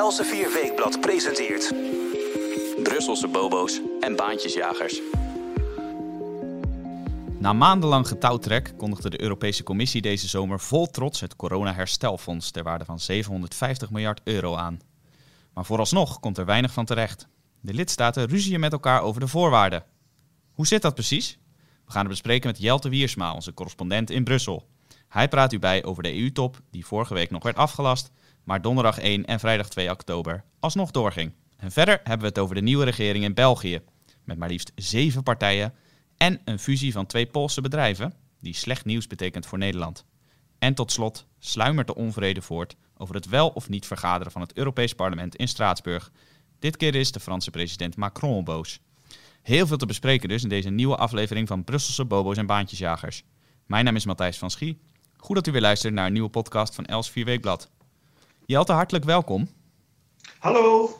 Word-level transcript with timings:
Elsevier 0.00 0.52
Weekblad 0.52 1.00
presenteert... 1.00 1.72
Brusselse 2.82 3.28
bobo's 3.28 3.80
en 4.00 4.16
baantjesjagers. 4.16 5.00
Na 7.38 7.52
maandenlang 7.52 8.08
getouwtrek 8.08 8.72
kondigde 8.76 9.10
de 9.10 9.22
Europese 9.22 9.62
Commissie 9.62 10.00
deze 10.00 10.28
zomer 10.28 10.60
vol 10.60 10.86
trots 10.86 11.20
het 11.20 11.36
corona-herstelfonds 11.36 12.50
ter 12.50 12.62
waarde 12.62 12.84
van 12.84 13.00
750 13.00 13.90
miljard 13.90 14.20
euro 14.24 14.56
aan. 14.56 14.80
Maar 15.54 15.64
vooralsnog 15.64 16.20
komt 16.20 16.38
er 16.38 16.44
weinig 16.44 16.72
van 16.72 16.84
terecht. 16.84 17.28
De 17.60 17.74
lidstaten 17.74 18.28
ruzien 18.28 18.60
met 18.60 18.72
elkaar 18.72 19.02
over 19.02 19.20
de 19.20 19.28
voorwaarden. 19.28 19.84
Hoe 20.52 20.66
zit 20.66 20.82
dat 20.82 20.94
precies? 20.94 21.38
We 21.84 21.92
gaan 21.92 22.02
het 22.02 22.10
bespreken 22.10 22.50
met 22.50 22.60
Jelte 22.60 22.88
Wiersma, 22.88 23.34
onze 23.34 23.54
correspondent 23.54 24.10
in 24.10 24.24
Brussel. 24.24 24.68
Hij 25.08 25.28
praat 25.28 25.52
u 25.52 25.58
bij 25.58 25.84
over 25.84 26.02
de 26.02 26.18
EU-top, 26.18 26.60
die 26.70 26.86
vorige 26.86 27.14
week 27.14 27.30
nog 27.30 27.42
werd 27.42 27.56
afgelast, 27.56 28.10
maar 28.44 28.62
donderdag 28.62 28.98
1 28.98 29.24
en 29.24 29.40
vrijdag 29.40 29.68
2 29.68 29.90
oktober 29.90 30.44
alsnog 30.60 30.90
doorging. 30.90 31.32
En 31.56 31.72
verder 31.72 32.00
hebben 32.02 32.20
we 32.20 32.26
het 32.26 32.38
over 32.38 32.54
de 32.54 32.62
nieuwe 32.62 32.84
regering 32.84 33.24
in 33.24 33.34
België, 33.34 33.80
met 34.24 34.38
maar 34.38 34.48
liefst 34.48 34.72
zeven 34.74 35.22
partijen 35.22 35.74
en 36.16 36.40
een 36.44 36.58
fusie 36.58 36.92
van 36.92 37.06
twee 37.06 37.26
Poolse 37.26 37.60
bedrijven, 37.60 38.14
die 38.40 38.54
slecht 38.54 38.84
nieuws 38.84 39.06
betekent 39.06 39.46
voor 39.46 39.58
Nederland. 39.58 40.04
En 40.58 40.74
tot 40.74 40.92
slot 40.92 41.26
sluimert 41.38 41.86
de 41.86 41.94
onvrede 41.94 42.42
voort 42.42 42.76
over 42.96 43.14
het 43.14 43.28
wel 43.28 43.48
of 43.48 43.68
niet 43.68 43.86
vergaderen 43.86 44.32
van 44.32 44.40
het 44.40 44.56
Europees 44.56 44.94
Parlement 44.94 45.36
in 45.36 45.48
Straatsburg. 45.48 46.12
Dit 46.58 46.76
keer 46.76 46.94
is 46.94 47.12
de 47.12 47.20
Franse 47.20 47.50
president 47.50 47.96
Macron 47.96 48.44
boos. 48.44 48.80
Heel 49.42 49.66
veel 49.66 49.76
te 49.76 49.86
bespreken 49.86 50.28
dus 50.28 50.42
in 50.42 50.48
deze 50.48 50.70
nieuwe 50.70 50.96
aflevering 50.96 51.48
van 51.48 51.64
Brusselse 51.64 52.04
Bobo's 52.04 52.36
en 52.36 52.46
Baantjesjagers. 52.46 53.22
Mijn 53.66 53.84
naam 53.84 53.96
is 53.96 54.04
Matthijs 54.04 54.38
van 54.38 54.50
Schie. 54.50 54.80
Goed 55.16 55.34
dat 55.34 55.46
u 55.46 55.52
weer 55.52 55.60
luistert 55.60 55.94
naar 55.94 56.06
een 56.06 56.12
nieuwe 56.12 56.28
podcast 56.28 56.74
van 56.74 56.84
Els 56.84 57.10
4 57.10 57.24
Weekblad. 57.24 57.70
Jelte, 58.50 58.72
hartelijk 58.72 59.04
welkom. 59.04 59.48
Hallo. 60.38 60.90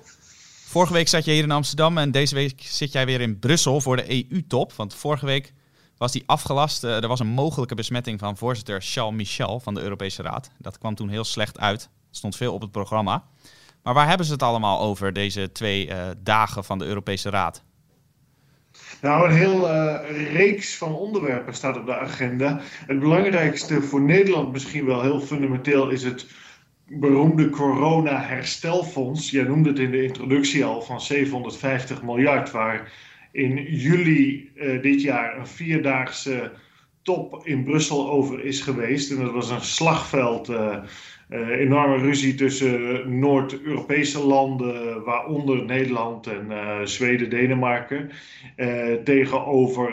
Vorige 0.66 0.92
week 0.92 1.08
zat 1.08 1.24
je 1.24 1.30
hier 1.30 1.42
in 1.42 1.50
Amsterdam 1.50 1.98
en 1.98 2.10
deze 2.10 2.34
week 2.34 2.62
zit 2.62 2.92
jij 2.92 3.06
weer 3.06 3.20
in 3.20 3.38
Brussel 3.38 3.80
voor 3.80 3.96
de 3.96 4.10
EU-top. 4.30 4.72
Want 4.72 4.94
vorige 4.94 5.26
week 5.26 5.52
was 5.96 6.12
die 6.12 6.22
afgelast. 6.26 6.84
Eh, 6.84 7.02
er 7.02 7.08
was 7.08 7.20
een 7.20 7.26
mogelijke 7.26 7.74
besmetting 7.74 8.18
van 8.18 8.36
voorzitter 8.36 8.82
Charles 8.82 9.14
Michel 9.14 9.60
van 9.60 9.74
de 9.74 9.80
Europese 9.80 10.22
Raad. 10.22 10.50
Dat 10.58 10.78
kwam 10.78 10.94
toen 10.94 11.08
heel 11.08 11.24
slecht 11.24 11.58
uit. 11.58 11.82
Er 11.82 11.88
stond 12.10 12.36
veel 12.36 12.52
op 12.52 12.60
het 12.60 12.70
programma. 12.70 13.24
Maar 13.82 13.94
waar 13.94 14.08
hebben 14.08 14.26
ze 14.26 14.32
het 14.32 14.42
allemaal 14.42 14.80
over, 14.80 15.12
deze 15.12 15.52
twee 15.52 15.88
uh, 15.88 16.08
dagen 16.22 16.64
van 16.64 16.78
de 16.78 16.84
Europese 16.84 17.30
Raad? 17.30 17.62
Nou, 19.00 19.28
een 19.28 19.36
heel 19.36 19.68
uh, 19.68 20.32
reeks 20.32 20.76
van 20.76 20.94
onderwerpen 20.94 21.54
staat 21.54 21.76
op 21.76 21.86
de 21.86 21.98
agenda. 21.98 22.60
Het 22.86 23.00
belangrijkste 23.00 23.82
voor 23.82 24.00
Nederland 24.00 24.52
misschien 24.52 24.86
wel 24.86 25.02
heel 25.02 25.20
fundamenteel 25.20 25.88
is 25.88 26.02
het 26.02 26.26
beroemde 26.90 27.50
corona-herstelfonds. 27.50 29.30
Jij 29.30 29.44
noemde 29.44 29.68
het 29.68 29.78
in 29.78 29.90
de 29.90 30.02
introductie 30.02 30.64
al 30.64 30.82
van 30.82 31.00
750 31.00 32.02
miljard, 32.02 32.50
waar 32.50 32.92
in 33.32 33.62
juli 33.62 34.50
uh, 34.54 34.82
dit 34.82 35.02
jaar 35.02 35.38
een 35.38 35.46
vierdaagse 35.46 36.52
top 37.02 37.46
in 37.46 37.64
Brussel 37.64 38.10
over 38.10 38.44
is 38.44 38.60
geweest. 38.60 39.10
En 39.10 39.16
dat 39.16 39.32
was 39.32 39.50
een 39.50 39.60
slagveld. 39.60 40.50
Uh, 40.50 40.76
uh, 41.28 41.48
enorme 41.48 41.96
ruzie 41.96 42.34
tussen 42.34 43.18
Noord-Europese 43.18 44.24
landen, 44.26 45.04
waaronder 45.04 45.64
Nederland 45.64 46.26
en 46.26 46.48
Zweden, 46.88 47.30
Denemarken, 47.30 48.10
tegenover 49.04 49.92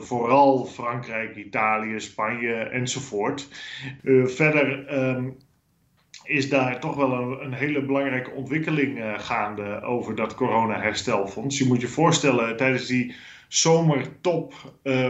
vooral 0.00 0.64
Frankrijk, 0.64 1.36
Italië, 1.36 2.00
Spanje 2.00 2.54
enzovoort. 2.54 3.48
verder 4.24 4.98
um, 5.08 5.36
is 6.24 6.48
daar 6.48 6.80
toch 6.80 6.94
wel 6.96 7.40
een, 7.42 7.52
hele 7.52 7.84
belangrijke 7.84 8.30
ontwikkeling 8.30 9.14
gaande 9.16 9.82
over 9.82 10.14
dat 10.14 10.34
corona-herstelfonds. 10.34 11.58
Je 11.58 11.66
moet 11.66 11.80
je 11.80 11.88
voorstellen, 11.88 12.56
tijdens 12.56 12.86
die 12.86 13.14
zomertop 13.48 14.54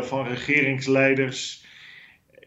van 0.03 0.27
regeringsleiders 0.27 1.63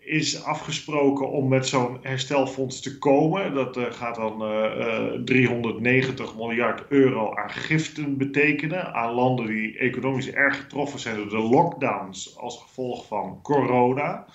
is 0.05 0.43
afgesproken 0.43 1.29
om 1.29 1.47
met 1.47 1.67
zo'n 1.67 1.97
herstelfonds 2.01 2.81
te 2.81 2.97
komen. 2.97 3.53
Dat 3.53 3.77
uh, 3.77 3.83
gaat 3.91 4.15
dan 4.15 4.51
uh, 4.51 4.77
uh, 4.77 5.21
390 5.23 6.35
miljard 6.35 6.83
euro 6.89 7.35
aan 7.35 7.49
giften 7.49 8.17
betekenen 8.17 8.93
aan 8.93 9.13
landen 9.13 9.45
die 9.45 9.77
economisch 9.77 10.31
erg 10.31 10.57
getroffen 10.57 10.99
zijn 10.99 11.15
door 11.15 11.29
de 11.29 11.37
lockdowns 11.37 12.37
als 12.37 12.61
gevolg 12.61 13.05
van 13.07 13.39
corona. 13.41 14.25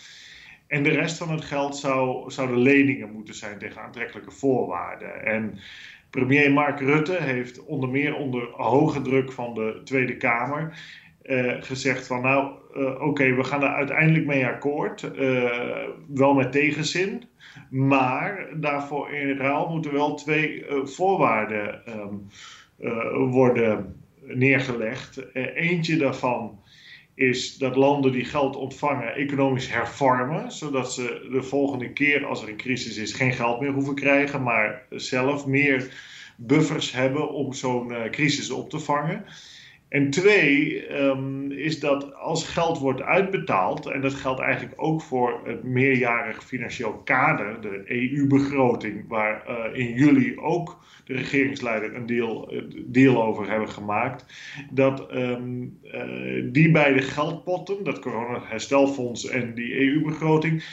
En 0.71 0.83
de 0.83 0.91
rest 0.91 1.19
van 1.19 1.31
het 1.31 1.45
geld 1.45 1.77
zou, 1.77 2.31
zouden 2.31 2.59
leningen 2.59 3.13
moeten 3.13 3.35
zijn 3.35 3.59
tegen 3.59 3.83
aantrekkelijke 3.83 4.31
voorwaarden. 4.31 5.25
En 5.25 5.59
premier 6.11 6.53
Mark 6.53 6.81
Rutte 6.81 7.17
heeft 7.23 7.65
onder 7.65 7.89
meer 7.89 8.15
onder 8.15 8.49
hoge 8.53 9.03
druk 9.03 9.33
van 9.33 9.55
de 9.55 9.81
Tweede 9.85 10.17
Kamer 10.17 10.79
uh, 11.23 11.55
gezegd 11.61 12.07
van 12.07 12.23
nou, 12.23 12.53
uh, 12.77 13.01
oké, 13.03 13.35
we 13.35 13.45
gaan 13.45 13.63
er 13.63 13.69
uiteindelijk 13.69 14.27
mee 14.27 14.47
akkoord. 14.47 15.11
Uh, 15.19 15.89
wel 16.15 16.35
met 16.35 16.53
tegenzin. 16.53 17.25
Maar 17.71 18.49
daarvoor 18.55 19.11
in 19.11 19.37
ruil 19.37 19.69
moeten 19.69 19.93
wel 19.93 20.15
twee 20.15 20.65
voorwaarden 20.85 21.83
um, 21.89 22.27
worden 23.31 24.03
neergelegd. 24.21 25.35
eentje 25.55 25.97
daarvan 25.97 26.61
is 27.21 27.57
dat 27.57 27.77
landen 27.77 28.13
die 28.13 28.25
geld 28.25 28.57
ontvangen 28.57 29.15
economisch 29.15 29.71
hervormen, 29.71 30.53
zodat 30.53 30.93
ze 30.93 31.29
de 31.31 31.43
volgende 31.43 31.93
keer 31.93 32.27
als 32.27 32.43
er 32.43 32.49
een 32.49 32.57
crisis 32.57 32.97
is 32.97 33.13
geen 33.13 33.33
geld 33.33 33.61
meer 33.61 33.73
hoeven 33.73 33.95
krijgen, 33.95 34.43
maar 34.43 34.83
zelf 34.91 35.47
meer 35.47 35.95
buffers 36.37 36.93
hebben 36.93 37.31
om 37.31 37.53
zo'n 37.53 37.93
crisis 38.11 38.51
op 38.51 38.71
te 38.71 38.79
vangen. 38.79 39.25
En 39.91 40.11
twee 40.11 40.87
um, 40.93 41.51
is 41.51 41.81
dat 41.81 42.15
als 42.15 42.49
geld 42.49 42.79
wordt 42.79 43.03
uitbetaald, 43.03 43.87
en 43.87 44.01
dat 44.01 44.15
geldt 44.15 44.41
eigenlijk 44.41 44.83
ook 44.83 45.03
voor 45.03 45.41
het 45.45 45.63
meerjarig 45.63 46.45
financieel 46.45 46.93
kader, 46.93 47.61
de 47.61 47.83
EU-begroting, 47.87 49.05
waar 49.09 49.45
uh, 49.49 49.79
in 49.79 49.95
juli 49.95 50.39
ook 50.39 50.79
de 51.05 51.15
regeringsleider 51.15 51.95
een 51.95 52.07
deal, 52.07 52.53
deal 52.87 53.23
over 53.23 53.51
hebben 53.51 53.69
gemaakt, 53.69 54.25
dat 54.71 55.15
um, 55.15 55.79
uh, 55.85 56.45
die 56.53 56.71
beide 56.71 57.03
geldpotten, 57.03 57.85
dat 57.85 57.99
corona-herstelfonds 57.99 59.29
en 59.29 59.55
die 59.55 59.75
EU-begroting, 59.75 60.65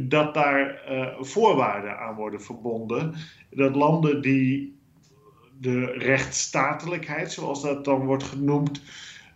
dat 0.00 0.34
daar 0.34 0.82
voorwaarden 1.20 1.98
aan 1.98 2.14
worden 2.14 2.42
verbonden. 2.42 3.14
Dat 3.50 3.76
landen 3.76 4.22
die 4.22 4.82
de 5.64 5.84
rechtsstatelijkheid, 5.84 7.32
zoals 7.32 7.62
dat 7.62 7.84
dan 7.84 8.04
wordt 8.04 8.22
genoemd, 8.22 8.82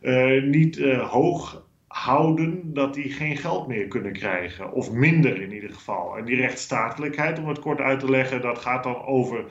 uh, 0.03 0.43
niet 0.43 0.79
uh, 0.79 1.11
hoog 1.11 1.67
houden 1.87 2.75
dat 2.75 2.95
die 2.95 3.13
geen 3.13 3.37
geld 3.37 3.69
meer 3.69 3.89
kunnen 3.89 4.13
krijgen. 4.13 4.73
Of 4.73 4.93
minder 4.93 5.43
in 5.43 5.53
ieder 5.53 5.73
geval. 5.73 6.17
En 6.17 6.25
die 6.25 6.37
rechtsstatelijkheid, 6.37 7.39
om 7.39 7.49
het 7.49 7.59
kort 7.59 7.81
uit 7.81 8.01
te 8.01 8.11
leggen, 8.11 8.41
dat 8.41 8.59
gaat 8.59 8.83
dan 8.83 9.05
over 9.05 9.45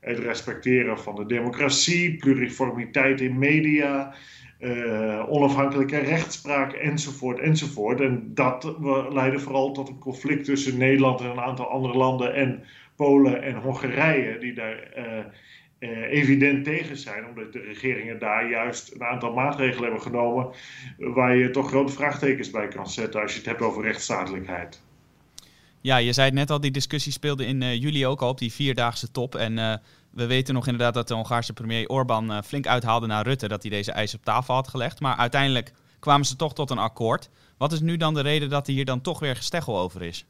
het 0.00 0.18
respecteren 0.18 0.98
van 0.98 1.14
de 1.14 1.26
democratie, 1.26 2.16
pluriformiteit 2.16 3.20
in 3.20 3.38
media, 3.38 4.14
uh, 4.60 5.24
onafhankelijke 5.28 5.98
rechtspraak 5.98 6.72
enzovoort 6.72 7.38
enzovoort. 7.38 8.00
En 8.00 8.30
dat 8.34 8.76
leidde 9.10 9.38
vooral 9.38 9.72
tot 9.72 9.88
een 9.88 9.98
conflict 9.98 10.44
tussen 10.44 10.78
Nederland 10.78 11.20
en 11.20 11.30
een 11.30 11.40
aantal 11.40 11.68
andere 11.68 11.96
landen 11.96 12.34
en 12.34 12.62
Polen 12.96 13.42
en 13.42 13.54
Hongarije, 13.54 14.38
die 14.38 14.52
daar 14.54 14.90
evident 15.90 16.64
tegen 16.64 16.96
zijn, 16.96 17.26
omdat 17.26 17.52
de 17.52 17.60
regeringen 17.60 18.18
daar 18.18 18.50
juist 18.50 18.92
een 18.94 19.04
aantal 19.04 19.32
maatregelen 19.32 19.82
hebben 19.82 20.02
genomen 20.02 20.50
waar 20.98 21.36
je 21.36 21.50
toch 21.50 21.68
grote 21.68 21.92
vraagtekens 21.92 22.50
bij 22.50 22.68
kan 22.68 22.90
zetten 22.90 23.20
als 23.20 23.32
je 23.32 23.38
het 23.38 23.46
hebt 23.46 23.60
over 23.60 23.82
rechtsstatelijkheid. 23.82 24.82
Ja, 25.80 25.96
je 25.96 26.12
zei 26.12 26.26
het 26.26 26.34
net 26.34 26.50
al, 26.50 26.60
die 26.60 26.70
discussie 26.70 27.12
speelde 27.12 27.46
in 27.46 27.60
uh, 27.60 27.74
juli 27.74 28.06
ook 28.06 28.22
al 28.22 28.28
op 28.28 28.38
die 28.38 28.52
vierdaagse 28.52 29.10
top. 29.10 29.34
En 29.34 29.58
uh, 29.58 29.74
we 30.10 30.26
weten 30.26 30.54
nog 30.54 30.66
inderdaad 30.66 30.94
dat 30.94 31.08
de 31.08 31.14
Hongaarse 31.14 31.52
premier 31.52 31.88
Orbán 31.88 32.44
flink 32.44 32.66
uithaalde 32.66 33.06
naar 33.06 33.24
Rutte 33.24 33.48
dat 33.48 33.62
hij 33.62 33.70
deze 33.70 33.92
eis 33.92 34.14
op 34.14 34.24
tafel 34.24 34.54
had 34.54 34.68
gelegd. 34.68 35.00
Maar 35.00 35.16
uiteindelijk 35.16 35.72
kwamen 35.98 36.26
ze 36.26 36.36
toch 36.36 36.54
tot 36.54 36.70
een 36.70 36.78
akkoord. 36.78 37.30
Wat 37.58 37.72
is 37.72 37.80
nu 37.80 37.96
dan 37.96 38.14
de 38.14 38.20
reden 38.20 38.48
dat 38.48 38.66
er 38.66 38.72
hier 38.72 38.84
dan 38.84 39.00
toch 39.00 39.18
weer 39.18 39.36
gesteggel 39.36 39.78
over 39.78 40.02
is? 40.02 40.26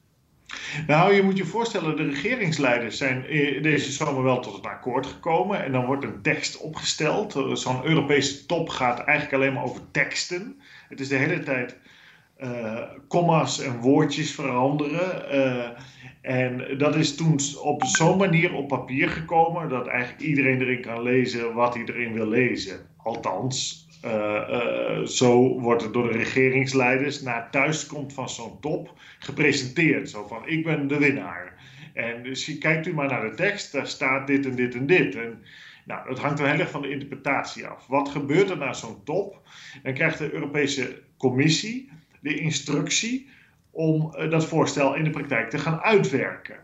Nou, 0.87 1.15
je 1.15 1.23
moet 1.23 1.37
je 1.37 1.45
voorstellen, 1.45 1.97
de 1.97 2.09
regeringsleiders 2.09 2.97
zijn 2.97 3.23
deze 3.63 3.93
zomer 3.93 4.23
wel 4.23 4.41
tot 4.41 4.59
een 4.59 4.71
akkoord 4.71 5.07
gekomen. 5.07 5.65
En 5.65 5.73
dan 5.73 5.87
wordt 5.87 6.05
een 6.05 6.23
tekst 6.23 6.59
opgesteld. 6.59 7.33
Zo'n 7.53 7.85
Europese 7.85 8.47
top 8.47 8.69
gaat 8.69 8.99
eigenlijk 8.99 9.33
alleen 9.33 9.53
maar 9.53 9.65
over 9.65 9.81
teksten. 9.91 10.61
Het 10.89 11.01
is 11.01 11.09
de 11.09 11.17
hele 11.17 11.43
tijd 11.43 11.77
uh, 12.39 12.83
comma's 13.09 13.61
en 13.61 13.81
woordjes 13.81 14.35
veranderen. 14.35 15.31
En 16.21 16.79
dat 16.79 16.97
is 16.97 17.17
toen 17.17 17.41
op 17.63 17.85
zo'n 17.85 18.19
manier 18.19 18.55
op 18.55 18.69
papier 18.69 19.09
gekomen 19.09 19.69
dat 19.69 19.87
eigenlijk 19.87 20.23
iedereen 20.23 20.61
erin 20.61 20.81
kan 20.81 21.03
lezen 21.03 21.55
wat 21.55 21.75
hij 21.75 21.85
erin 21.85 22.13
wil 22.13 22.29
lezen. 22.29 22.87
Althans, 22.97 23.82
zo 25.05 25.61
wordt 25.61 25.83
het 25.83 25.93
door 25.93 26.13
de 26.13 26.19
regeringsleiders 26.19 27.21
na 27.21 27.49
thuiskomst 27.51 28.15
van 28.15 28.29
zo'n 28.29 28.61
top 28.61 28.93
gepresenteerd. 29.19 30.11
Zo 30.11 30.27
van, 30.27 30.49
ik 30.49 30.65
ben 30.65 30.89
de 30.89 30.99
winnaar. 30.99 31.55
En 31.95 32.23
dus 32.23 32.59
kijkt 32.59 32.87
u 32.87 32.95
maar 32.95 33.09
naar 33.09 33.31
de 33.31 33.37
tekst, 33.37 33.73
daar 33.73 33.87
staat 33.87 34.27
dit 34.27 34.47
en 34.47 34.55
dit 34.55 34.75
en 34.75 34.87
dit. 34.87 35.15
En 35.15 35.43
nou, 35.85 36.09
dat 36.09 36.19
hangt 36.19 36.39
er 36.39 36.49
heel 36.49 36.61
erg 36.61 36.71
van 36.71 36.83
de 36.83 36.91
interpretatie 36.91 37.67
af. 37.67 37.87
Wat 37.87 38.09
gebeurt 38.09 38.51
er 38.51 38.59
na 38.59 38.73
zo'n 38.73 39.05
top? 39.05 39.41
Dan 39.83 39.95
krijgt 39.95 40.19
de 40.19 40.33
Europese 40.33 41.03
Commissie 41.17 41.91
de 42.21 42.35
instructie 42.35 43.29
om 43.71 44.15
eh, 44.15 44.31
dat 44.31 44.47
voorstel 44.47 44.95
in 44.95 45.05
de 45.05 45.11
praktijk 45.11 45.51
te 45.51 45.59
gaan 45.59 45.81
uitwerken. 45.81 46.57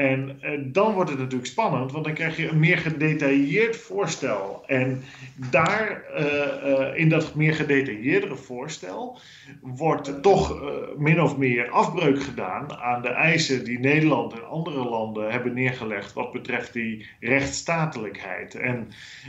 En 0.00 0.36
eh, 0.40 0.58
dan 0.62 0.92
wordt 0.92 1.10
het 1.10 1.18
natuurlijk 1.18 1.46
spannend, 1.46 1.92
want 1.92 2.04
dan 2.04 2.14
krijg 2.14 2.36
je 2.36 2.48
een 2.48 2.58
meer 2.58 2.78
gedetailleerd 2.78 3.76
voorstel. 3.76 4.62
En 4.66 5.02
daar, 5.50 6.04
eh, 6.14 6.72
eh, 6.72 6.96
in 6.98 7.08
dat 7.08 7.34
meer 7.34 7.54
gedetailleerdere 7.54 8.36
voorstel, 8.36 9.18
wordt 9.60 10.22
toch 10.22 10.62
min 10.96 11.22
of 11.22 11.36
meer 11.36 11.70
afbreuk 11.70 12.22
gedaan 12.22 12.72
aan 12.72 13.02
de 13.02 13.08
eisen 13.08 13.64
die 13.64 13.78
Nederland 13.78 14.32
en 14.32 14.48
andere 14.48 14.84
landen 14.88 15.30
hebben 15.30 15.54
neergelegd 15.54 16.12
wat 16.12 16.32
betreft 16.32 16.72
die 16.72 17.06
rechtsstatelijkheid. 17.20 18.54
En 18.54 18.88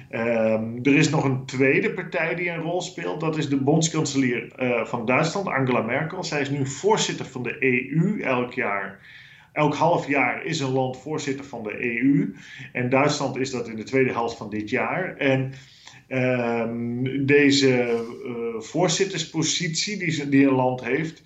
ehm, 0.09 0.77
er 0.83 0.95
is 0.95 1.09
nog 1.09 1.23
een 1.23 1.45
tweede 1.45 1.91
partij 1.91 2.35
die 2.35 2.49
een 2.49 2.61
rol 2.61 2.81
speelt, 2.81 3.19
dat 3.19 3.37
is 3.37 3.49
de 3.49 3.57
bondskanselier 3.57 4.51
van 4.83 5.05
Duitsland, 5.05 5.47
Angela 5.47 5.81
Merkel. 5.81 6.23
Zij 6.23 6.41
is 6.41 6.49
nu 6.49 6.67
voorzitter 6.67 7.25
van 7.25 7.43
de 7.43 7.55
EU 7.59 8.21
elk 8.21 8.53
jaar. 8.53 8.99
Elk 9.51 9.75
half 9.75 10.07
jaar 10.07 10.45
is 10.45 10.59
een 10.59 10.71
land 10.71 10.97
voorzitter 10.97 11.45
van 11.45 11.63
de 11.63 11.85
EU. 11.85 12.35
En 12.73 12.89
Duitsland 12.89 13.37
is 13.37 13.51
dat 13.51 13.67
in 13.67 13.75
de 13.75 13.83
tweede 13.83 14.11
helft 14.11 14.37
van 14.37 14.49
dit 14.49 14.69
jaar. 14.69 15.17
En 15.17 15.53
ehm, 16.07 17.25
deze 17.25 17.79
eh, 17.79 18.61
voorzitterspositie 18.61 19.97
die, 20.29 20.45
een 20.47 20.53
land 20.53 20.83
heeft, 20.83 21.21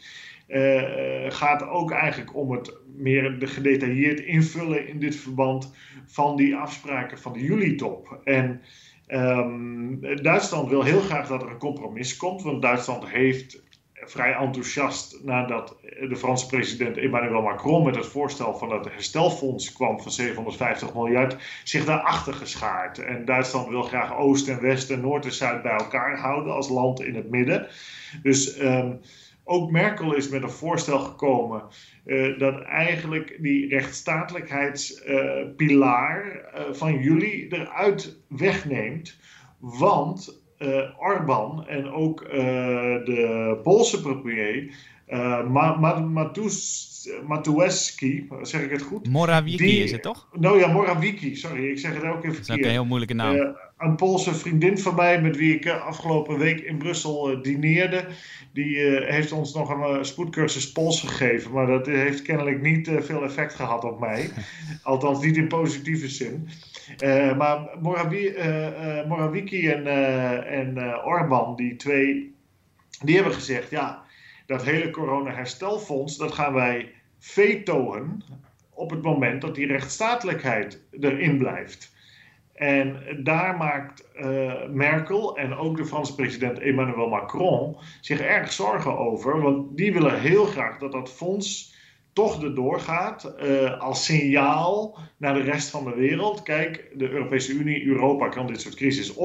eh, 0.47 0.83
gaat 1.29 1.67
ook 1.67 1.91
eigenlijk 1.91 2.35
om 2.35 2.51
het 2.51 2.73
meer 2.95 3.39
de 3.39 3.47
gedetailleerd 3.47 4.19
invullen 4.19 4.87
in 4.87 4.99
dit 4.99 5.15
verband 5.15 5.73
van 6.05 6.35
die 6.35 6.55
afspraken 6.55 7.19
van 7.19 7.33
de 7.33 7.41
juli-top. 7.41 8.19
En 8.23 8.61
ehm, 9.07 9.99
Duitsland 10.21 10.69
wil 10.69 10.83
heel 10.83 11.01
graag 11.01 11.27
dat 11.27 11.41
er 11.41 11.49
een 11.49 11.57
compromis 11.57 12.17
komt, 12.17 12.41
want 12.41 12.61
Duitsland 12.61 13.07
heeft 13.07 13.63
vrij 14.05 14.33
enthousiast 14.33 15.19
nadat 15.23 15.77
de 15.81 16.15
Franse 16.15 16.47
president 16.47 16.97
Emmanuel 16.97 17.41
Macron 17.41 17.85
met 17.85 17.95
het 17.95 18.05
voorstel 18.05 18.57
van 18.57 18.71
het 18.71 18.85
herstelfonds 18.85 19.73
kwam 19.73 20.01
van 20.01 20.11
750 20.11 20.93
miljard, 20.93 21.37
zich 21.63 21.85
daarachter 21.85 22.33
geschaard. 22.33 22.97
En 22.97 23.25
Duitsland 23.25 23.67
wil 23.67 23.83
graag 23.83 24.17
Oost 24.17 24.47
en 24.47 24.61
West 24.61 24.89
en 24.89 25.01
Noord 25.01 25.25
en 25.25 25.33
Zuid 25.33 25.61
bij 25.61 25.77
elkaar 25.77 26.19
houden 26.19 26.53
als 26.53 26.69
land 26.69 27.01
in 27.01 27.15
het 27.15 27.29
midden. 27.29 27.67
Dus 28.21 28.57
ehm, 28.57 28.93
ook 29.43 29.71
Merkel 29.71 30.15
is 30.15 30.29
met 30.29 30.43
een 30.43 30.49
voorstel 30.49 30.99
gekomen 30.99 31.63
eh, 32.05 32.39
dat 32.39 32.61
eigenlijk 32.61 33.37
die 33.39 33.67
rechtsstatelijkheidspilaar 33.67 36.31
eh, 36.31 36.63
van 36.71 36.99
jullie 36.99 37.53
eruit 37.53 38.17
wegneemt. 38.27 39.19
Want 39.59 40.43
eh 40.65 40.99
Orbán 40.99 41.65
en 41.67 41.89
ook 41.91 42.21
eh, 42.21 42.37
de 43.05 43.59
Poolse 43.63 44.01
premier, 44.01 44.69
eh 45.05 45.47
Ma 45.47 45.75
Ma 45.75 45.99
Matus- 45.99 46.93
zeg 48.41 48.61
ik 48.61 48.71
het 48.71 48.81
goed? 48.81 49.09
Morawiecki 49.09 49.65
Die- 49.65 49.83
is 49.83 49.91
het 49.91 50.01
toch? 50.01 50.27
Nou 50.33 50.59
ja, 50.59 50.67
Morawiecki, 50.67 51.35
sorry, 51.35 51.69
ik 51.69 51.79
zeg 51.79 51.93
het 51.93 52.03
ook 52.03 52.17
even 52.17 52.21
Dat 52.21 52.31
is 52.31 52.37
ook 52.39 52.45
verkeerd. 52.45 52.65
een 52.65 52.71
heel 52.71 52.85
moeilijke 52.85 53.13
naam. 53.13 53.55
Een 53.77 53.95
Poolse 53.95 54.33
vriendin 54.33 54.77
van 54.77 54.95
mij, 54.95 55.21
met 55.21 55.37
wie 55.37 55.55
ik 55.55 55.65
eh, 55.65 55.85
afgelopen 55.85 56.37
week 56.37 56.59
in 56.59 56.77
Brussel 56.77 57.31
eh, 57.31 57.41
dineerde, 57.41 58.05
die 58.53 58.85
eh, 58.85 59.13
heeft 59.13 59.31
ons 59.31 59.53
nog 59.53 59.69
een 59.69 60.05
spoedcursus 60.05 60.71
Pools 60.71 60.99
gegeven. 60.99 61.51
Maar 61.51 61.67
dat 61.67 61.85
heeft 61.85 62.21
kennelijk 62.21 62.61
niet 62.61 62.91
veel 62.99 63.23
effect 63.23 63.53
gehad 63.53 63.83
op 63.83 63.99
mij. 63.99 64.29
Althans, 64.83 65.23
niet 65.23 65.37
in 65.37 65.47
positieve 65.47 66.09
zin. 66.09 66.47
Maar 67.37 67.69
Morawi 67.81 68.33
Morawiecki 69.07 69.69
en, 69.69 69.87
en 70.47 70.77
Orbán, 71.03 71.55
die 71.55 71.75
twee, 71.75 72.35
die 73.03 73.15
hebben 73.15 73.33
gezegd: 73.33 73.69
ja, 73.69 74.03
dat 74.45 74.63
hele 74.63 74.89
corona-herstelfonds, 74.89 76.17
dat 76.17 76.31
gaan 76.31 76.53
wij 76.53 76.91
vetoen 77.19 78.23
op 78.69 78.89
het 78.89 79.01
moment 79.01 79.41
dat 79.41 79.55
die 79.55 79.67
rechtsstatelijkheid 79.67 80.81
erin 80.99 81.37
blijft. 81.37 81.94
En 82.55 82.99
daar 83.23 83.57
maakt 83.57 84.11
eh, 84.11 84.53
Merkel 84.69 85.37
en 85.37 85.55
ook 85.55 85.77
de 85.77 85.85
Franse 85.85 86.15
president 86.15 86.59
Emmanuel 86.59 87.09
Macron 87.09 87.77
zich 88.01 88.19
erg 88.19 88.51
zorgen 88.51 88.97
over. 88.97 89.41
Want 89.41 89.77
die 89.77 89.93
willen 89.93 90.19
heel 90.19 90.45
graag 90.45 90.77
dat 90.77 90.91
dat 90.91 91.11
fonds 91.11 91.73
toch 92.13 92.43
erdoor 92.43 92.79
gaat 92.79 93.23
eh, 93.23 93.79
als 93.81 94.05
signaal 94.05 94.97
naar 95.17 95.33
de 95.33 95.41
rest 95.41 95.69
van 95.69 95.83
de 95.83 95.95
wereld. 95.95 96.43
Kijk, 96.43 96.91
de 96.93 97.09
Europese 97.09 97.53
Unie, 97.53 97.85
Europa 97.85 98.29
kan 98.29 98.47
dit 98.47 98.61
soort 98.61 98.75
crisis 98.75 99.15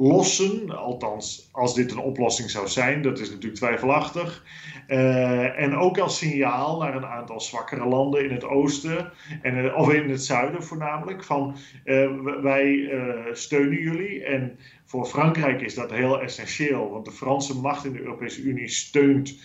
oplossen. 0.00 0.76
Althans, 0.76 1.48
als 1.52 1.74
dit 1.74 1.90
een 1.90 1.98
oplossing 1.98 2.50
zou 2.50 2.68
zijn, 2.68 3.02
dat 3.02 3.18
is 3.18 3.28
natuurlijk 3.28 3.54
twijfelachtig. 3.54 4.44
Eh, 4.86 5.60
en 5.60 5.76
ook 5.76 5.98
als 5.98 6.18
signaal 6.18 6.78
naar 6.78 6.94
een 6.96 7.06
aantal 7.06 7.40
zwakkere 7.40 7.86
landen 7.86 8.24
in 8.24 8.30
het 8.30 8.44
oosten, 8.44 9.12
en, 9.42 9.64
eh, 9.64 9.76
of 9.76 9.92
in 9.92 10.10
het 10.10 10.24
zuiden 10.24 10.62
voornamelijk, 10.62 11.24
van 11.24 11.56
eh, 11.84 12.10
wij 12.42 12.90
steunen 13.32 13.78
jullie. 13.78 14.24
En 14.24 14.58
voor 14.84 15.06
Frankrijk 15.06 15.60
is 15.60 15.74
dat 15.74 15.90
heel 15.90 16.20
essentieel, 16.20 16.90
want 16.90 17.04
de 17.04 17.12
Franse 17.12 17.60
macht 17.60 17.84
in 17.84 17.92
de 17.92 18.00
Europese 18.00 18.42
Unie 18.42 18.68
steunt 18.68 19.38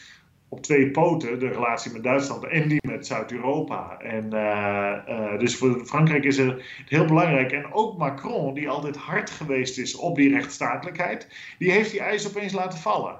op 0.55 0.61
twee 0.61 0.91
poten 0.91 1.39
de 1.39 1.47
relatie 1.47 1.91
met 1.91 2.03
Duitsland 2.03 2.45
en 2.45 2.67
die 2.67 2.87
met 2.87 3.07
Zuid-Europa. 3.07 3.97
En 3.99 4.33
eh, 4.33 4.91
eh, 5.07 5.39
dus 5.39 5.55
voor 5.55 5.85
Frankrijk 5.85 6.23
is 6.23 6.37
het 6.37 6.61
heel 6.85 7.05
belangrijk. 7.05 7.51
En 7.51 7.73
ook 7.73 7.97
Macron, 7.97 8.53
die 8.53 8.69
altijd 8.69 8.95
hard 8.95 9.29
geweest 9.29 9.77
is 9.77 9.95
op 9.95 10.15
die 10.15 10.29
rechtsstatelijkheid, 10.29 11.27
die 11.57 11.71
heeft 11.71 11.91
die 11.91 11.99
eis 11.99 12.27
opeens 12.27 12.53
laten 12.53 12.79
vallen. 12.79 13.19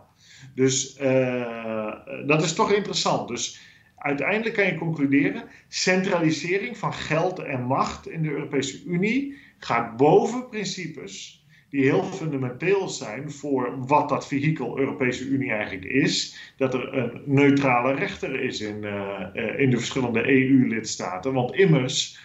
Dus 0.54 0.96
eh, 0.96 1.94
dat 2.26 2.44
is 2.44 2.54
toch 2.54 2.72
interessant. 2.72 3.28
Dus 3.28 3.60
uiteindelijk 3.98 4.56
kan 4.56 4.66
je 4.66 4.78
concluderen: 4.78 5.44
centralisering 5.68 6.78
van 6.78 6.94
geld 6.94 7.40
en 7.40 7.62
macht 7.62 8.08
in 8.08 8.22
de 8.22 8.30
Europese 8.30 8.84
Unie 8.84 9.38
gaat 9.60 9.98
boven 9.98 10.50
principes 10.50 11.45
die 11.76 11.84
heel 11.84 12.04
fundamenteel 12.04 12.90
zijn 12.90 13.32
voor 13.32 13.86
wat 13.88 14.10
dat 14.10 14.28
vehikel 14.28 14.80
Europese 14.80 15.26
Unie 15.26 15.52
eigenlijk 15.52 15.86
is. 15.86 16.36
Dat 16.58 16.74
er 16.74 16.94
een 16.94 17.22
neutrale 17.26 17.94
rechter 17.94 18.42
is 18.42 18.62
in, 18.62 18.84
eh, 18.84 19.22
eh, 19.34 19.60
in 19.60 19.70
de 19.70 19.78
verschillende 19.78 20.30
EU-lidstaten. 20.30 21.34
Want 21.34 21.56
immers, 21.56 22.20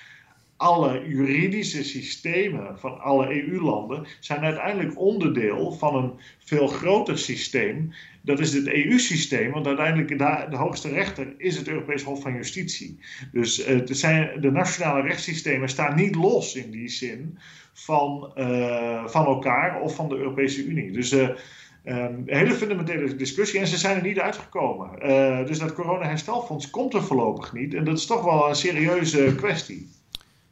alle 0.56 1.08
juridische 1.08 1.84
systemen 1.84 2.78
van 2.78 3.00
alle 3.00 3.34
EU-landen 3.34 4.06
zijn 4.20 4.40
uiteindelijk 4.40 4.98
onderdeel 4.98 5.72
van 5.72 5.94
een 5.96 6.12
veel 6.38 6.66
groter 6.66 7.18
systeem. 7.18 7.92
Dat 8.22 8.40
is 8.40 8.52
het 8.52 8.66
EU-systeem, 8.66 9.50
want 9.50 9.66
uiteindelijk 9.66 10.18
de, 10.50 10.56
hoogste 10.56 10.88
rechter 10.88 11.34
is 11.36 11.56
het 11.56 11.68
Europees 11.68 12.02
Hof 12.02 12.22
van 12.22 12.34
Justitie. 12.34 12.98
Dus 13.32 13.62
eh, 13.62 13.80
zijn, 13.84 14.40
de 14.40 14.50
nationale 14.50 15.02
rechtssystemen 15.02 15.68
staan 15.68 15.96
niet 15.96 16.14
los 16.14 16.54
in 16.54 16.70
die 16.70 16.88
zin 16.88 17.38
van, 17.84 18.32
eh, 18.34 19.06
van 19.06 19.26
elkaar 19.26 19.80
of 19.80 19.94
van 19.94 20.08
de 20.08 20.16
Europese 20.16 20.64
Unie. 20.64 20.92
Dus 20.92 21.12
eh, 21.12 21.28
een 21.84 22.22
hele 22.26 22.54
fundamentele 22.54 23.16
discussie 23.16 23.60
en 23.60 23.66
ze 23.66 23.76
zijn 23.76 23.96
er 23.96 24.02
niet 24.02 24.20
uitgekomen. 24.20 25.00
Eh, 25.00 25.46
dus 25.46 25.58
dat 25.58 25.74
corona-herstelfonds 25.74 26.70
komt 26.70 26.94
er 26.94 27.02
voorlopig 27.02 27.52
niet 27.52 27.74
en 27.74 27.84
dat 27.84 27.98
is 27.98 28.06
toch 28.06 28.24
wel 28.24 28.48
een 28.48 28.54
serieuze 28.54 29.34
kwestie. 29.34 29.88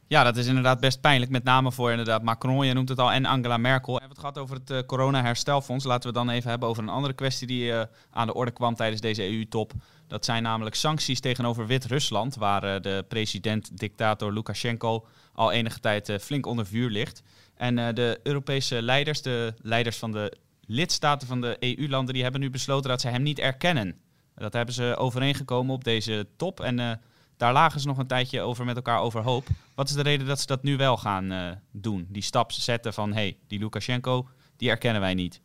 Ja, 0.09 0.23
dat 0.23 0.37
is 0.37 0.47
inderdaad 0.47 0.79
best 0.79 1.01
pijnlijk. 1.01 1.31
Met 1.31 1.43
name 1.43 1.71
voor 1.71 1.89
inderdaad 1.89 2.23
Macron, 2.23 2.65
je 2.65 2.73
noemt 2.73 2.89
het 2.89 2.99
al, 2.99 3.11
en 3.11 3.25
Angela 3.25 3.57
Merkel. 3.57 3.93
We 3.93 3.99
hebben 3.99 4.17
het 4.17 4.25
gehad 4.25 4.37
over 4.37 4.55
het 4.55 4.69
eh, 4.69 4.79
corona-herstelfonds. 4.85 5.85
Laten 5.85 6.09
we 6.09 6.15
dan 6.15 6.29
even 6.29 6.49
hebben 6.49 6.69
over 6.69 6.83
een 6.83 6.89
andere 6.89 7.13
kwestie 7.13 7.47
die 7.47 7.73
eh, 7.73 7.85
aan 8.11 8.27
de 8.27 8.33
orde 8.33 8.51
kwam 8.51 8.75
tijdens 8.75 9.01
deze 9.01 9.29
EU-top. 9.29 9.71
Dat 10.07 10.25
zijn 10.25 10.43
namelijk 10.43 10.75
sancties 10.75 11.19
tegenover 11.19 11.67
Wit-Rusland, 11.67 12.35
waar 12.35 12.63
eh, 12.63 12.81
de 12.81 13.05
president-dictator 13.07 14.33
Lukashenko 14.33 15.05
al 15.33 15.51
enige 15.51 15.79
tijd 15.79 16.17
flink 16.21 16.45
onder 16.45 16.65
vuur 16.65 16.89
ligt. 16.89 17.23
En 17.55 17.95
de 17.95 18.19
Europese 18.23 18.81
leiders, 18.81 19.21
de 19.21 19.53
leiders 19.61 19.97
van 19.97 20.11
de 20.11 20.37
lidstaten 20.65 21.27
van 21.27 21.41
de 21.41 21.57
EU-landen, 21.59 22.13
die 22.13 22.23
hebben 22.23 22.41
nu 22.41 22.49
besloten 22.49 22.89
dat 22.89 23.01
ze 23.01 23.07
hem 23.07 23.21
niet 23.21 23.39
erkennen. 23.39 23.99
Dat 24.35 24.53
hebben 24.53 24.73
ze 24.73 24.95
overeengekomen 24.97 25.73
op 25.75 25.83
deze 25.83 26.27
top. 26.37 26.59
En 26.59 27.01
daar 27.39 27.53
lagen 27.53 27.79
ze 27.79 27.87
nog 27.87 27.97
een 27.97 28.07
tijdje 28.07 28.41
over 28.41 28.65
met 28.65 28.75
elkaar 28.75 28.99
overhoop. 28.99 29.47
Wat 29.75 29.89
is 29.89 29.95
de 29.95 30.01
reden 30.01 30.27
dat 30.27 30.39
ze 30.39 30.45
dat 30.45 30.63
nu 30.63 30.77
wel 30.77 30.97
gaan 30.97 31.31
eh, 31.31 31.51
doen? 31.71 32.07
Die 32.09 32.21
stap 32.21 32.51
zetten 32.51 32.93
van, 32.93 33.13
hey, 33.13 33.37
die 33.47 33.59
Lukashenko, 33.59 34.27
die 34.57 34.69
erkennen 34.69 35.01
wij 35.01 35.13
niet. 35.13 35.41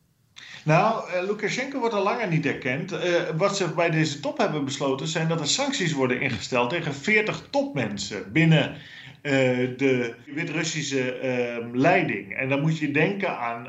Nou, 0.64 1.10
eh, 1.10 1.26
Lukashenko 1.26 1.78
wordt 1.78 1.94
al 1.94 2.02
langer 2.02 2.28
niet 2.28 2.46
erkend. 2.46 2.92
Eh, 2.92 3.22
wat 3.36 3.56
ze 3.56 3.68
bij 3.68 3.90
deze 3.90 4.20
top 4.20 4.38
hebben 4.38 4.64
besloten 4.64 5.08
zijn 5.08 5.28
dat 5.28 5.40
er 5.40 5.48
sancties 5.48 5.92
worden 5.92 6.20
ingesteld 6.20 6.70
tegen 6.70 6.94
40 6.94 7.46
topmensen 7.50 8.32
binnen 8.32 8.76
de 9.24 10.14
Wit-Russische 10.26 11.12
ehm, 11.12 11.76
leiding. 11.76 12.36
En 12.36 12.48
dan 12.48 12.60
moet 12.60 12.78
je 12.78 12.90
denken 12.90 13.38
aan 13.38 13.66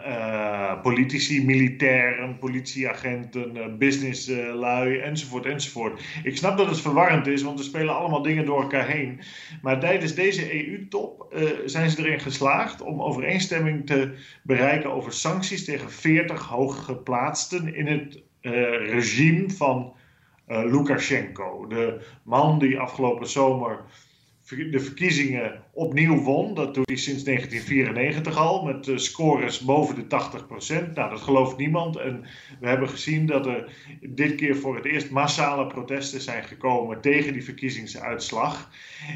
politici, 0.82 1.46
militairen, 1.46 2.40
politieagenten, 2.40 3.78
businesslui 3.78 4.98
enzovoort 4.98 5.46
enzovoort. 5.46 6.02
Ik 6.24 6.38
snap 6.38 6.58
dat 6.58 6.70
het 6.70 6.82
verwarrend 6.82 7.28
is, 7.28 7.42
want 7.42 7.60
er 7.60 7.66
spelen 7.66 7.96
allemaal 7.96 8.22
dingen 8.22 8.46
door 8.46 8.62
elkaar 8.62 8.88
heen. 8.88 9.20
Maar 9.62 9.80
tijdens 9.80 10.14
deze 10.14 10.68
EU-top 10.68 11.34
zijn 11.66 11.90
ze 11.90 12.00
erin 12.00 12.20
geslaagd 12.20 12.82
om 12.82 13.02
overeenstemming 13.02 13.86
te 13.86 14.12
bereiken 14.44 14.92
over 14.92 15.14
sancties 15.14 15.66
tegen 15.66 15.92
40 15.92 16.48
hooggeplaatsten 16.48 17.76
in 17.76 17.88
het 17.88 18.22
regime 18.90 19.50
van 19.50 19.94
Lukashenko. 20.48 21.68
De 21.68 22.02
man 22.24 22.60
die 22.60 22.80
afgelopen 22.80 23.28
zomer 23.28 23.84
de 24.50 24.80
verkiezingen 24.80 25.64
opnieuw 25.74 26.22
won. 26.22 26.54
Dat 26.54 26.74
doet 26.74 26.88
hij 26.88 26.96
sinds 26.96 27.24
1994 27.24 28.38
al, 28.38 28.66
met 28.66 28.88
uh, 28.88 28.98
scores 28.98 29.60
boven 29.60 29.96
de 29.96 30.04
80%. 30.04 30.94
Nou, 30.94 31.10
dat 31.10 31.22
gelooft 31.22 31.58
niemand. 31.58 31.98
En 31.98 32.24
we 32.60 32.68
hebben 32.68 32.90
gezien 32.90 33.26
dat 33.26 33.46
er 33.46 33.70
dit 34.02 34.36
keer 34.36 34.56
voor 34.56 34.76
het 34.76 34.86
eerst 34.86 35.10
massale 35.10 35.68
protesten 35.68 36.22
zijn 36.22 36.44
gekomen 36.44 37.02
tegen 37.02 37.34
die 37.34 37.44
verkiezingsuitslag. 37.44 38.72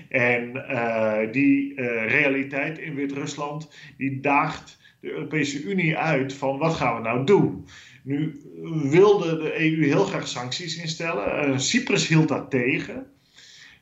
En 0.10 0.56
uh, 0.56 1.32
die 1.32 1.82
realiteit 2.06 2.78
in 2.78 2.96
Wit-Rusland, 2.96 3.72
die 3.98 4.20
daagt 4.20 4.78
de 5.02 5.12
Europese 5.12 5.64
Unie 5.64 5.98
uit 5.98 6.34
van 6.34 6.58
wat 6.58 6.74
gaan 6.74 6.96
we 6.96 7.02
nou 7.02 7.26
doen? 7.26 7.66
Nu 8.04 8.42
wilde 8.90 9.38
de 9.38 9.60
EU 9.60 9.86
heel 9.86 10.06
graag 10.06 10.28
sancties 10.28 10.82
instellen. 10.82 11.50
Uh, 11.50 11.58
Cyprus 11.58 12.08
hield 12.08 12.28
dat 12.28 12.50
tegen. 12.50 13.08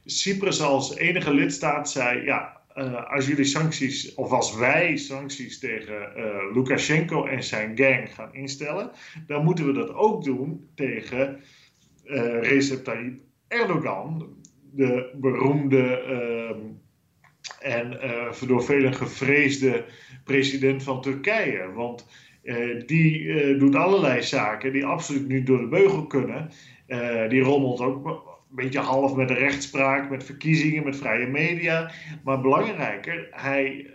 Cyprus 0.10 0.62
als 0.62 0.96
enige 0.96 1.34
lidstaat 1.34 1.90
zei: 1.90 2.26
ja, 2.26 2.62
uh, 2.76 3.12
als 3.12 3.28
jullie 3.28 3.46
sancties, 3.46 4.14
of 4.14 4.32
als 4.32 4.56
wij 4.56 4.98
sancties 4.98 5.60
tegen 5.60 6.12
uh, 6.18 6.26
Lukashenko 6.54 7.26
en 7.26 7.44
zijn 7.44 7.78
gang 7.78 8.14
gaan 8.14 8.34
instellen, 8.34 8.92
dan 9.28 9.44
moeten 9.44 9.66
we 9.66 9.74
dat 9.74 9.94
ook 9.94 10.24
doen 10.24 10.70
tegen 10.76 11.42
Recep 12.42 12.84
Tayyip 12.84 13.20
Erdogan, 13.48 14.36
de 14.72 15.16
beroemde 15.16 16.02
ehm, 16.02 16.60
en 17.60 18.00
door 18.48 18.64
velen 18.64 18.94
gevreesde 18.94 19.86
president 20.24 20.84
van 20.84 21.02
Turkije. 21.02 21.72
Want 21.74 22.08
uh, 22.48 22.84
die 22.86 23.22
uh, 23.22 23.60
doet 23.60 23.76
allerlei 23.76 24.24
zaken 24.24 24.74
die 24.74 24.86
absoluut 24.86 25.28
niet 25.28 25.46
door 25.48 25.60
de 25.60 25.68
beugel 25.68 26.08
kunnen. 26.08 26.50
Uh, 26.88 27.30
die 27.30 27.42
rommelt 27.42 27.80
ook 27.80 28.37
beetje 28.50 28.80
half 28.80 29.16
met 29.16 29.28
de 29.28 29.34
rechtspraak, 29.34 30.10
met 30.10 30.24
verkiezingen, 30.24 30.84
met 30.84 30.98
vrije 30.98 31.28
media. 31.28 31.92
Maar 32.24 32.42
belangrijker, 32.42 33.28
hij 33.32 33.90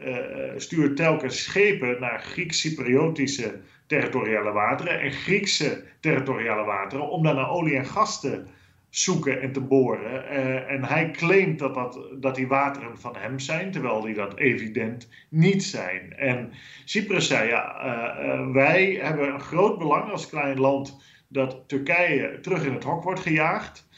stuurt 0.57 0.97
telkens 0.97 1.43
schepen 1.43 2.01
naar 2.01 2.21
Grieks-Cypriotische 2.21 3.61
territoriale 3.87 4.53
wateren 4.53 5.01
en 5.01 5.13
Griekse 5.13 5.85
territoriale 6.01 6.65
wateren 6.65 7.09
om 7.09 7.23
daar 7.23 7.35
naar 7.35 7.51
olie 7.51 7.77
en 7.77 7.87
gas 7.87 8.21
te 8.21 8.45
zoeken 8.93 9.41
en 9.41 9.53
te 9.53 9.61
boren. 9.61 10.25
Uh, 10.25 10.71
en 10.71 10.85
hij 10.85 11.11
claimt 11.11 11.59
dat, 11.59 11.75
dat, 11.75 11.99
dat 12.21 12.35
die 12.35 12.47
wateren 12.47 12.99
van 12.99 13.17
hem 13.17 13.39
zijn, 13.39 13.71
terwijl 13.71 14.01
die 14.01 14.15
dat 14.15 14.39
evident 14.39 15.09
niet 15.29 15.65
zijn. 15.65 16.17
En 16.17 16.53
Cyprus 16.85 17.27
zei, 17.27 17.49
ja, 17.49 17.85
uh, 17.85 18.53
wij 18.53 18.99
hebben 19.03 19.35
een 19.35 19.41
groot 19.41 19.79
belang 19.79 20.11
als 20.11 20.29
klein 20.29 20.61
land 20.61 21.01
dat 21.29 21.65
Turkije 21.67 22.41
terug 22.41 22.65
in 22.65 22.75
het 22.75 22.85
hok 22.85 23.03
wordt 23.03 23.21
gejaagd. 23.21 23.89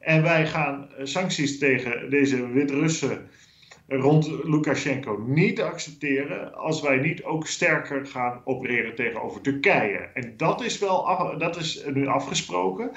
En 0.00 0.22
wij 0.22 0.46
gaan 0.46 0.88
sancties 1.02 1.58
tegen 1.58 2.10
deze 2.10 2.48
Wit-Russen 2.48 3.28
rond 3.88 4.30
Lukashenko 4.44 5.24
niet 5.26 5.60
accepteren 5.60 6.54
als 6.54 6.80
wij 6.80 6.96
niet 6.96 7.24
ook 7.24 7.46
sterker 7.46 8.06
gaan 8.06 8.40
opereren 8.44 8.94
tegenover 8.94 9.40
Turkije. 9.40 9.98
En 10.14 10.34
dat 10.36 10.64
is 10.64 10.78
wel 10.78 11.38
dat 11.38 11.56
is 11.56 11.84
nu 11.92 12.06
afgesproken. 12.06 12.90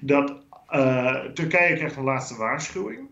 Dat 0.00 0.44
uh, 0.70 1.24
Turkije 1.24 1.76
krijgt 1.76 1.96
een 1.96 2.04
laatste 2.04 2.36
waarschuwing 2.36 3.08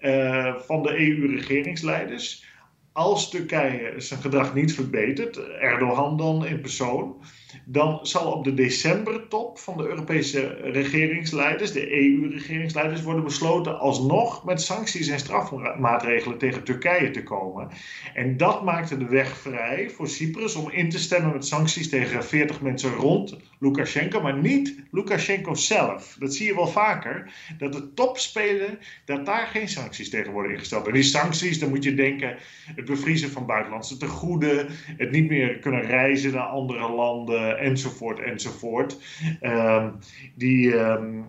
uh, 0.00 0.54
van 0.56 0.82
de 0.82 0.98
EU-regeringsleiders. 0.98 2.44
Als 2.92 3.30
Turkije 3.30 4.00
zijn 4.00 4.20
gedrag 4.20 4.54
niet 4.54 4.74
verbetert, 4.74 5.38
Erdogan 5.48 6.16
dan 6.16 6.46
in 6.46 6.60
persoon, 6.60 7.16
dan 7.64 7.98
zal 8.02 8.32
op 8.32 8.44
de 8.44 8.54
decembertop 8.54 9.58
van 9.58 9.76
de 9.76 9.86
Europese 9.86 10.46
regeringsleiders, 10.62 11.72
de 11.72 11.92
EU-regeringsleiders, 11.92 13.02
worden 13.02 13.24
besloten 13.24 13.78
alsnog 13.78 14.44
met 14.44 14.62
sancties 14.62 15.08
en 15.08 15.18
strafmaatregelen 15.18 16.38
tegen 16.38 16.64
Turkije 16.64 17.10
te 17.10 17.22
komen. 17.22 17.68
En 18.14 18.36
dat 18.36 18.64
maakte 18.64 18.96
de 18.96 19.08
weg 19.08 19.36
vrij 19.36 19.90
voor 19.90 20.08
Cyprus 20.08 20.54
om 20.54 20.70
in 20.70 20.90
te 20.90 20.98
stemmen 20.98 21.32
met 21.32 21.46
sancties 21.46 21.88
tegen 21.88 22.24
40 22.24 22.60
mensen 22.60 22.94
rond 22.94 23.36
Lukashenko, 23.64 24.20
maar 24.20 24.38
niet 24.38 24.74
Lukashenko 24.90 25.54
zelf. 25.54 26.16
Dat 26.18 26.34
zie 26.34 26.46
je 26.46 26.54
wel 26.54 26.66
vaker, 26.66 27.32
dat 27.58 27.72
de 27.72 27.92
topspelen, 27.94 28.78
dat 29.04 29.26
daar 29.26 29.46
geen 29.46 29.68
sancties 29.68 30.10
tegen 30.10 30.32
worden 30.32 30.52
ingesteld. 30.52 30.86
En 30.86 30.92
die 30.92 31.02
sancties, 31.02 31.58
dan 31.58 31.68
moet 31.68 31.84
je 31.84 31.94
denken, 31.94 32.36
het 32.74 32.84
bevriezen 32.84 33.30
van 33.30 33.46
buitenlandse 33.46 33.96
tegoeden, 33.96 34.66
het 34.96 35.10
niet 35.10 35.28
meer 35.28 35.58
kunnen 35.58 35.82
reizen 35.82 36.32
naar 36.32 36.42
andere 36.46 36.90
landen, 36.90 37.58
enzovoort, 37.58 38.20
enzovoort. 38.20 38.98
Um, 39.42 39.98
die... 40.34 40.74
Um, 40.74 41.26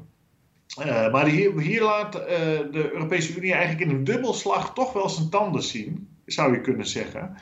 uh, 0.79 1.11
maar 1.11 1.27
hier, 1.27 1.81
laat 1.81 2.15
uh, 2.15 2.23
de 2.71 2.89
Europese 2.93 3.37
Unie 3.37 3.53
eigenlijk 3.53 3.89
in 3.91 3.97
een 3.97 4.03
dubbelslag 4.03 4.73
toch 4.73 4.93
wel 4.93 5.09
zijn 5.09 5.29
tanden 5.29 5.63
zien, 5.63 6.07
zou 6.25 6.53
je 6.53 6.61
kunnen 6.61 6.87
zeggen. 6.87 7.37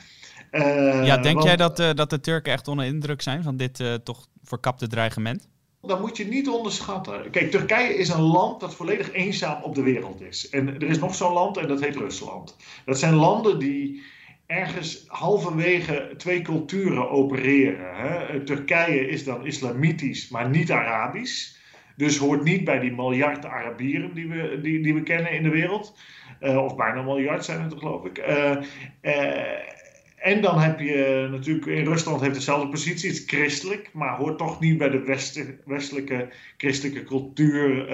Uh, 0.53 1.05
ja, 1.05 1.17
denk 1.17 1.35
want, 1.35 1.47
jij 1.47 1.55
dat, 1.55 1.77
dat 1.77 2.09
de 2.09 2.19
Turken 2.19 2.53
echt 2.53 2.67
onder 2.67 2.85
indruk 2.85 3.21
zijn 3.21 3.43
van 3.43 3.57
dit 3.57 3.83
toch 4.03 4.27
verkapte 4.43 4.87
dreigement? 4.87 5.47
Dat 5.81 6.01
moet 6.01 6.17
je 6.17 6.25
niet 6.25 6.49
onderschatten. 6.49 7.29
Kijk, 7.29 7.51
Turkije 7.51 7.95
is 7.95 8.09
een 8.09 8.21
land 8.21 8.59
dat 8.59 8.75
volledig 8.75 9.11
eenzaam 9.11 9.63
op 9.63 9.75
de 9.75 9.83
wereld 9.83 10.21
is. 10.21 10.49
En 10.49 10.67
er 10.67 10.83
is 10.83 10.99
nog 10.99 11.15
zo'n 11.15 11.33
land 11.33 11.57
en 11.57 11.67
dat 11.67 11.81
heet 11.81 11.95
Rusland. 11.95 12.55
Dat 12.85 12.99
zijn 12.99 13.13
landen 13.13 13.59
die 13.59 14.03
ergens 14.45 15.03
halverwege 15.07 16.13
twee 16.17 16.41
culturen 16.41 17.09
opereren. 17.09 17.95
Hè? 17.95 18.43
Turkije 18.43 19.07
is 19.07 19.23
dan 19.23 19.45
islamitisch, 19.45 20.29
maar 20.29 20.49
niet 20.49 20.71
Arabisch. 20.71 21.55
Dus 21.95 22.17
hoort 22.17 22.43
niet 22.43 22.63
bij 22.63 22.79
die 22.79 22.91
miljard 22.91 23.45
Arabieren 23.45 24.13
die 24.13 24.27
we, 24.27 24.59
die, 24.61 24.83
die 24.83 24.93
we 24.93 25.03
kennen 25.03 25.31
in 25.31 25.43
de 25.43 25.49
wereld. 25.49 25.97
Uh, 26.41 26.63
of 26.63 26.75
bijna 26.75 26.95
een 26.95 27.05
miljard 27.05 27.45
zijn 27.45 27.61
het, 27.61 27.73
geloof 27.77 28.05
ik. 28.05 28.17
Uh, 28.17 28.55
uh, 29.01 29.41
en 30.23 30.41
dan 30.41 30.59
heb 30.59 30.79
je 30.79 31.27
natuurlijk 31.31 31.65
in 31.65 31.85
Rusland 31.85 32.21
heeft 32.21 32.33
dezelfde 32.33 32.69
positie, 32.69 33.09
het 33.09 33.19
is 33.19 33.23
christelijk, 33.27 33.89
maar 33.93 34.17
hoort 34.17 34.37
toch 34.37 34.59
niet 34.59 34.77
bij 34.77 34.89
de 34.89 35.03
westelijke 35.65 36.29
christelijke 36.57 37.03
cultuur, 37.03 37.85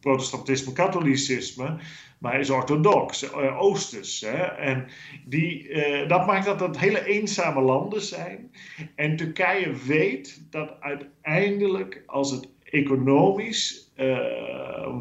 protestantisme, 0.00 0.72
katholicisme 0.72 1.78
maar 2.18 2.40
is 2.40 2.50
orthodox, 2.50 3.22
uh, 3.22 3.60
oosters. 3.60 4.20
Hè? 4.20 4.42
En 4.42 4.86
die, 5.24 5.70
dat 6.06 6.26
maakt 6.26 6.44
dat 6.44 6.58
dat 6.58 6.78
hele 6.78 7.06
eenzame 7.06 7.60
landen 7.60 8.00
zijn. 8.00 8.50
En 8.94 9.16
Turkije 9.16 9.72
weet 9.86 10.42
dat 10.50 10.72
uiteindelijk, 10.80 12.02
als 12.06 12.30
het 12.30 12.48
economisch 12.64 13.92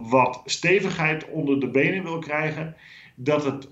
wat 0.02 0.42
stevigheid 0.46 1.30
onder 1.30 1.60
de 1.60 1.70
benen 1.70 2.04
wil 2.04 2.20
krijgen, 2.20 2.76
dat 3.22 3.46
het 3.46 3.70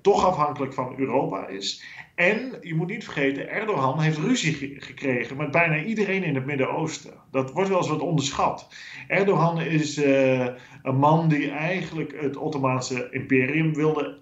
toch 0.00 0.26
afhankelijk 0.26 0.72
van 0.72 0.94
Europa 0.96 1.46
is. 1.46 1.84
En 2.14 2.58
je 2.60 2.74
moet 2.74 2.88
niet 2.88 3.04
vergeten, 3.04 3.48
Erdogan 3.48 4.00
heeft 4.00 4.18
ruzie 4.18 4.74
gekregen 4.78 5.36
met 5.36 5.50
bijna 5.50 5.82
iedereen 5.82 6.22
in 6.22 6.34
het 6.34 6.46
Midden-Oosten. 6.46 7.12
Dat 7.30 7.52
wordt 7.52 7.68
wel 7.68 7.78
eens 7.78 7.88
wat 7.88 8.00
onderschat. 8.00 8.68
Erdogan 9.08 9.60
is 9.60 9.98
uh, 9.98 10.46
een 10.82 10.96
man 10.96 11.28
die 11.28 11.50
eigenlijk 11.50 12.20
het 12.20 12.36
Ottomaanse 12.36 13.08
imperium 13.10 13.74
wilde 13.74 14.18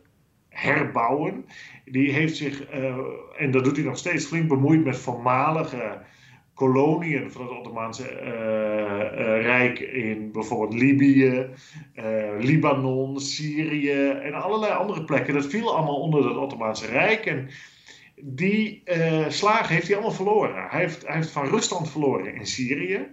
herbouwen. 0.48 1.44
Die 1.84 2.12
heeft 2.12 2.36
zich, 2.36 2.74
uh, 2.74 2.96
en 3.38 3.50
dat 3.50 3.64
doet 3.64 3.76
hij 3.76 3.84
nog 3.84 3.98
steeds, 3.98 4.26
flink 4.26 4.48
bemoeid 4.48 4.84
met 4.84 4.96
voormalige 4.96 6.02
koloniën 6.60 7.30
van 7.30 7.42
het 7.42 7.50
Ottomaanse 7.50 8.02
uh, 8.02 9.42
Rijk 9.42 9.78
in 9.78 10.32
bijvoorbeeld 10.32 10.80
Libië, 10.80 11.46
Libanon, 12.38 13.20
Syrië 13.20 14.08
en 14.08 14.34
allerlei 14.34 14.72
andere 14.72 15.04
plekken. 15.04 15.34
Dat 15.34 15.46
viel 15.46 15.76
allemaal 15.76 16.00
onder 16.00 16.28
het 16.28 16.36
Ottomaanse 16.36 16.86
Rijk. 16.86 17.26
En 17.26 17.48
die 18.22 18.82
slagen 19.28 19.74
heeft 19.74 19.86
hij 19.86 19.96
allemaal 19.96 20.14
verloren. 20.14 20.68
Hij 20.68 20.80
heeft, 20.80 21.06
hij 21.06 21.16
heeft 21.16 21.30
van 21.30 21.48
Rusland 21.48 21.90
verloren 21.90 22.34
in 22.34 22.46
Syrië. 22.46 23.06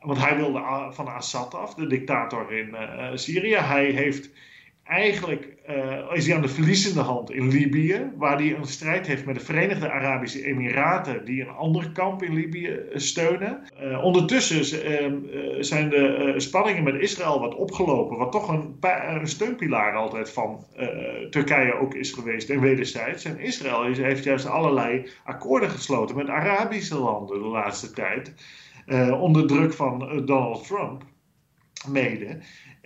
Want 0.00 0.18
hij 0.18 0.36
wilde 0.36 0.88
van 0.90 1.08
Assad 1.08 1.54
af, 1.54 1.74
de 1.74 1.86
dictator 1.86 2.52
in 2.52 2.76
Syrië. 3.18 3.56
Hij 3.56 3.90
heeft 3.90 4.30
eigenlijk 4.88 5.56
uh, 5.68 6.16
is 6.16 6.26
hij 6.26 6.36
aan 6.36 6.42
de 6.42 6.48
verliezende 6.48 7.00
hand 7.00 7.30
in 7.30 7.48
Libië, 7.48 8.10
waar 8.16 8.36
hij 8.36 8.54
een 8.54 8.66
strijd 8.66 9.06
heeft 9.06 9.24
met 9.24 9.34
de 9.34 9.44
Verenigde 9.44 9.90
Arabische 9.90 10.44
Emiraten, 10.44 11.24
die 11.24 11.40
een 11.40 11.48
ander 11.48 11.90
kamp 11.90 12.22
in 12.22 12.34
Libië 12.34 12.66
eh, 12.66 12.98
steunen. 12.98 13.62
Uh, 13.82 14.04
ondertussen 14.04 14.64
zijn 15.64 15.88
de 15.88 16.34
spanningen 16.36 16.82
met 16.82 16.94
Israël 16.94 17.40
wat 17.40 17.54
opgelopen, 17.54 18.16
wat 18.16 18.32
toch 18.32 18.48
een, 18.48 18.76
een 19.20 19.28
steunpilaar 19.28 19.94
altijd 19.94 20.30
van 20.30 20.64
Turkije 21.30 21.74
ook 21.74 21.94
is 21.94 22.12
geweest 22.12 22.50
en 22.50 22.60
wederzijds. 22.60 23.24
En 23.24 23.38
Israël 23.38 23.86
is, 23.86 23.98
heeft 23.98 24.24
juist 24.24 24.46
allerlei 24.46 25.08
akkoorden 25.24 25.70
gesloten 25.70 26.16
met 26.16 26.28
Arabische 26.28 26.98
landen 26.98 27.42
de 27.42 27.48
laatste 27.48 27.90
tijd, 27.90 28.34
onder 29.20 29.46
druk 29.46 29.72
van 29.72 30.22
Donald 30.24 30.66
Trump 30.66 31.02
mede. 31.86 32.38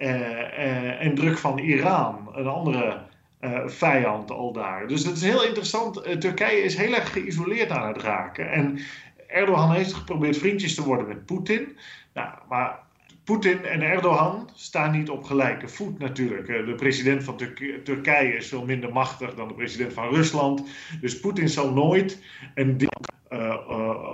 Uh, 0.02 1.04
en 1.04 1.14
druk 1.14 1.38
van 1.38 1.58
Iran, 1.58 2.28
een 2.34 2.46
andere 2.46 3.00
uh, 3.40 3.66
vijand 3.66 4.30
al 4.30 4.52
daar. 4.52 4.88
Dus 4.88 5.04
dat 5.04 5.16
is 5.16 5.22
heel 5.22 5.44
interessant. 5.44 6.20
Turkije 6.20 6.62
is 6.62 6.76
heel 6.76 6.94
erg 6.94 7.12
geïsoleerd 7.12 7.70
aan 7.70 7.88
het 7.88 8.02
raken. 8.02 8.50
En 8.50 8.78
Erdogan 9.26 9.72
heeft 9.72 9.92
geprobeerd 9.92 10.36
vriendjes 10.36 10.74
te 10.74 10.84
worden 10.84 11.08
met 11.08 11.26
Poetin. 11.26 11.76
Nou, 12.14 12.28
maar 12.48 12.78
Poetin 13.24 13.64
en 13.64 13.82
Erdogan 13.82 14.50
staan 14.54 14.90
niet 14.90 15.10
op 15.10 15.24
gelijke 15.24 15.68
voet 15.68 15.98
natuurlijk. 15.98 16.46
De 16.46 16.74
president 16.74 17.24
van 17.24 17.36
Turkije 17.84 18.36
is 18.36 18.48
veel 18.48 18.64
minder 18.64 18.92
machtig 18.92 19.34
dan 19.34 19.48
de 19.48 19.54
president 19.54 19.92
van 19.92 20.08
Rusland. 20.08 20.68
Dus 21.00 21.20
Poetin 21.20 21.48
zal 21.48 21.72
nooit 21.72 22.22
een 22.54 22.88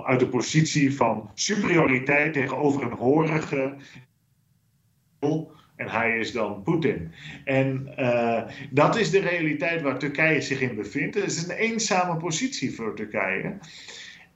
uit 0.05 0.19
de 0.19 0.27
positie 0.27 0.95
van 0.95 1.29
superioriteit 1.33 2.33
tegenover 2.33 2.83
een 2.83 2.97
horige 2.97 3.75
en 5.79 5.89
hij 5.89 6.17
is 6.17 6.31
dan 6.31 6.63
Poetin. 6.63 7.11
En 7.43 7.93
uh, 7.99 8.41
dat 8.69 8.97
is 8.97 9.09
de 9.09 9.19
realiteit 9.19 9.81
waar 9.81 9.99
Turkije 9.99 10.41
zich 10.41 10.61
in 10.61 10.75
bevindt. 10.75 11.15
Het 11.15 11.25
is 11.25 11.43
een 11.43 11.55
eenzame 11.55 12.17
positie 12.17 12.75
voor 12.75 12.95
Turkije. 12.95 13.57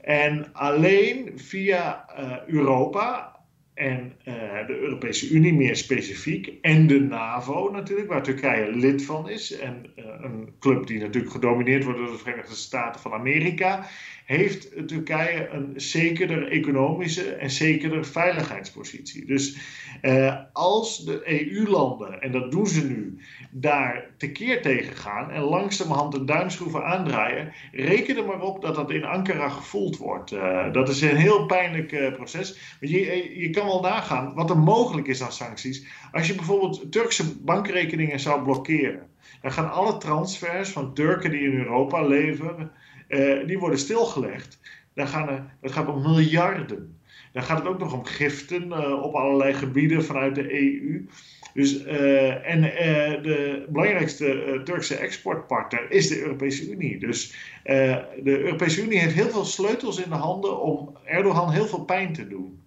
En 0.02 0.54
alleen 0.54 1.32
via 1.36 2.06
uh, 2.20 2.38
Europa 2.48 3.36
en 3.74 4.14
uh, 4.26 4.34
de 4.68 4.80
Europese 4.80 5.30
Unie 5.30 5.54
meer 5.54 5.76
specifiek 5.76 6.54
en 6.62 6.88
de 6.88 7.00
NAVO 7.00 7.70
natuurlijk, 7.72 8.10
waar 8.10 8.24
Turkije 8.24 8.76
lid 8.76 9.06
van 9.06 9.30
is 9.30 9.58
en 9.58 9.86
een 9.96 10.54
club 10.60 10.88
die 10.88 11.00
natuurlijk 11.00 11.34
gedomineerd 11.34 11.84
wordt 11.84 12.00
door 12.00 12.12
de 12.12 12.18
Verenigde 12.18 12.56
Staten 12.56 13.02
van 13.02 13.14
Amerika, 13.14 13.88
heeft 14.26 14.88
Turkije 14.88 15.50
een 15.50 15.74
zekerder 15.76 16.48
economische 16.48 17.34
en 17.34 17.50
zekerder 17.50 18.06
veiligheidspositie. 18.06 19.26
Dus 19.26 19.58
eh, 20.02 20.36
als 20.54 21.06
de 21.06 21.22
EU-landen, 21.26 22.22
en 22.22 22.32
dat 22.32 22.52
doen 22.52 22.68
ze 22.68 22.86
nu, 22.86 23.18
daar 23.52 24.06
tekeer 24.18 24.62
tegen 24.62 24.96
gaan 24.96 25.32
en 25.32 25.42
langzamerhand 25.42 26.12
de 26.12 26.24
duimschroeven 26.24 26.86
aandraaien, 26.86 27.54
reken 27.72 28.18
er 28.18 28.26
maar 28.26 28.42
op 28.42 28.62
dat 28.62 28.76
dat 28.76 28.92
in 28.92 29.04
Ankara 29.04 29.50
gevoeld 29.50 29.98
wordt. 29.98 30.32
Uh, 30.32 30.74
dat 30.74 30.90
is 30.90 31.02
een 31.02 31.16
heel 31.16 31.46
pijnlijk 31.46 31.92
uh, 31.92 32.14
proces. 32.14 32.78
Je, 32.80 33.12
eh, 33.12 33.42
je 33.42 33.50
kan 33.50 33.66
wel 33.66 33.82
nagaan 33.82 34.34
wat 34.34 34.50
er 34.50 34.58
mogelijk 34.58 35.08
is 35.08 35.24
aan 35.24 35.32
sancties. 35.32 35.86
Als 36.12 36.28
je 36.28 36.36
bijvoorbeeld 36.36 36.92
Turkse 36.92 37.40
bankrekeningen 37.40 38.20
zou 38.20 38.44
blokkeren, 38.44 39.08
dan 39.42 39.52
gaan 39.52 39.72
alle 39.72 39.98
transfers 39.98 40.70
van 40.70 40.94
Turken 40.94 41.32
die 41.32 41.42
in 41.42 41.58
Europa 41.58 42.02
leven 42.02 42.72
uh, 43.14 43.48
die 43.48 43.60
worden 43.60 43.80
stilgelegd. 43.80 44.60
Dan 44.94 45.08
gaan 45.08 45.30
er, 45.30 45.44
het 45.62 45.72
gaat 45.72 45.88
om 45.88 46.02
miljarden. 46.02 46.98
Dan 47.32 47.44
gaat 47.44 47.58
het 47.58 47.68
ook 47.68 47.80
nog 47.80 47.94
om 47.94 48.06
giften 48.06 48.68
uh, 48.68 49.04
op 49.04 49.14
allerlei 49.14 49.54
gebieden 49.54 50.04
vanuit 50.04 50.36
de 50.36 50.54
EU. 50.54 51.08
Dus, 51.54 51.86
uh, 51.86 52.50
en 52.50 52.62
de 53.22 53.66
belangrijkste 53.70 54.62
Turkse 54.64 54.96
exportpartner 54.96 55.92
is 55.92 56.08
de 56.08 56.22
Europese 56.22 56.72
Unie. 56.72 57.00
Dus 57.00 57.36
de 58.24 58.40
Europese 58.40 58.84
Unie 58.84 59.00
heeft 59.00 59.16
heel 59.16 59.30
veel 59.30 59.46
sleutels 59.46 60.04
in 60.04 60.10
de 60.10 60.16
handen 60.16 60.62
om 60.62 60.98
Erdogan 61.06 61.52
heel 61.52 61.68
veel 61.68 61.86
pijn 61.86 62.14
te 62.14 62.28
doen. 62.28 62.63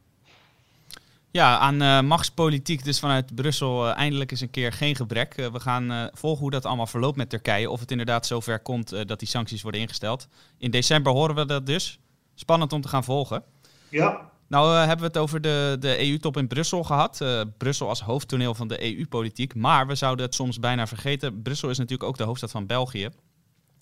Ja, 1.37 1.59
aan 1.59 1.83
uh, 1.83 2.01
machtspolitiek 2.01 2.85
dus 2.85 2.99
vanuit 2.99 3.35
Brussel 3.35 3.89
uh, 3.89 3.97
eindelijk 3.97 4.31
eens 4.31 4.41
een 4.41 4.51
keer 4.51 4.73
geen 4.73 4.97
gebrek. 4.97 5.39
Uh, 5.39 5.47
we 5.47 5.61
gaan 5.61 6.11
volgen 6.13 6.41
hoe 6.41 6.51
dat 6.51 6.65
allemaal 6.65 6.87
verloopt 6.87 7.17
met 7.17 7.31
Turkije. 7.31 7.71
Of 7.71 7.81
het 7.81 7.91
inderdaad 7.91 8.27
zover 8.27 8.61
komt 8.61 9.09
dat 9.09 9.19
die 9.19 9.29
sancties 9.29 9.63
worden 9.63 9.81
ingesteld. 9.81 10.29
In 10.59 10.71
december 10.71 11.13
horen 11.13 11.35
we 11.35 11.47
dat 11.47 11.67
dus. 11.67 11.99
Spannend 12.35 12.73
om 12.73 12.81
te 12.81 12.89
gaan 12.89 13.05
volgen. 13.05 13.43
Ja. 13.89 14.31
Nou 14.47 14.77
hebben 14.77 14.99
we 14.99 15.05
het 15.05 15.17
over 15.17 15.41
de, 15.41 15.77
de 15.81 16.09
EU-top 16.09 16.37
in 16.37 16.47
Brussel 16.47 16.85
gehad. 16.85 17.25
Brussel 17.59 17.89
als 17.89 18.01
hoofdtoneel 18.01 18.55
van 18.55 18.69
de 18.69 18.97
EU-politiek. 18.97 19.55
Maar 19.55 19.87
we 19.87 19.95
zouden 19.95 20.25
het 20.25 20.35
soms 20.35 20.59
bijna 20.59 20.87
vergeten. 20.87 21.43
Brussel 21.43 21.71
is 21.71 21.79
natuurlijk 21.79 22.09
ook 22.09 22.17
de 22.17 22.25
hoofdstad 22.25 22.51
van 22.51 22.67
België. 22.67 23.09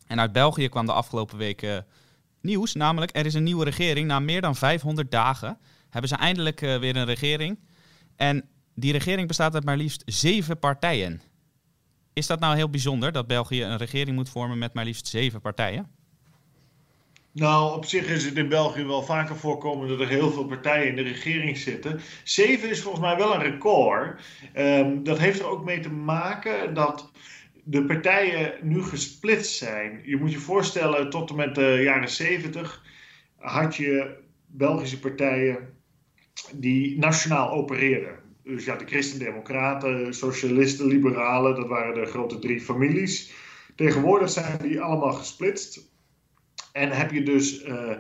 En 0.07 0.21
uit 0.21 0.33
België 0.33 0.69
kwam 0.69 0.87
de 0.87 0.93
afgelopen 0.93 1.39
weken 1.39 1.87
nieuws. 2.41 2.75
Namelijk, 2.75 3.17
er 3.17 3.27
is 3.27 3.35
een 3.35 3.43
nieuwe 3.43 3.65
regering 3.65 4.07
na 4.07 4.19
meer 4.19 4.41
dan 4.41 4.57
500 4.57 5.11
dagen 5.11 5.59
hebben 5.95 6.11
ze 6.11 6.17
eindelijk 6.17 6.61
uh, 6.61 6.79
weer 6.79 6.97
een 6.97 7.05
regering. 7.05 7.59
En 8.17 8.49
die 8.75 8.93
regering 8.93 9.29
bestaat 9.29 9.55
uit 9.55 9.65
maar 9.65 9.77
liefst 9.77 10.03
zeven 10.07 10.59
partijen. 10.59 11.21
Is 12.13 12.27
dat 12.27 12.41
nou 12.41 12.57
heel 12.57 12.71
bijzonder 12.71 13.13
dat 13.13 13.27
België 13.27 13.63
een 13.63 13.77
regering 13.77 14.17
moet 14.17 14.29
vormen 14.29 14.59
met 14.59 14.75
maar 14.75 14.85
liefst 14.85 15.07
zeven 15.07 15.41
partijen? 15.41 15.87
Nou, 17.33 17.77
op 17.77 17.85
zich 17.85 18.07
is 18.07 18.25
het 18.25 18.37
in 18.37 18.49
België 18.49 18.85
wel 18.85 19.03
vaker 19.03 19.37
voorkomen 19.37 19.89
dat 19.89 20.01
er 20.01 20.09
heel 20.09 20.31
veel 20.31 20.45
partijen 20.45 20.89
in 20.89 20.97
de 20.97 21.03
regering 21.03 21.57
zitten. 21.57 22.01
Zeven 22.25 22.71
is 22.71 22.81
volgens 22.81 23.05
mij 23.05 23.17
wel 23.17 23.35
een 23.35 23.43
record. 23.43 24.21
Um, 24.57 25.05
dat 25.05 25.19
heeft 25.19 25.41
er 25.41 25.47
ook 25.47 25.65
mee 25.65 25.81
te 25.81 25.91
maken 25.91 26.75
dat 26.75 27.11
de 27.65 27.85
partijen 27.85 28.53
nu 28.63 28.83
gesplitst 28.83 29.57
zijn. 29.57 30.01
Je 30.05 30.17
moet 30.17 30.33
je 30.33 30.39
voorstellen, 30.39 31.11
tot 31.11 31.31
en 31.31 31.37
met 31.37 31.55
de 31.55 31.81
jaren 31.83 32.11
zeventig 32.11 32.83
had 33.37 33.77
je 33.77 34.23
Belgische 34.47 35.01
partijen 35.01 35.74
die 36.53 36.99
nationaal 36.99 37.51
opereerden. 37.51 38.19
Dus 38.43 38.65
ja, 38.65 38.77
de 38.77 38.87
Christen-Democraten, 38.87 40.15
Socialisten, 40.15 40.87
Liberalen, 40.87 41.55
dat 41.55 41.69
waren 41.69 41.95
de 41.95 42.07
grote 42.07 42.39
drie 42.39 42.61
families. 42.61 43.33
Tegenwoordig 43.77 44.31
zijn 44.31 44.59
die 44.63 44.81
allemaal 44.81 45.13
gesplitst. 45.13 45.93
En 46.73 46.91
heb 46.91 47.11
je 47.13 47.23
dus 47.23 47.65
uh, 47.65 47.91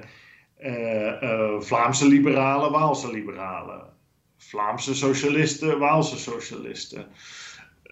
uh, 0.60 1.22
uh, 1.22 1.60
Vlaamse 1.60 2.08
liberalen, 2.08 2.70
Waalse 2.70 3.10
liberalen. 3.10 3.92
Vlaamse 4.36 4.94
socialisten, 4.94 5.78
Waalse 5.78 6.18
socialisten. 6.18 7.06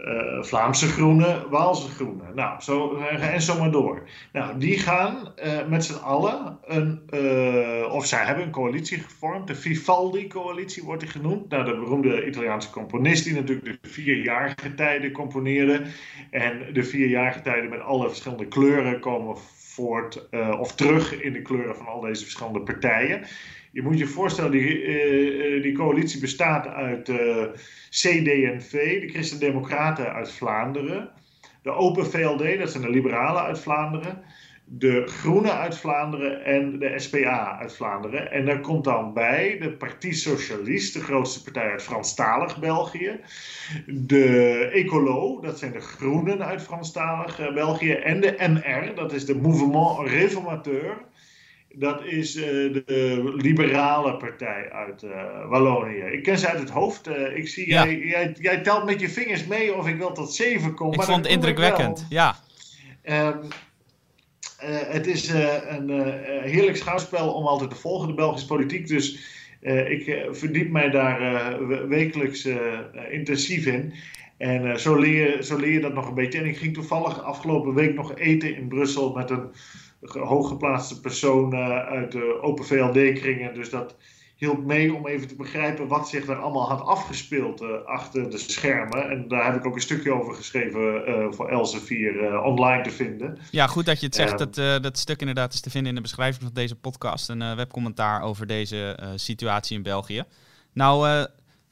Uh, 0.04 0.42
Vlaamse 0.42 0.86
Groenen, 0.86 1.50
Waalse 1.50 1.88
Groenen. 1.88 2.34
Nou, 2.34 2.60
zo, 2.60 2.96
en 3.20 3.42
zo 3.42 3.58
maar 3.58 3.70
door. 3.70 4.08
Nou, 4.32 4.58
die 4.58 4.78
gaan 4.78 5.32
uh, 5.44 5.66
met 5.68 5.84
z'n 5.84 6.02
allen, 6.02 6.58
een, 6.64 7.00
of 7.90 8.06
zij 8.06 8.24
hebben 8.24 8.44
een 8.44 8.50
coalitie 8.50 8.98
gevormd. 8.98 9.46
De 9.46 9.54
Vivaldi-coalitie 9.54 10.82
wordt 10.82 11.00
die 11.00 11.10
genoemd. 11.10 11.48
Nou, 11.48 11.64
de 11.64 11.78
beroemde 11.78 12.26
Italiaanse 12.26 12.70
componist 12.70 13.24
die 13.24 13.34
natuurlijk 13.34 13.82
de 13.82 13.88
vierjarige 13.88 14.74
tijden 14.74 15.12
componeerde. 15.12 15.82
En 16.30 16.72
de 16.72 16.84
vierjarige 16.84 17.40
tijden 17.40 17.70
met 17.70 17.80
alle 17.80 18.08
verschillende 18.08 18.46
kleuren 18.46 19.00
komen 19.00 19.36
voort 19.56 20.28
of 20.58 20.74
terug 20.74 21.20
in 21.20 21.32
de 21.32 21.42
kleuren 21.42 21.76
van 21.76 21.86
al 21.86 22.00
deze 22.00 22.22
verschillende 22.22 22.60
partijen. 22.60 23.24
Je 23.72 23.82
moet 23.82 23.98
je 23.98 24.06
voorstellen, 24.06 24.50
die, 24.50 24.85
uh, 24.85 25.62
die 25.62 25.72
coalitie 25.72 26.20
bestaat 26.20 26.66
uit 26.66 27.08
uh, 27.08 27.44
CDNV, 27.90 29.00
de 29.00 29.08
Christen-Democraten 29.08 30.12
uit 30.12 30.32
Vlaanderen, 30.32 31.11
de 31.62 31.70
Open 31.70 32.06
VLD, 32.06 32.58
dat 32.58 32.70
zijn 32.70 32.82
de 32.82 32.90
Liberalen 32.90 33.42
uit 33.42 33.61
Vlaanderen, 33.61 34.22
de 34.64 35.02
Groenen 35.06 35.58
uit 35.58 35.78
Vlaanderen 35.78 36.44
en 36.44 36.78
de 36.78 36.98
SPA 36.98 37.58
uit 37.58 37.74
Vlaanderen. 37.74 38.30
En 38.30 38.44
daar 38.44 38.61
komt 38.61 38.85
dan 38.85 39.12
bij 39.12 39.58
de 39.58 39.72
Partie 39.72 40.12
Socialiste, 40.12 40.98
de 40.98 41.04
grootste 41.04 41.42
partij 41.42 41.70
uit 41.70 41.82
Franstalig 41.82 42.61
België. 42.61 43.20
De 43.87 44.68
Ecolo, 44.72 45.40
dat 45.40 45.58
zijn 45.58 45.72
de 45.72 45.80
Groenen 45.80 46.44
uit 46.44 46.62
Franstalig 46.62 47.52
België. 47.54 47.92
En 47.92 48.20
de 48.20 48.35
MR, 48.38 48.94
dat 48.94 49.12
is 49.12 49.26
de 49.26 49.37
Mouvement 49.37 50.08
Réformateur 50.08 51.11
dat 51.74 52.04
is 52.04 52.37
uh, 52.37 52.44
de 52.44 53.32
liberale 53.37 54.16
partij 54.16 54.70
uit 54.70 55.02
uh, 55.02 55.48
Wallonië. 55.48 56.00
Ik 56.00 56.22
ken 56.22 56.38
ze 56.38 56.48
uit 56.48 56.58
het 56.58 56.70
hoofd. 56.70 57.08
Uh, 57.08 57.37
ik 57.37 57.48
zie, 57.48 57.68
ja. 57.68 57.85
jij, 57.85 57.98
jij, 57.98 58.35
jij, 58.38 58.61
telt 58.61 58.85
met 58.85 59.00
je 59.00 59.08
vingers 59.08 59.46
mee 59.46 59.74
of 59.74 59.88
ik 59.88 59.96
wel 59.96 60.12
tot 60.12 60.35
zeven 60.35 60.74
kom. 60.74 60.90
Ik 60.90 60.96
maar 60.96 61.06
vond 61.06 61.24
het 61.24 61.35
indrukwekkend, 61.35 62.06
ja. 62.08 62.37
Um, 63.04 63.40
het 64.90 65.06
is 65.06 65.28
een 65.28 65.90
heerlijk 66.42 66.76
schouwspel 66.76 67.32
om 67.32 67.46
altijd 67.46 67.70
te 67.70 67.76
volgen, 67.76 68.08
de 68.08 68.14
Belgische 68.14 68.46
politiek. 68.46 68.88
Dus 68.88 69.18
ik 69.88 70.26
verdiep 70.30 70.70
mij 70.70 70.90
daar 70.90 71.88
wekelijks 71.88 72.48
intensief 73.11 73.66
in. 73.66 73.94
En 74.37 74.80
zo, 74.80 74.94
leer, 74.94 75.42
zo 75.42 75.56
leer 75.56 75.72
je 75.72 75.80
dat 75.80 75.94
nog 75.94 76.08
een 76.08 76.14
beetje. 76.14 76.38
En 76.38 76.46
ik 76.46 76.56
ging 76.56 76.74
toevallig 76.74 77.22
afgelopen 77.22 77.74
week 77.74 77.94
nog 77.94 78.14
eten 78.14 78.56
in 78.56 78.68
Brussel 78.68 79.12
met 79.12 79.30
een 79.30 79.50
hooggeplaatste 80.02 81.00
personen 81.00 81.84
uit 81.84 82.12
de 82.12 82.38
Open 82.42 82.64
VLD-kringen. 82.64 83.54
Dus 83.54 83.70
dat, 83.70 83.96
hielp 84.42 84.64
mee 84.64 84.94
om 84.94 85.06
even 85.06 85.28
te 85.28 85.34
begrijpen 85.34 85.88
wat 85.88 86.08
zich 86.08 86.24
daar 86.24 86.36
allemaal 86.36 86.68
had 86.68 86.80
afgespeeld 86.80 87.62
uh, 87.62 87.68
achter 87.84 88.30
de 88.30 88.38
schermen. 88.38 89.10
En 89.10 89.28
daar 89.28 89.44
heb 89.44 89.54
ik 89.54 89.66
ook 89.66 89.74
een 89.74 89.80
stukje 89.80 90.12
over 90.12 90.34
geschreven 90.34 91.08
uh, 91.08 91.32
voor 91.32 91.48
Elsevier 91.48 92.22
uh, 92.22 92.44
online 92.44 92.82
te 92.82 92.90
vinden. 92.90 93.38
Ja, 93.50 93.66
goed 93.66 93.86
dat 93.86 94.00
je 94.00 94.06
het 94.06 94.14
zegt. 94.14 94.38
dat, 94.38 94.82
dat 94.82 94.98
stuk 94.98 95.20
inderdaad 95.20 95.52
is 95.52 95.60
te 95.60 95.70
vinden 95.70 95.88
in 95.88 95.96
de 95.96 96.02
beschrijving 96.02 96.42
van 96.42 96.52
deze 96.54 96.76
podcast. 96.76 97.28
Een 97.28 97.56
webcommentaar 97.56 98.22
over 98.22 98.46
deze 98.46 98.98
situatie 99.14 99.76
in 99.76 99.82
België. 99.82 100.24
Nou, 100.72 101.26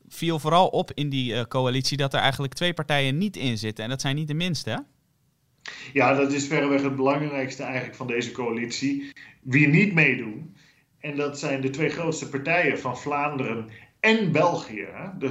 viel 0.08 0.38
vooral 0.38 0.66
op 0.68 0.90
in 0.94 1.08
die 1.08 1.48
coalitie 1.48 1.96
dat 1.96 2.14
er 2.14 2.20
eigenlijk 2.20 2.52
twee 2.52 2.74
partijen 2.74 3.18
niet 3.18 3.36
in 3.36 3.58
zitten. 3.58 3.84
En 3.84 3.90
dat 3.90 4.00
zijn 4.00 4.16
niet 4.16 4.28
de 4.28 4.34
minste, 4.34 4.70
hè? 4.70 4.76
Ja, 5.92 6.14
dat 6.14 6.32
is 6.32 6.46
verreweg 6.46 6.82
het 6.82 6.96
belangrijkste 6.96 7.62
eigenlijk 7.62 7.94
van 7.94 8.06
deze 8.06 8.32
coalitie. 8.32 9.12
Wie 9.42 9.68
niet 9.68 9.94
meedoen, 9.94 10.56
en 11.00 11.16
dat 11.16 11.38
zijn 11.38 11.60
de 11.60 11.70
twee 11.70 11.88
grootste 11.88 12.28
partijen 12.28 12.78
van 12.78 12.98
Vlaanderen 12.98 13.68
en 14.00 14.32
België. 14.32 14.88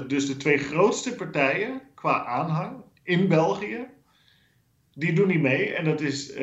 Dus 0.07 0.27
de 0.27 0.37
twee 0.37 0.57
grootste 0.57 1.15
partijen 1.15 1.81
qua 1.95 2.25
aanhang 2.25 2.83
in 3.03 3.27
België, 3.27 3.87
die 4.93 5.13
doen 5.13 5.27
niet 5.27 5.41
mee. 5.41 5.73
En 5.73 5.85
dat 5.85 6.01
is 6.01 6.31
uh, 6.31 6.37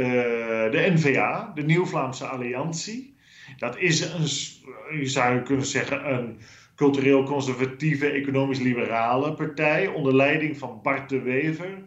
de 0.71 0.93
NVA, 0.95 1.53
de 1.55 1.63
Nieuw-Vlaamse 1.63 2.27
Alliantie. 2.27 3.17
Dat 3.57 3.79
is 3.79 4.01
een, 4.01 4.99
je 4.99 5.07
zou 5.07 5.41
kunnen 5.41 5.67
zeggen, 5.67 6.13
een 6.13 6.39
cultureel 6.77 7.23
conservatieve, 7.23 8.11
economisch 8.11 8.59
liberale 8.59 9.35
partij 9.35 9.87
onder 9.87 10.15
leiding 10.15 10.59
van 10.59 10.81
Bart 10.83 11.09
de 11.09 11.21
Wever 11.21 11.83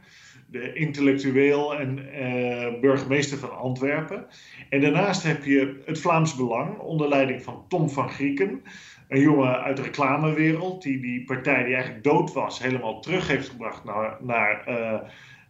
de 0.51 0.73
intellectueel 0.73 1.79
en 1.79 1.99
uh, 1.99 2.79
burgemeester 2.81 3.37
van 3.37 3.57
Antwerpen. 3.57 4.25
En 4.69 4.81
daarnaast 4.81 5.23
heb 5.23 5.43
je 5.43 5.81
het 5.85 5.99
Vlaams 5.99 6.35
Belang 6.35 6.77
onder 6.77 7.07
leiding 7.07 7.41
van 7.41 7.65
Tom 7.67 7.89
van 7.89 8.09
Grieken. 8.09 8.63
Een 9.07 9.21
jongen 9.21 9.61
uit 9.61 9.75
de 9.75 9.81
reclamewereld 9.81 10.81
die 10.81 11.01
die 11.01 11.23
partij 11.23 11.63
die 11.63 11.73
eigenlijk 11.73 12.03
dood 12.03 12.33
was 12.33 12.61
helemaal 12.61 13.01
terug 13.01 13.27
heeft 13.27 13.49
gebracht 13.49 13.83
naar, 13.83 14.17
naar 14.21 14.63
uh, 14.67 14.99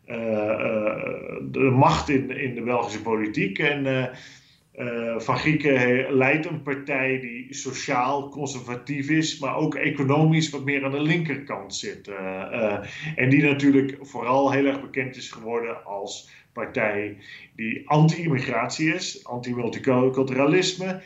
uh, 0.05 1.35
de 1.51 1.73
macht 1.75 2.09
in, 2.09 2.29
in 2.29 2.55
de 2.55 2.62
Belgische 2.62 3.01
politiek. 3.01 3.59
En 3.59 4.12
uh, 4.80 5.20
Van 5.20 5.38
Grieken 5.38 6.13
leidt 6.13 6.46
een 6.46 6.62
partij 6.62 7.20
die 7.20 7.54
sociaal 7.54 8.30
conservatief 8.30 9.10
is, 9.10 9.39
maar 9.39 9.56
ook 9.56 9.76
economisch 9.76 10.50
wat 10.50 10.63
meer 10.63 10.86
aan 10.86 10.92
de 10.92 11.02
linkerkant 11.02 11.76
zit. 11.76 12.08
Uh, 12.08 12.15
uh, 12.15 12.80
en 13.15 13.30
die 13.30 13.44
natuurlijk 13.44 13.98
vooral 14.02 14.52
heel 14.52 14.65
erg 14.65 14.82
bekend 14.82 15.15
is 15.15 15.32
geworden 15.32 15.86
als 15.86 16.30
partij 16.54 17.18
die 17.56 17.89
anti-immigratie 17.89 18.94
is, 18.94 19.26
anti-multiculturalisme 19.26 21.02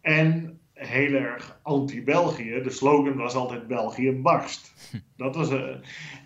en 0.00 0.58
heel 0.74 1.12
erg 1.12 1.60
anti-België. 1.62 2.60
De 2.62 2.70
slogan 2.70 3.16
was 3.16 3.34
altijd 3.34 3.66
België 3.66 4.12
barst. 4.12 4.72
Dat 5.16 5.36
was, 5.36 5.50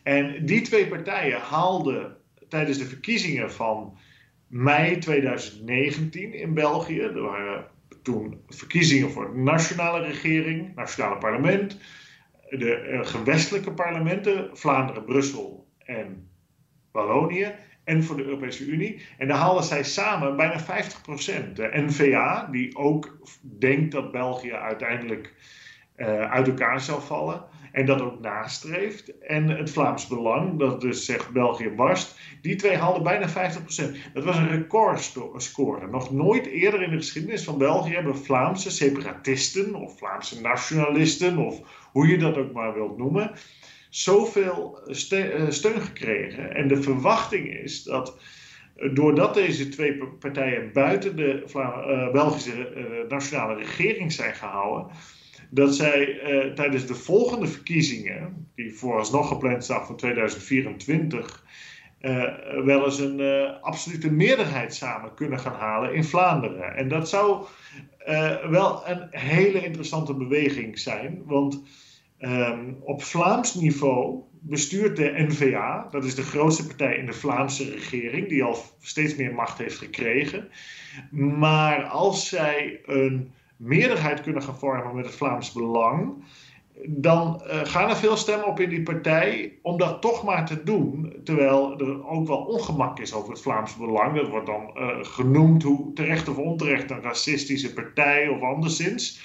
en 0.03 0.47
die 0.47 0.61
twee 0.61 0.87
partijen 0.87 1.41
haalden 1.41 2.17
tijdens 2.49 2.79
de 2.79 2.85
verkiezingen 2.85 3.53
van 3.53 3.99
mei 4.47 4.99
2019 4.99 6.35
in 6.35 6.55
België. 6.55 7.01
Er 7.01 7.21
waren 7.21 7.67
toen 8.03 8.41
verkiezingen 8.49 9.11
voor 9.11 9.33
de 9.33 9.39
nationale 9.39 10.01
regering, 10.01 10.75
nationale 10.75 11.19
parlement, 11.19 11.81
de 12.51 12.75
eh, 12.75 13.07
gewestelijke 13.07 13.73
parlementen, 13.73 14.51
Vlaanderen, 14.53 15.05
Brussel 15.05 15.67
en 15.79 16.29
Wallonië. 16.93 17.55
En 17.85 18.05
voor 18.05 18.17
de 18.17 18.25
Europese 18.25 18.67
Unie. 18.67 19.03
En 19.19 19.29
daar 19.29 19.37
haalden 19.37 19.65
zij 19.65 19.85
samen 19.85 20.37
bijna 20.37 20.61
50%. 20.61 21.53
De 21.53 21.71
NVA, 21.73 22.49
die 22.51 22.77
ook 22.77 23.19
denkt 23.41 23.93
dat 23.93 24.13
België 24.13 24.53
uiteindelijk 24.53 25.35
uh, 25.97 26.31
uit 26.31 26.49
elkaar 26.49 26.81
zal 26.81 27.01
vallen 27.01 27.45
en 27.77 27.87
dat 27.87 28.01
ook 28.01 28.21
nastreeft. 28.21 29.19
En 29.19 29.49
het 29.49 29.71
Vlaams 29.71 30.07
Belang, 30.07 30.59
dat 30.59 30.81
dus 30.81 31.05
zegt 31.05 31.31
België 31.31 31.69
barst, 31.69 32.19
die 32.43 32.57
twee 32.57 32.77
haalden 32.77 33.03
bijna 33.03 33.29
50%. 33.29 33.33
Dat 34.13 34.25
was 34.25 34.37
een 34.37 34.49
recordscore. 34.49 35.87
Nog 35.87 36.11
nooit 36.13 36.47
eerder 36.47 36.83
in 36.83 36.91
de 36.91 36.97
geschiedenis 36.97 37.45
van 37.45 37.59
België 37.59 37.95
hebben 37.95 38.17
Vlaamse 38.17 38.71
separatisten 38.71 39.75
of 39.75 39.99
Vlaamse 39.99 40.41
nationalisten, 40.41 41.39
of 41.39 41.61
hoe 41.93 42.07
je 42.07 42.19
dat 42.19 42.37
ook 42.37 42.53
maar 42.53 42.75
wilt 42.75 42.99
noemen, 42.99 43.31
zoveel 43.91 44.81
eh, 44.87 45.49
steun 45.49 45.81
gekregen. 45.81 46.55
En 46.55 46.69
de 46.69 46.83
verwachting 46.83 47.55
is 47.55 47.83
dat 47.83 48.19
doordat 48.93 49.35
deze 49.35 49.69
twee 49.69 50.03
partijen 50.19 50.73
buiten 50.73 51.17
de 51.17 51.45
uh, 51.57 52.13
Belgische 52.13 53.07
nationale 53.09 53.55
regering 53.55 54.13
zijn 54.13 54.35
gehouden, 54.35 54.91
dat 55.51 55.75
zij 55.75 56.09
uh, 56.09 56.53
tijdens 56.53 56.87
de 56.87 56.95
volgende 56.95 57.47
verkiezingen, 57.47 58.49
die 58.55 58.75
vooralsnog 58.75 59.29
gepland 59.29 59.65
staan 59.65 59.87
voor 59.87 59.97
2024, 59.97 61.45
uh, 62.01 62.25
wel 62.65 62.85
eens 62.85 62.99
een 62.99 63.19
uh, 63.19 63.63
absolute 63.63 64.11
meerderheid 64.11 64.75
samen 64.75 65.15
kunnen 65.15 65.39
gaan 65.39 65.55
halen 65.59 65.95
in 65.95 66.05
Vlaanderen. 66.05 66.77
En 66.77 66.89
dat 66.89 67.09
zou 67.09 67.47
wel 68.51 68.89
een 68.89 69.07
hele 69.11 69.65
interessante 69.65 70.15
beweging 70.15 70.79
zijn, 70.79 71.23
want 71.25 71.63
um, 72.21 72.77
op 72.81 73.03
Vlaams 73.03 73.55
niveau 73.55 74.23
bestuurt 74.41 74.97
de 74.97 75.15
NVA, 75.29 75.89
dat 75.91 76.05
is 76.05 76.15
de 76.15 76.23
grootste 76.23 76.67
partij 76.67 76.97
in 76.97 77.07
de 77.07 77.13
Vlaamse 77.13 77.71
regering, 77.71 78.29
die 78.29 78.45
al 78.45 78.59
steeds 78.81 79.17
meer 79.17 79.35
macht 79.35 79.59
heeft 79.59 79.79
gekregen. 79.79 80.49
Maar 81.11 81.85
als 81.85 82.29
zij 82.29 82.81
een 82.87 83.33
meerderheid 83.57 84.21
kunnen 84.21 84.43
gaan 84.43 84.59
vormen 84.59 84.95
met 84.95 85.05
het 85.05 85.15
Vlaams 85.15 85.53
Belang, 85.53 86.25
dan 86.87 87.43
uh, 87.47 87.61
gaan 87.65 87.89
er 87.89 87.97
veel 87.97 88.17
stemmen 88.17 88.47
op 88.47 88.61
in 88.61 88.69
die 88.69 88.83
partij 88.83 89.59
om 89.63 89.79
dat 89.79 90.03
toch 90.03 90.25
maar 90.25 90.47
te 90.47 90.63
doen. 90.63 91.17
Terwijl 91.25 91.81
er 91.81 92.07
ook 92.07 92.27
wel 92.27 92.39
ongemak 92.39 92.99
is 92.99 93.15
over 93.15 93.31
het 93.31 93.43
Vlaams 93.43 93.77
Belang. 93.77 94.17
Dat 94.17 94.29
wordt 94.29 94.47
dan 94.47 94.71
uh, 94.75 94.89
genoemd, 95.01 95.63
hoe 95.63 95.93
terecht 95.93 96.29
of 96.29 96.37
onterecht, 96.37 96.91
een 96.91 97.03
racistische 97.03 97.73
partij 97.73 98.29
of 98.29 98.43
anderszins. 98.43 99.21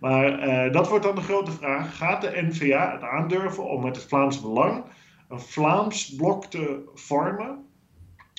Maar 0.00 0.48
uh, 0.48 0.72
dat 0.72 0.88
wordt 0.88 1.04
dan 1.04 1.14
de 1.14 1.20
grote 1.20 1.50
vraag. 1.50 1.96
Gaat 1.96 2.20
de 2.20 2.46
NVA 2.50 2.92
het 2.92 3.02
aandurven 3.02 3.64
om 3.64 3.82
met 3.82 3.96
het 3.96 4.04
Vlaams 4.04 4.40
Belang 4.40 4.84
een 5.28 5.40
Vlaams 5.40 6.14
blok 6.14 6.44
te 6.44 6.90
vormen? 6.94 7.64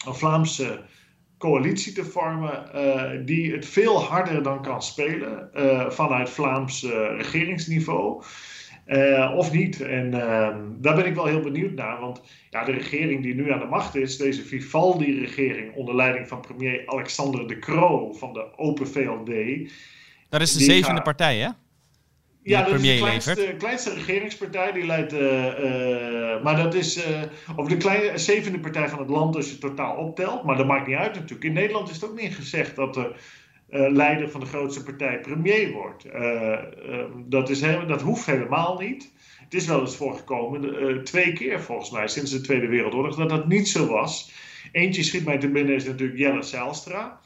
Een 0.06 0.16
Vlaamse 0.16 0.84
coalitie 1.38 1.94
te 1.94 2.06
vormen 2.06 2.70
uh, 2.76 3.12
die 3.26 3.52
het 3.52 3.66
veel 3.66 4.04
harder 4.04 4.44
dan 4.44 4.62
kan 4.62 4.82
spelen 4.82 5.50
uh, 5.56 5.90
vanuit 5.90 6.30
Vlaams 6.30 6.84
uh, 6.84 6.92
regeringsniveau. 6.92 8.24
of 9.36 9.52
niet. 9.52 9.82
En 9.82 10.14
ehm, 10.14 10.60
daar 10.78 10.96
ben 10.96 11.06
ik 11.06 11.16
wel 11.16 11.26
heel 11.26 11.40
benieuwd 11.40 11.74
naar. 11.74 12.00
Want 12.00 12.22
ja, 12.50 12.64
de 12.64 12.72
regering 12.72 13.24
die 13.24 13.36
nu 13.36 13.52
aan 13.52 13.60
de 13.60 13.66
macht 13.66 13.96
is, 13.96 14.18
deze 14.18 14.44
Vivaldi-regering 14.44 15.76
onder 15.76 15.96
leiding 15.96 16.28
van 16.28 16.42
premier 16.42 16.84
Alexander 16.86 17.48
de 17.48 17.60
Croo 17.60 18.14
van 18.14 18.34
de 18.34 18.58
Open 18.58 18.88
VLD. 18.88 19.70
Dat 20.30 20.42
is 20.42 20.54
de 20.54 20.64
zevende 20.64 21.02
partij, 21.02 21.38
hè? 21.38 21.50
Ja, 22.48 22.64
dat 22.64 22.74
is 22.74 22.82
de 22.82 22.98
kleinste, 22.98 23.56
kleinste, 23.58 23.94
regeringspartij. 23.94 24.72
Die 24.72 24.86
leidt, 24.86 25.14
uh, 25.14 25.20
uh, 25.20 26.44
maar 26.44 26.56
dat 26.56 26.74
is, 26.74 26.98
uh, 26.98 27.22
of 27.56 27.68
de 27.68 27.78
kleine, 27.78 28.18
zevende 28.18 28.60
partij 28.60 28.90
van 28.90 29.00
het 29.00 29.10
land 29.10 29.36
als 29.36 29.50
je 29.50 29.58
totaal 29.58 29.96
optelt. 29.96 30.44
Maar 30.44 30.58
dat 30.58 30.68
maakt 30.68 30.88
niet 30.88 30.96
uit 30.96 31.14
natuurlijk. 31.14 31.44
In 31.44 31.54
Nederland 31.54 31.90
is 31.90 31.96
het 31.96 32.10
ook 32.10 32.22
niet 32.22 32.36
gezegd 32.36 32.76
dat 32.76 32.94
de 32.94 33.14
leider 33.70 34.30
van 34.30 34.40
de 34.40 34.46
grootste 34.46 34.84
partij 34.84 35.20
premier 35.20 35.72
wordt. 35.72 36.06
dat, 37.26 37.50
is 37.50 37.62
heel, 37.62 37.88
dat 37.88 38.02
hoeft 38.02 38.26
helemaal 38.26 38.78
niet. 38.80 39.12
Het 39.44 39.54
is 39.54 39.66
wel 39.66 39.80
eens 39.80 39.96
voorgekomen, 39.96 41.04
twee 41.04 41.34
keer 41.34 41.62
volgens 41.62 41.92
mij, 41.92 42.08
sinds 42.08 42.32
de 42.32 42.42
Tweede 42.42 42.68
Wereldoorlog, 42.68 43.16
dat 43.16 43.30
dat 43.30 43.48
niet 43.48 43.68
zo 43.68 43.88
was. 43.88 44.32
Eentje 44.72 45.04
schiet 45.04 45.26
mij 45.26 45.38
te 45.38 45.50
binnen, 45.50 45.76
is 45.76 45.86
natuurlijk 45.86 46.20
Jelle 46.20 46.42
Zijlstra. 46.42 47.20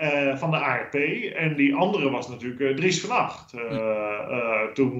Uh, 0.00 0.36
van 0.36 0.50
de 0.50 0.56
ARP. 0.56 0.94
En 1.34 1.56
die 1.56 1.74
andere 1.74 2.10
was 2.10 2.28
natuurlijk 2.28 2.60
uh, 2.60 2.74
Dries 2.76 3.00
van 3.00 3.16
Acht. 3.16 3.54
Uh, 3.54 4.62
toen 4.74 4.96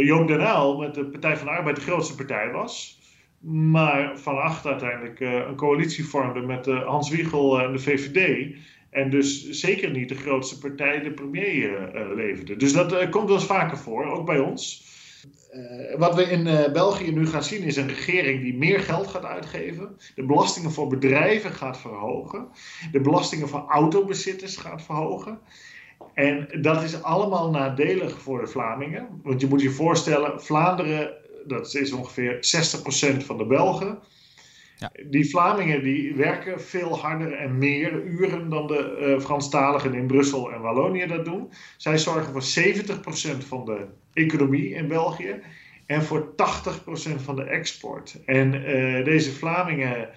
Joop 0.00 0.28
den 0.28 0.40
Uyl 0.40 0.78
met 0.78 0.94
de 0.94 1.04
Partij 1.04 1.36
van 1.36 1.46
de 1.46 1.52
Arbeid 1.52 1.76
de 1.76 1.82
grootste 1.82 2.14
partij 2.14 2.50
was. 2.50 3.00
Maar 3.40 4.18
Van 4.18 4.38
Acht 4.38 4.66
uiteindelijk 4.66 5.20
een 5.20 5.56
coalitie 5.56 6.04
vormde 6.04 6.40
met 6.40 6.66
Hans 6.66 7.10
Wiegel 7.10 7.60
en 7.60 7.72
de 7.72 7.78
VVD. 7.78 8.54
En 8.90 9.10
dus 9.10 9.50
zeker 9.50 9.90
niet 9.90 10.08
de 10.08 10.14
grootste 10.14 10.58
partij 10.58 11.00
de 11.00 11.12
premier 11.12 11.90
leverde. 12.14 12.56
Dus 12.56 12.72
dat 12.72 13.08
komt 13.08 13.28
wel 13.28 13.36
eens 13.36 13.46
vaker 13.46 13.78
voor, 13.78 14.04
ook 14.04 14.26
bij 14.26 14.38
ons. 14.38 14.85
Uh, 15.56 15.98
wat 15.98 16.14
we 16.14 16.22
in 16.22 16.46
uh, 16.46 16.72
België 16.72 17.12
nu 17.12 17.26
gaan 17.26 17.42
zien 17.42 17.62
is 17.62 17.76
een 17.76 17.88
regering 17.88 18.42
die 18.42 18.56
meer 18.56 18.80
geld 18.80 19.06
gaat 19.06 19.24
uitgeven, 19.24 19.96
de 20.14 20.24
belastingen 20.24 20.72
voor 20.72 20.86
bedrijven 20.86 21.52
gaat 21.52 21.78
verhogen, 21.78 22.48
de 22.92 23.00
belastingen 23.00 23.48
voor 23.48 23.64
autobezitters 23.68 24.56
gaat 24.56 24.82
verhogen. 24.82 25.38
En 26.14 26.48
dat 26.60 26.82
is 26.82 27.02
allemaal 27.02 27.50
nadelig 27.50 28.20
voor 28.20 28.40
de 28.40 28.46
Vlamingen. 28.46 29.20
Want 29.22 29.40
je 29.40 29.46
moet 29.46 29.62
je 29.62 29.70
voorstellen, 29.70 30.42
Vlaanderen, 30.42 31.14
dat 31.46 31.74
is 31.74 31.92
ongeveer 31.92 32.34
60% 32.34 33.24
van 33.24 33.38
de 33.38 33.46
Belgen. 33.46 33.98
Ja. 34.78 34.92
Die 35.06 35.30
Vlamingen 35.30 35.82
die 35.82 36.14
werken 36.14 36.60
veel 36.60 36.98
harder 36.98 37.32
en 37.32 37.58
meer 37.58 38.02
uren 38.02 38.48
dan 38.48 38.66
de 38.66 38.96
uh, 39.00 39.20
Franstaligen 39.20 39.94
in 39.94 40.06
Brussel 40.06 40.52
en 40.52 40.60
Wallonië 40.60 41.06
dat 41.06 41.24
doen. 41.24 41.50
Zij 41.76 41.98
zorgen 41.98 42.32
voor 42.32 42.64
70% 43.44 43.46
van 43.46 43.64
de 43.64 43.86
economie 44.12 44.74
in 44.74 44.88
België 44.88 45.40
en 45.86 46.02
voor 46.02 46.28
80% 46.30 46.34
van 47.16 47.36
de 47.36 47.44
export. 47.44 48.22
En 48.24 48.54
uh, 48.54 49.04
deze 49.04 49.32
Vlamingen 49.32 50.08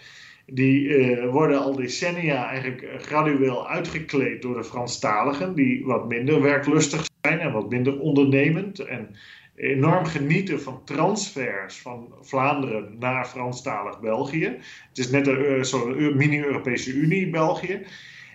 die 0.46 0.82
uh, 0.82 1.32
worden 1.32 1.60
al 1.60 1.76
decennia 1.76 2.50
eigenlijk 2.50 2.88
gradueel 2.98 3.70
uitgekleed 3.70 4.42
door 4.42 4.54
de 4.54 4.64
Franstaligen, 4.64 5.56
die 5.56 5.86
wat 5.86 6.08
minder 6.08 6.42
werklustig 6.42 7.06
zijn 7.22 7.40
en 7.40 7.52
wat 7.52 7.70
minder 7.70 8.00
ondernemend. 8.00 8.80
En 8.80 9.16
enorm 9.60 10.06
genieten 10.06 10.62
van 10.62 10.84
transfers 10.84 11.78
van 11.78 12.14
Vlaanderen 12.22 12.96
naar 13.00 13.26
Franstalig 13.26 14.00
België. 14.00 14.46
Het 14.90 14.98
is 14.98 15.10
net 15.10 15.28
een 15.28 15.66
zo'n 15.66 16.18
mini-Europese 16.18 16.94
Unie 16.94 17.30
België. 17.30 17.86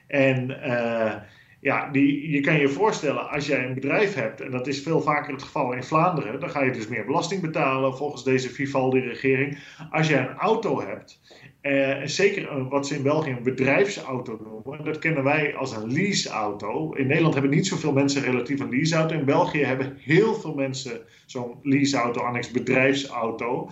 En 0.07 0.51
uh, 0.51 1.15
ja, 1.61 1.91
die, 1.91 2.31
je 2.31 2.41
kan 2.41 2.59
je 2.59 2.69
voorstellen, 2.69 3.31
als 3.31 3.47
jij 3.47 3.65
een 3.65 3.75
bedrijf 3.75 4.15
hebt, 4.15 4.41
en 4.41 4.51
dat 4.51 4.67
is 4.67 4.83
veel 4.83 5.01
vaker 5.01 5.33
het 5.33 5.43
geval 5.43 5.73
in 5.73 5.85
Vlaanderen, 5.85 6.41
dan 6.41 6.51
ga 6.51 6.63
je 6.63 6.73
dus 6.73 6.89
meer 6.89 7.05
belasting 7.05 7.41
betalen 7.41 7.97
volgens 7.97 8.25
deze 8.25 8.51
Vivaldi-regering. 8.51 9.59
Als 9.91 10.09
jij 10.09 10.21
een 10.21 10.37
auto 10.37 10.81
hebt 10.81 11.21
uh, 11.67 12.01
zeker 12.05 12.69
wat 12.69 12.87
ze 12.87 12.95
in 12.95 13.03
België 13.03 13.31
een 13.31 13.43
bedrijfsauto 13.43 14.41
noemen, 14.43 14.85
dat 14.85 14.99
kennen 14.99 15.25
wij 15.25 15.55
als 15.55 15.77
een 15.77 15.93
leaseauto. 15.93 16.93
In 16.93 17.07
Nederland 17.07 17.35
hebben 17.35 17.53
niet 17.53 17.67
zoveel 17.67 17.93
mensen 17.93 18.23
relatief 18.23 18.61
een 18.61 18.71
leaseauto. 18.71 19.15
In 19.15 19.25
België 19.25 19.65
hebben 19.65 19.97
heel 20.01 20.35
veel 20.35 20.55
mensen 20.55 21.01
zo'n 21.27 21.55
leaseauto, 21.63 22.21
annex 22.21 22.51
bedrijfsauto. 22.51 23.71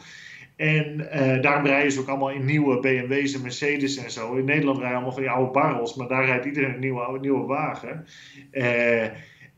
En 0.56 1.00
uh, 1.00 1.42
daarom 1.42 1.66
rijden 1.66 1.92
ze 1.92 2.00
ook 2.00 2.08
allemaal 2.08 2.30
in 2.30 2.44
nieuwe 2.44 2.80
BMW's 2.80 3.34
en 3.34 3.42
Mercedes 3.42 3.96
en 3.96 4.10
zo. 4.10 4.34
In 4.34 4.44
Nederland 4.44 4.78
rijden 4.78 4.96
allemaal 4.96 5.14
van 5.14 5.22
die 5.22 5.30
oude 5.30 5.50
barrels, 5.50 5.94
maar 5.94 6.08
daar 6.08 6.24
rijdt 6.24 6.44
iedereen 6.44 6.74
een 6.74 6.80
nieuwe, 6.80 7.18
nieuwe 7.20 7.46
wagen. 7.46 8.06
Uh, 8.52 9.04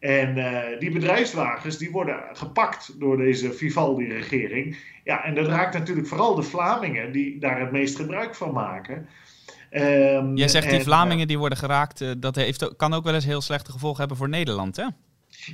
en 0.05 0.37
uh, 0.37 0.59
die 0.79 0.93
bedrijfswagens 0.93 1.79
die 1.79 1.91
worden 1.91 2.23
gepakt 2.33 3.01
door 3.01 3.17
deze 3.17 3.53
Vivaldi-regering. 3.53 4.77
Ja, 5.05 5.25
en 5.25 5.35
dat 5.35 5.47
raakt 5.47 5.75
natuurlijk 5.75 6.07
vooral 6.07 6.35
de 6.35 6.43
Vlamingen 6.43 7.13
die 7.13 7.39
daar 7.39 7.61
het 7.61 7.73
meest 7.73 7.97
gebruik 7.97 8.35
van 8.35 8.53
maken. 8.53 9.09
Um, 9.71 10.37
Jij 10.37 10.49
zegt 10.49 10.71
die 10.71 10.81
Vlamingen 10.81 11.27
die 11.27 11.39
worden 11.39 11.59
geraakt, 11.59 12.01
uh, 12.01 12.11
dat 12.19 12.37
heeft, 12.37 12.77
kan 12.77 12.95
ook 12.95 13.05
wel 13.05 13.15
eens 13.15 13.25
heel 13.25 13.41
slechte 13.41 13.73
gevolgen 13.73 13.99
hebben 13.99 14.17
voor 14.17 14.29
Nederland, 14.29 14.77
hè? 14.77 14.87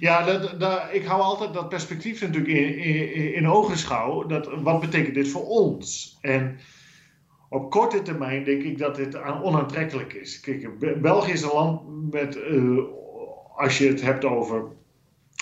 Ja, 0.01 0.25
dat, 0.25 0.61
dat, 0.61 0.83
ik 0.93 1.05
hou 1.05 1.21
altijd 1.21 1.55
dat 1.55 1.69
perspectief 1.69 2.21
natuurlijk 2.21 2.53
in, 2.53 2.79
in, 2.79 3.35
in 3.35 3.49
ogenschouw. 3.49 4.27
Dat, 4.27 4.49
wat 4.63 4.81
betekent 4.81 5.15
dit 5.15 5.29
voor 5.29 5.47
ons? 5.47 6.17
En 6.21 6.59
op 7.49 7.71
korte 7.71 8.03
termijn 8.03 8.45
denk 8.45 8.63
ik 8.63 8.79
dat 8.79 8.97
dit 8.97 9.23
onaantrekkelijk 9.23 10.13
is. 10.13 10.41
Kijk, 10.41 11.01
België 11.03 11.33
is 11.33 11.43
een 11.43 11.53
land 11.55 12.11
met 12.13 12.37
uh, 12.37 12.79
als 13.61 13.79
je 13.79 13.89
het 13.89 14.03
hebt 14.03 14.25
over 14.25 14.65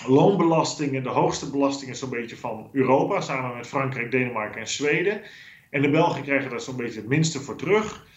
loonbelastingen, 0.07 1.03
de 1.03 1.09
hoogste 1.09 1.49
belastingen 1.49 1.95
zo'n 1.95 2.09
beetje 2.09 2.37
van 2.37 2.69
Europa, 2.71 3.21
samen 3.21 3.57
met 3.57 3.67
Frankrijk, 3.67 4.11
Denemarken 4.11 4.61
en 4.61 4.67
Zweden. 4.67 5.21
En 5.69 5.81
de 5.81 5.89
Belgen 5.89 6.23
krijgen 6.23 6.49
daar 6.49 6.61
zo'n 6.61 6.75
beetje 6.75 6.99
het 6.99 7.09
minste 7.09 7.39
voor 7.39 7.55
terug. 7.55 8.07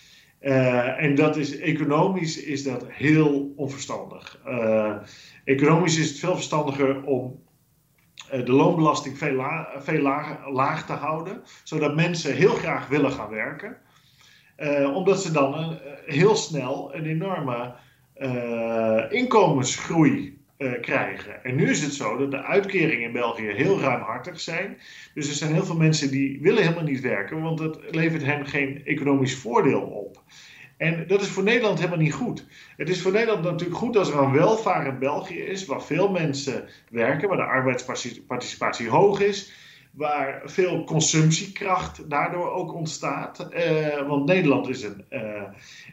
Uh, 0.41 1.03
en 1.03 1.15
dat 1.15 1.37
is, 1.37 1.59
economisch 1.59 2.43
is 2.43 2.63
dat 2.63 2.85
heel 2.89 3.53
onverstandig. 3.57 4.41
Uh, 4.47 4.97
economisch 5.45 5.99
is 5.99 6.09
het 6.09 6.19
veel 6.19 6.35
verstandiger 6.35 7.03
om 7.03 7.43
uh, 8.33 8.45
de 8.45 8.53
loonbelasting 8.53 9.19
veel, 9.19 9.33
la 9.33 9.69
veel 9.79 10.01
laag, 10.01 10.49
laag, 10.49 10.87
te 10.87 10.93
houden, 10.93 11.43
zodat 11.65 11.95
mensen 11.95 12.35
heel 12.35 12.55
graag 12.55 12.89
willen 12.89 13.13
gaan 13.13 13.31
werken. 13.31 13.77
omdat 14.95 15.23
ze 15.23 15.33
dan 15.33 15.79
heel 16.07 16.37
snel 16.37 16.95
een 16.95 17.07
enorme 17.07 17.75
uh, 18.19 19.03
inkomensgroei 19.09 20.39
uh, 20.59 20.81
krijgen. 20.81 21.45
En 21.45 21.55
nu 21.55 21.71
is 21.71 21.83
het 21.83 21.95
zo 21.95 22.17
dat 22.17 22.31
de 22.31 22.43
uitkeringen 22.43 23.07
in 23.07 23.13
België 23.13 23.47
heel 23.47 23.81
ruimhartig 23.81 24.41
zijn. 24.41 24.79
Dus 25.15 25.29
er 25.29 25.35
zijn 25.35 25.53
heel 25.53 25.65
veel 25.65 25.77
mensen 25.77 26.11
die 26.11 26.39
willen 26.41 26.63
helemaal 26.63 26.85
niet 26.85 27.01
werken, 27.01 27.43
want 27.43 27.59
dat 27.59 27.79
levert 27.91 28.25
hen 28.25 28.47
geen 28.47 28.85
economisch 28.85 29.37
voordeel 29.37 29.81
op. 29.81 30.23
En 30.77 31.07
dat 31.07 31.21
is 31.21 31.29
voor 31.29 31.43
Nederland 31.43 31.79
helemaal 31.79 31.99
niet 31.99 32.13
goed. 32.13 32.47
Het 32.77 32.89
is 32.89 33.03
voor 33.03 33.13
Nederland 33.13 33.43
natuurlijk 33.43 33.79
goed 33.79 33.97
als 33.97 34.11
er 34.11 34.19
een 34.19 34.33
welvarend 34.33 34.99
België 34.99 35.41
is, 35.41 35.67
waar 35.67 35.83
veel 35.83 36.11
mensen 36.11 36.69
werken, 36.91 37.29
waar 37.29 37.37
de 37.37 37.43
arbeidsparticipatie 37.43 38.89
hoog 38.89 39.21
is 39.21 39.53
waar 39.93 40.43
veel 40.45 40.85
consumptiekracht 40.85 42.11
daardoor 42.11 42.51
ook 42.51 42.75
ontstaat. 42.75 43.49
Uh, 43.51 44.09
want 44.09 44.27
Nederland 44.27 44.69
is 44.69 44.83
een 44.83 45.05
uh, 45.11 45.43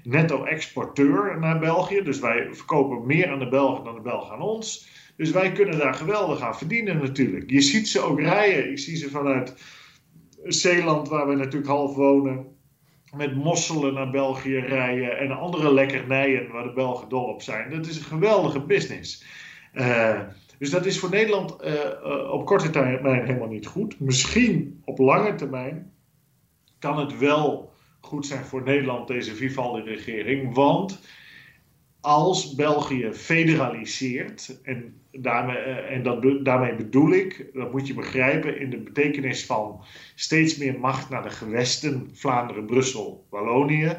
netto-exporteur 0.03 1.39
naar 1.39 1.59
België. 1.59 2.01
Dus 2.01 2.19
wij 2.19 2.47
verkopen 2.51 3.05
meer 3.05 3.29
aan 3.29 3.39
de 3.39 3.49
Belgen 3.49 3.83
dan 3.83 3.95
de 3.95 4.01
Belgen 4.01 4.33
aan 4.33 4.41
ons. 4.41 4.87
Dus 5.17 5.31
wij 5.31 5.51
kunnen 5.51 5.77
daar 5.77 5.93
geweldig 5.93 6.41
aan 6.41 6.57
verdienen 6.57 6.97
natuurlijk. 6.97 7.49
Je 7.49 7.61
ziet 7.61 7.87
ze 7.87 7.99
ook 7.99 8.19
rijden. 8.19 8.71
Ik 8.71 8.79
zie 8.79 8.95
ze 8.95 9.09
vanuit 9.09 9.53
Zeeland, 10.43 11.09
waar 11.09 11.27
we 11.27 11.35
natuurlijk 11.35 11.71
half 11.71 11.95
wonen, 11.95 12.45
met 13.15 13.35
mosselen 13.35 13.93
naar 13.93 14.09
België 14.09 14.59
rijden 14.59 15.17
en 15.19 15.31
andere 15.31 15.73
lekkernijen 15.73 16.51
waar 16.51 16.63
de 16.63 16.73
Belgen 16.73 17.09
dol 17.09 17.23
op 17.23 17.41
zijn. 17.41 17.69
Dat 17.69 17.85
is 17.85 17.97
een 17.97 18.03
geweldige 18.03 18.61
business. 18.61 19.23
Uh, 19.73 20.19
dus 20.59 20.69
dat 20.69 20.85
is 20.85 20.99
voor 20.99 21.09
Nederland 21.09 21.55
uh, 21.63 21.73
uh, 21.73 22.31
op 22.31 22.45
korte 22.45 22.69
termijn 22.69 23.25
helemaal 23.25 23.47
niet 23.47 23.67
goed. 23.67 23.99
Misschien 23.99 24.81
op 24.85 24.97
lange 24.97 25.35
termijn 25.35 25.91
kan 26.79 26.99
het 26.99 27.17
wel 27.17 27.73
goed 27.99 28.25
zijn 28.25 28.43
voor 28.43 28.63
Nederland, 28.63 29.07
deze 29.07 29.35
Vivaldi-regering. 29.35 30.53
Want 30.53 30.99
als 32.01 32.55
België 32.55 33.09
federaliseert, 33.13 34.59
en, 34.63 35.01
daarmee, 35.11 35.57
uh, 35.57 35.91
en 35.91 36.03
dat, 36.03 36.45
daarmee 36.45 36.75
bedoel 36.75 37.11
ik, 37.11 37.49
dat 37.53 37.71
moet 37.71 37.87
je 37.87 37.93
begrijpen 37.93 38.59
in 38.59 38.69
de 38.69 38.77
betekenis 38.77 39.45
van 39.45 39.83
steeds 40.15 40.57
meer 40.57 40.79
macht 40.79 41.09
naar 41.09 41.23
de 41.23 41.29
gewesten, 41.29 42.09
Vlaanderen, 42.13 42.65
Brussel, 42.65 43.25
Wallonië. 43.29 43.97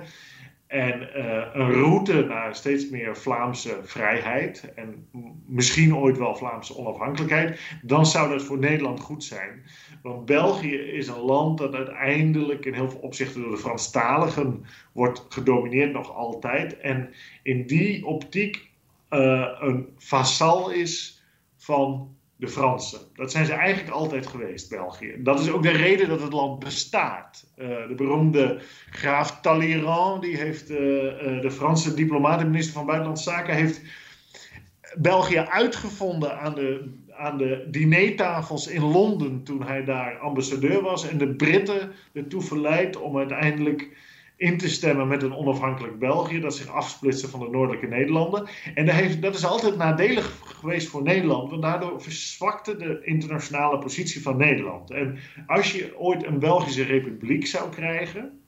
En 0.71 1.09
uh, 1.17 1.47
een 1.53 1.73
route 1.73 2.25
naar 2.25 2.55
steeds 2.55 2.89
meer 2.89 3.17
Vlaamse 3.17 3.79
vrijheid 3.83 4.73
en 4.75 5.09
misschien 5.47 5.97
ooit 5.97 6.19
wel 6.19 6.37
Vlaamse 6.37 6.77
onafhankelijkheid, 6.77 7.61
dan 7.83 8.07
zou 8.07 8.31
dat 8.31 8.43
voor 8.43 8.59
Nederland 8.59 9.01
goed 9.01 9.25
zijn. 9.25 9.63
Want 10.03 10.25
België 10.25 10.75
is 10.75 11.09
een 11.09 11.21
land 11.21 11.59
dat 11.59 11.75
uiteindelijk 11.75 12.65
in 12.65 12.75
heel 12.75 12.91
veel 12.91 13.01
opzichten 13.01 13.41
door 13.41 13.51
de 13.51 13.57
Franstaligen 13.57 14.65
wordt 14.93 15.27
gedomineerd 15.29 15.93
nog 15.93 16.15
altijd. 16.15 16.79
En 16.79 17.15
in 17.43 17.67
die 17.67 18.07
optiek 18.07 18.71
uh, 19.11 19.49
een 19.61 19.89
vasal 19.97 20.71
is 20.71 21.25
van 21.57 22.17
de 22.41 22.49
Fransen. 22.49 23.01
Dat 23.15 23.31
zijn 23.31 23.47
ze 23.47 23.53
eigenlijk 23.53 23.95
altijd 23.95 24.27
geweest, 24.27 24.69
België. 24.69 25.15
Dat 25.19 25.41
is 25.41 25.51
ook 25.51 25.63
de 25.63 25.71
reden 25.71 26.09
dat 26.09 26.21
het 26.21 26.33
land 26.33 26.59
bestaat. 26.59 27.47
Uh, 27.57 27.67
de 27.89 27.95
beroemde 27.97 28.61
graaf 28.91 29.41
Talleyrand, 29.41 30.23
die 30.23 30.37
heeft 30.37 30.71
uh, 30.71 30.79
uh, 30.79 31.41
de 31.41 31.51
Franse 31.51 31.95
diplomaat 31.95 32.41
en 32.41 32.51
minister 32.51 32.75
van 32.75 32.87
Buitenlandse 32.87 33.31
Zaken, 33.31 33.55
heeft 33.55 33.83
België 34.99 35.39
uitgevonden 35.39 36.39
aan 36.39 36.55
de, 36.55 36.93
aan 37.11 37.39
de 37.39 37.67
dinertafels 37.71 38.67
in 38.67 38.83
Londen 38.83 39.43
toen 39.43 39.63
hij 39.63 39.85
daar 39.85 40.19
ambassadeur 40.19 40.83
was. 40.83 41.09
En 41.09 41.19
de 41.19 41.35
Britten 41.35 41.93
ertoe 42.13 42.43
verleid 42.43 42.97
om 42.97 43.19
uiteindelijk 43.19 43.89
in 44.41 44.59
te 44.59 44.69
stemmen 44.69 45.09
met 45.09 45.23
een 45.23 45.35
onafhankelijk 45.35 45.99
België, 45.99 46.41
dat 46.41 46.57
zich 46.57 46.69
afsplitste 46.69 47.29
van 47.29 47.41
de 47.41 47.49
noordelijke 47.51 47.87
Nederlanden. 47.87 48.49
En 48.75 48.87
dat, 48.87 48.95
heeft, 48.95 49.23
dat 49.23 49.35
is 49.35 49.45
altijd 49.45 49.77
nadelig 49.77 50.39
geweest 50.45 50.89
voor 50.89 51.03
Nederland, 51.03 51.51
want 51.51 51.63
daardoor 51.63 52.03
verzwakte 52.03 52.77
de 52.77 53.01
internationale 53.05 53.79
positie 53.79 54.23
van 54.23 54.37
Nederland. 54.37 54.91
En 54.91 55.19
als 55.47 55.73
je 55.73 55.99
ooit 55.99 56.25
een 56.27 56.39
Belgische 56.39 56.83
republiek 56.83 57.47
zou 57.47 57.71
krijgen, 57.71 58.41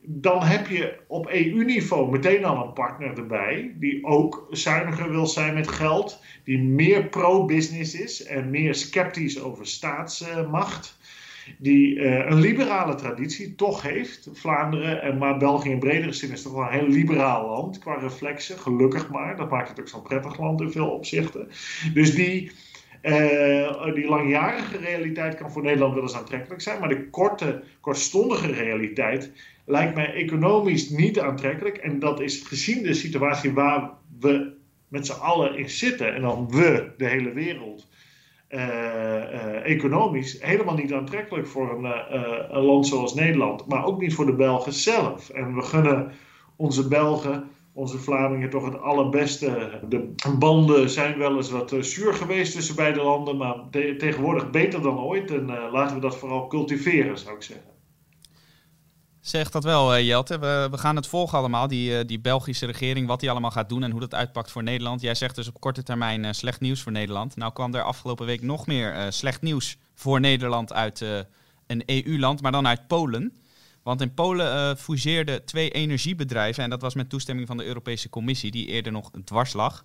dan 0.00 0.42
heb 0.42 0.66
je 0.66 0.98
op 1.06 1.28
EU-niveau 1.28 2.10
meteen 2.10 2.44
al 2.44 2.66
een 2.66 2.72
partner 2.72 3.18
erbij, 3.18 3.74
die 3.78 4.04
ook 4.04 4.46
zuiniger 4.50 5.10
wil 5.10 5.26
zijn 5.26 5.54
met 5.54 5.68
geld, 5.68 6.22
die 6.44 6.58
meer 6.58 7.04
pro-business 7.04 7.94
is 7.94 8.24
en 8.24 8.50
meer 8.50 8.74
sceptisch 8.74 9.40
over 9.40 9.66
staatsmacht 9.66 10.98
die 11.58 11.94
uh, 11.94 12.26
een 12.26 12.40
liberale 12.40 12.94
traditie 12.94 13.54
toch 13.54 13.82
heeft. 13.82 14.28
Vlaanderen, 14.32 15.02
en 15.02 15.18
maar 15.18 15.36
België 15.36 15.70
in 15.70 15.78
bredere 15.78 16.12
zin 16.12 16.30
is 16.30 16.42
toch 16.42 16.52
wel 16.52 16.62
een 16.62 16.78
heel 16.78 16.88
liberaal 16.88 17.48
land 17.48 17.78
qua 17.78 17.94
reflexen. 17.94 18.58
Gelukkig 18.58 19.10
maar. 19.10 19.36
Dat 19.36 19.50
maakt 19.50 19.68
het 19.68 19.80
ook 19.80 19.88
zo'n 19.88 20.02
prettig 20.02 20.38
land 20.38 20.60
in 20.60 20.70
veel 20.70 20.88
opzichten. 20.88 21.48
Dus 21.94 22.14
die, 22.14 22.50
uh, 23.02 23.94
die 23.94 24.06
langjarige 24.08 24.76
realiteit 24.78 25.34
kan 25.34 25.52
voor 25.52 25.62
Nederland 25.62 25.94
wel 25.94 26.02
eens 26.02 26.16
aantrekkelijk 26.16 26.60
zijn. 26.60 26.80
Maar 26.80 26.88
de 26.88 27.08
korte, 27.10 27.62
kortstondige 27.80 28.52
realiteit 28.52 29.30
lijkt 29.64 29.94
mij 29.94 30.14
economisch 30.14 30.88
niet 30.88 31.20
aantrekkelijk. 31.20 31.76
En 31.76 31.98
dat 31.98 32.20
is 32.20 32.40
gezien 32.40 32.82
de 32.82 32.94
situatie 32.94 33.52
waar 33.52 33.90
we 34.20 34.52
met 34.88 35.06
z'n 35.06 35.20
allen 35.20 35.56
in 35.56 35.70
zitten. 35.70 36.14
En 36.14 36.20
dan 36.20 36.50
we, 36.50 36.92
de 36.96 37.06
hele 37.06 37.32
wereld 37.32 37.88
economisch 39.64 40.42
helemaal 40.42 40.74
niet 40.74 40.92
aantrekkelijk 40.92 41.46
voor 41.46 41.70
een, 41.70 41.92
een, 42.56 42.64
land 42.64 42.86
zoals 42.86 43.14
Nederland, 43.14 43.66
maar 43.66 43.84
ook 43.84 44.00
niet 44.00 44.14
voor 44.14 44.26
de 44.26 44.34
Belgen 44.34 44.72
zelf. 44.72 45.28
En 45.28 45.54
we 45.54 45.62
gunnen 45.62 46.12
onze 46.56 46.88
Belgen 46.88 47.48
onze 47.72 47.98
Vlamingen 47.98 48.50
toch 48.50 48.64
het 48.64 48.80
allerbeste. 48.80 49.80
De 49.88 50.14
banden 50.38 50.90
zijn 50.90 51.18
wel 51.18 51.36
eens 51.36 51.50
wat 51.50 51.74
zuur 51.80 52.14
geweest 52.14 52.54
tussen 52.54 52.76
beide 52.76 53.02
landen, 53.02 53.36
maar 53.36 53.56
tegenwoordig 53.70 54.50
beter 54.50 54.82
dan 54.82 54.98
ooit. 54.98 55.30
En 55.30 55.46
laten 55.70 55.94
we 55.94 56.02
dat 56.02 56.16
vooral 56.16 56.46
cultiveren, 56.46 57.18
zou 57.18 57.34
ik 57.34 57.42
zeggen. 57.42 57.69
Zeg 59.20 59.50
dat 59.50 59.64
wel, 59.64 59.96
uh, 59.96 60.06
Jelte. 60.06 60.38
We, 60.38 60.68
we, 60.70 60.78
gaan 60.78 60.96
het 60.96 61.06
volgen 61.06 61.38
allemaal, 61.38 61.68
die, 61.68 62.04
die 62.04 62.20
Belgische 62.20 62.66
regering, 62.66 63.06
wat 63.06 63.20
die 63.20 63.30
allemaal 63.30 63.50
gaat 63.50 63.68
doen 63.68 63.82
en 63.82 63.90
hoe 63.90 64.00
dat 64.00 64.14
uitpakt 64.14 64.50
voor 64.50 64.62
Nederland. 64.62 65.00
Jij 65.00 65.14
zegt 65.14 65.34
dus 65.34 65.48
op 65.48 65.60
korte 65.60 65.82
termijn 65.82 66.34
slecht 66.34 66.60
nieuws 66.60 66.82
voor 66.82 66.92
Nederland. 66.92 67.36
Nou 67.36 67.52
kwam 67.52 67.74
er 67.74 67.82
afgelopen 67.82 68.26
week 68.26 68.42
nog 68.42 68.66
meer 68.66 69.12
slecht 69.12 69.42
nieuws 69.42 69.76
voor 69.94 70.20
Nederland 70.20 70.72
uit 70.72 71.04
een 71.66 71.82
EU-land, 71.86 72.42
maar 72.42 72.52
dan 72.52 72.66
uit 72.66 72.86
Polen. 72.86 73.36
Want 73.82 74.00
in 74.00 74.14
Polen 74.14 74.76
fuseerden 74.76 75.44
twee 75.44 75.70
energiebedrijven. 75.70 76.64
En 76.64 76.70
dat 76.70 76.82
was 76.82 76.94
met 76.94 77.10
toestemming 77.10 77.46
van 77.46 77.56
de 77.56 77.64
Europese 77.64 78.08
Commissie, 78.08 78.50
die 78.50 78.66
eerder 78.66 78.92
nog 78.92 79.10
dwars 79.24 79.52
lag. 79.52 79.84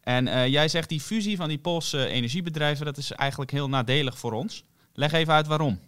En 0.00 0.50
jij 0.50 0.68
zegt 0.68 0.88
die 0.88 1.00
fusie 1.00 1.36
van 1.36 1.48
die 1.48 1.58
Poolse 1.58 2.06
energiebedrijven, 2.06 2.84
dat 2.84 2.96
is 2.96 3.12
eigenlijk 3.12 3.50
heel 3.50 3.68
nadelig 3.68 4.18
voor 4.18 4.32
ons. 4.32 4.64
Leg 4.92 5.12
even 5.12 5.34
uit 5.34 5.46
waarom. 5.46 5.78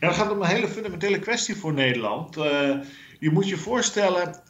Ja, 0.00 0.06
dat 0.08 0.16
gaat 0.16 0.30
om 0.30 0.40
een 0.40 0.48
hele 0.48 0.68
fundamentele 0.68 1.18
kwestie 1.18 1.56
voor 1.56 1.72
Nederland. 1.72 2.36
Uh, 2.36 2.76
je 3.18 3.30
moet 3.30 3.48
je 3.48 3.56
voorstellen, 3.56 4.42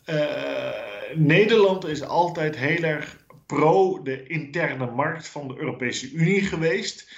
Nederland 1.15 1.87
is 1.87 2.03
altijd 2.03 2.57
heel 2.57 2.83
erg 2.83 3.25
pro 3.47 4.03
de 4.03 4.27
interne 4.27 4.91
markt 4.91 5.29
van 5.29 5.49
de 5.49 5.55
Europese 5.57 6.13
Unie 6.13 6.43
geweest. 6.43 7.13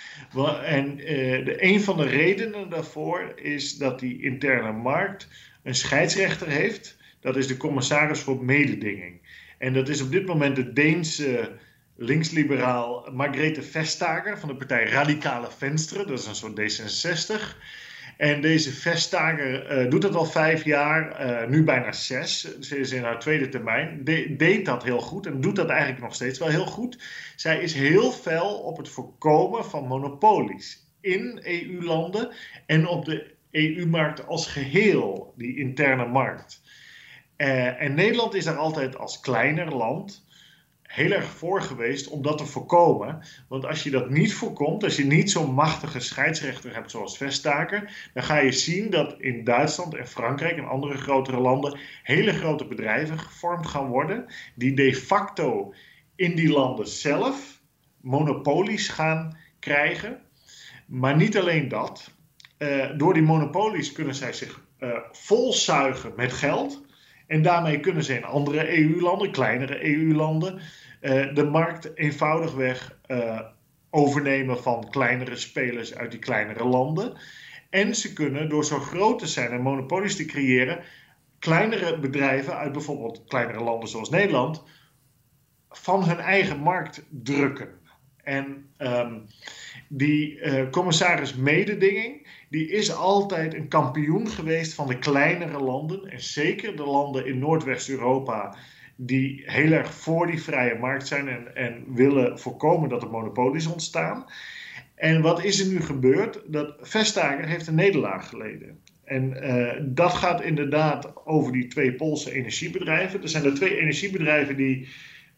En 0.65 0.99
uh, 0.99 1.05
de, 1.45 1.57
een 1.59 1.81
van 1.81 1.97
de 1.97 2.07
redenen 2.07 2.71
daarvoor 2.71 3.33
is 3.35 3.77
dat 3.77 4.01
die 4.01 4.23
interne 4.23 4.73
markt 4.73 5.29
een 5.63 5.75
scheidsrechter 5.75 6.49
heeft. 6.49 6.97
Dat 7.21 7.37
is 7.37 7.47
de 7.47 7.57
commissaris 7.57 8.21
voor 8.21 8.45
mededinging. 8.45 9.21
En 9.59 9.73
dat 9.73 9.89
is 9.89 10.03
op 10.03 10.13
dit 10.13 10.27
moment 10.27 10.57
de 10.57 10.73
Deense 10.73 11.53
linksliberaal 11.97 13.09
Margrethe 13.13 13.63
Vestager 13.63 14.39
van 14.39 14.49
de 14.49 14.57
partij 14.57 14.85
Radicale 14.85 15.49
Venstre. 15.57 16.05
Dat 16.05 16.19
is 16.19 16.27
een 16.27 16.35
soort 16.35 16.61
D66. 16.61 17.57
En 18.17 18.41
deze 18.41 18.73
Vestager 18.73 19.85
uh, 19.85 19.91
doet 19.91 20.03
dat 20.03 20.15
al 20.15 20.25
vijf 20.25 20.65
jaar, 20.65 21.27
uh, 21.27 21.49
nu 21.49 21.65
bijna 21.65 21.93
zes. 21.93 22.59
Ze 22.61 22.79
is 22.79 22.93
in 22.93 23.03
haar 23.03 23.19
tweede 23.19 23.49
termijn. 23.49 24.05
De, 24.05 24.37
deed 24.37 24.65
dat 24.65 24.83
heel 24.83 25.01
goed 25.01 25.27
en 25.27 25.41
doet 25.41 25.57
dat 25.57 25.69
eigenlijk 25.69 26.03
nog 26.03 26.15
steeds 26.15 26.39
wel 26.39 26.49
heel 26.49 26.67
goed. 26.67 27.03
Zij 27.37 27.61
is 27.61 27.75
heel 27.75 28.11
fel 28.11 28.55
op 28.59 28.77
het 28.77 28.89
voorkomen 28.89 29.65
van 29.65 29.87
monopolies 29.87 30.91
in 31.01 31.41
EU-landen 31.43 32.33
en 32.67 32.87
op 32.87 33.05
de 33.05 33.35
EU-markt 33.51 34.27
als 34.27 34.47
geheel, 34.47 35.35
die 35.37 35.57
interne 35.57 36.07
markt. 36.07 36.63
Uh, 37.37 37.83
en 37.83 37.95
Nederland 37.95 38.35
is 38.35 38.45
daar 38.45 38.57
altijd 38.57 38.99
als 38.99 39.21
kleiner 39.21 39.75
land 39.75 40.26
heel 40.87 41.11
erg 41.11 41.27
voor 41.27 41.63
geweest 41.63 42.09
om 42.09 42.23
dat 42.23 42.39
te 42.39 42.47
voorkomen. 42.47 43.23
Want 43.49 43.67
als 43.67 43.83
je 43.83 43.91
dat 43.91 44.11
niet 44.11 44.35
voorkomt, 44.35 44.85
als 44.85 44.97
je 44.97 45.05
niet 45.05 45.31
zo'n 45.31 45.55
machtige 45.55 46.01
scheidsrechter 46.01 46.75
hebt 46.75 46.91
zoals 46.91 47.17
Vestager, 47.17 48.11
dan 48.15 48.23
ga 48.23 48.39
je 48.39 48.53
zien 48.53 48.91
dat 48.91 49.15
in 49.19 49.45
Duitsland 49.45 49.95
en 49.95 50.09
Frankrijk 50.09 50.57
en 50.57 50.69
andere 50.69 50.97
grotere 50.97 51.41
landen 51.41 51.79
hele 52.03 52.33
grote 52.33 52.67
bedrijven 52.67 53.19
gevormd 53.19 53.67
gaan 53.67 53.87
worden, 53.87 54.27
die 54.55 54.75
de 54.75 54.95
facto 54.95 55.75
in 56.17 56.35
die 56.35 56.49
landen 56.49 56.89
zelf 56.89 57.61
monopolies 58.01 58.89
gaan 58.89 59.39
krijgen. 59.59 60.21
Maar 60.87 61.17
niet 61.17 61.39
alleen 61.39 61.69
dat. 61.69 62.11
Uh, 62.59 62.91
door 62.97 63.15
die 63.15 63.23
monopolies 63.23 63.93
kunnen 63.93 64.15
zij 64.15 64.33
zich 64.33 64.65
uh, 64.79 64.99
volzuigen 65.13 66.13
met 66.17 66.33
geld. 66.33 66.86
En 67.27 67.43
daarmee 67.43 67.81
kunnen 67.81 68.05
ze 68.05 68.15
in 68.15 68.25
andere 68.25 68.79
EU-landen, 68.79 69.31
kleinere 69.31 69.85
EU-landen, 69.85 70.55
uh, 71.01 71.35
de 71.35 71.45
markt 71.45 71.97
eenvoudigweg 71.97 72.99
uh, 73.07 73.41
overnemen 73.91 74.63
van 74.63 74.91
kleinere 74.91 75.37
spelers 75.37 75.95
uit 75.95 76.11
die 76.11 76.21
kleinere 76.21 76.65
landen. 76.65 77.19
En 77.71 77.95
ze 77.95 78.13
kunnen 78.13 78.49
door 78.49 78.65
zo 78.65 78.79
groot 78.79 79.19
te 79.19 79.27
zijn 79.27 79.51
en 79.51 79.61
monopolies 79.61 80.17
te 80.17 80.25
creëren, 80.25 80.83
kleinere 81.39 81.99
bedrijven 81.99 82.57
uit 82.57 82.73
bijvoorbeeld 82.73 83.25
kleinere 83.29 83.63
landen 83.63 83.89
zoals 83.89 84.11
Nederland 84.11 84.63
van 85.71 86.05
hun 86.05 86.19
eigen 86.19 86.59
markt 86.59 87.07
drukken. 87.11 87.69
En 88.23 88.71
um, 88.79 89.27
die 89.89 90.41
uh, 90.41 90.71
commissaris 90.71 91.35
mededinging, 91.35 92.29
die 92.57 92.69
is 92.71 92.93
altijd 92.93 93.55
een 93.55 93.69
kampioen 93.69 94.29
geweest 94.29 94.75
van 94.75 94.87
de 94.87 94.99
kleinere 94.99 95.59
landen. 95.59 96.11
En 96.11 96.21
zeker 96.21 96.77
de 96.77 96.85
landen 96.85 97.27
in 97.27 97.39
Noordwest-Europa 97.39 98.57
die 98.97 99.43
heel 99.47 99.73
erg 99.73 99.95
voor 99.95 100.27
die 100.27 100.43
vrije 100.43 100.79
markt 100.79 101.07
zijn 101.07 101.29
en, 101.29 101.57
en 101.57 101.85
willen 101.95 102.39
voorkomen 102.39 102.89
dat 102.89 103.03
er 103.03 103.11
monopolies 103.11 103.67
ontstaan. 103.67 104.25
En 104.95 105.23
wat 105.23 105.45
is 105.45 105.61
er 105.61 105.67
nu 105.67 105.81
gebeurd? 105.81 106.43
Dat 106.47 106.75
Vestager 106.81 107.47
heeft 107.47 107.67
een 107.67 107.75
nederlaag 107.75 108.29
geleden. 108.29 108.79
En 109.05 109.37
uh, 109.43 109.73
dat 109.83 110.13
gaat 110.13 110.43
inderdaad 110.43 111.27
over 111.27 111.53
die 111.53 111.67
twee 111.67 111.95
Poolse 111.95 112.33
energiebedrijven. 112.33 113.23
Er 113.23 113.29
zijn 113.29 113.45
er 113.45 113.55
twee 113.55 113.79
energiebedrijven 113.79 114.57
die 114.57 114.89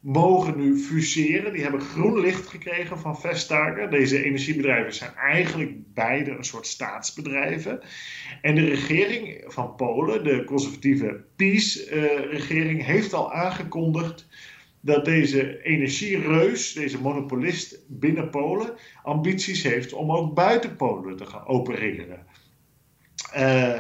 mogen 0.01 0.57
nu 0.57 0.79
fuseren. 0.79 1.53
Die 1.53 1.63
hebben 1.63 1.81
groen 1.81 2.21
licht 2.21 2.47
gekregen 2.47 2.99
van 2.99 3.21
Vestager. 3.21 3.91
Deze 3.91 4.25
energiebedrijven 4.25 4.95
zijn 4.95 5.15
eigenlijk 5.15 5.95
beide 5.95 6.31
een 6.31 6.45
soort 6.45 6.67
staatsbedrijven. 6.67 7.81
En 8.43 8.55
de 8.55 8.65
regering 8.65 9.45
van 9.47 9.75
Polen, 9.75 10.25
de 10.25 10.45
conservatieve 10.45 11.25
PiS-regering, 11.37 12.85
heeft 12.85 13.13
al 13.13 13.33
aangekondigd 13.33 14.29
dat 14.81 15.05
deze 15.05 15.63
energiereus, 15.63 16.73
deze 16.73 17.01
monopolist 17.01 17.85
binnen 17.87 18.31
Polen, 18.31 18.75
ambities 19.03 19.63
heeft 19.63 19.93
om 19.93 20.13
ook 20.13 20.35
buiten 20.35 20.77
Polen 20.77 21.17
te 21.17 21.27
gaan 21.27 21.47
opereren. 21.47 22.27
Uh, 23.37 23.79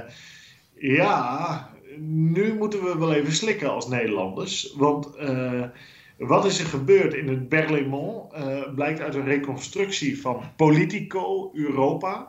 ja, 0.74 1.70
nu 2.00 2.54
moeten 2.54 2.84
we 2.84 2.98
wel 2.98 3.12
even 3.12 3.32
slikken 3.32 3.70
als 3.70 3.88
Nederlanders. 3.88 4.74
Want 4.76 5.08
uh, 5.20 5.64
wat 6.18 6.44
is 6.44 6.60
er 6.60 6.66
gebeurd 6.66 7.14
in 7.14 7.28
het 7.28 7.48
Berlaymont 7.48 8.32
uh, 8.32 8.74
blijkt 8.74 9.00
uit 9.00 9.14
een 9.14 9.24
reconstructie 9.24 10.20
van 10.20 10.42
Politico 10.56 11.50
Europa, 11.54 12.28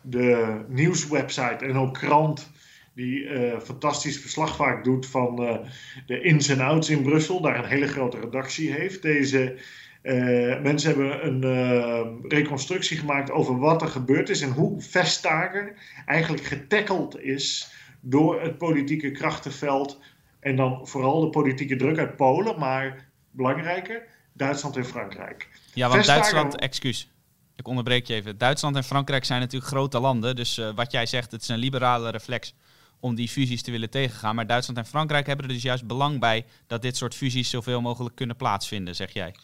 de 0.00 0.60
nieuwswebsite 0.68 1.64
en 1.64 1.76
ook 1.76 1.94
krant 1.94 2.50
die 2.94 3.22
uh, 3.22 3.58
fantastisch 3.58 4.20
verslag 4.20 4.56
vaak 4.56 4.84
doet 4.84 5.06
van 5.06 5.42
uh, 5.42 5.58
de 6.06 6.20
ins 6.20 6.48
en 6.48 6.60
outs 6.60 6.90
in 6.90 7.02
Brussel, 7.02 7.40
daar 7.40 7.58
een 7.58 7.70
hele 7.70 7.88
grote 7.88 8.20
redactie 8.20 8.72
heeft. 8.72 9.02
Deze 9.02 9.56
mensen 10.62 10.90
hebben 10.90 11.26
een 11.26 12.20
reconstructie 12.28 12.98
gemaakt 12.98 13.30
over 13.30 13.58
wat 13.58 13.82
er 13.82 13.88
gebeurd 13.88 14.28
is 14.28 14.40
en 14.40 14.52
hoe 14.52 14.80
Vestager 14.80 15.74
eigenlijk 16.06 16.44
getackeld 16.44 17.20
is 17.20 17.74
door 18.00 18.42
het 18.42 18.58
politieke 18.58 19.10
krachtenveld 19.10 20.00
en 20.40 20.56
dan 20.56 20.88
vooral 20.88 21.20
de 21.20 21.30
politieke 21.30 21.76
druk 21.76 21.98
uit 21.98 22.16
Polen, 22.16 22.58
maar 22.58 23.09
belangrijker, 23.30 24.02
Duitsland 24.32 24.76
en 24.76 24.84
Frankrijk. 24.84 25.48
Ja, 25.74 25.88
want 25.88 26.06
Duitsland, 26.06 26.56
excuus, 26.56 27.08
ik 27.56 27.68
onderbreek 27.68 28.06
je 28.06 28.14
even. 28.14 28.38
Duitsland 28.38 28.76
en 28.76 28.84
Frankrijk 28.84 29.24
zijn 29.24 29.40
natuurlijk 29.40 29.70
grote 29.70 30.00
landen. 30.00 30.36
Dus 30.36 30.58
uh, 30.58 30.70
wat 30.74 30.92
jij 30.92 31.06
zegt, 31.06 31.32
het 31.32 31.42
is 31.42 31.48
een 31.48 31.58
liberale 31.58 32.10
reflex 32.10 32.54
om 33.00 33.14
die 33.14 33.28
fusies 33.28 33.62
te 33.62 33.70
willen 33.70 33.90
tegengaan. 33.90 34.34
Maar 34.34 34.46
Duitsland 34.46 34.78
en 34.78 34.86
Frankrijk 34.86 35.26
hebben 35.26 35.46
er 35.46 35.52
dus 35.52 35.62
juist 35.62 35.86
belang 35.86 36.20
bij 36.20 36.46
dat 36.66 36.82
dit 36.82 36.96
soort 36.96 37.14
fusies 37.14 37.50
zoveel 37.50 37.80
mogelijk 37.80 38.14
kunnen 38.14 38.36
plaatsvinden, 38.36 38.96
zeg 38.96 39.12
jij. 39.12 39.34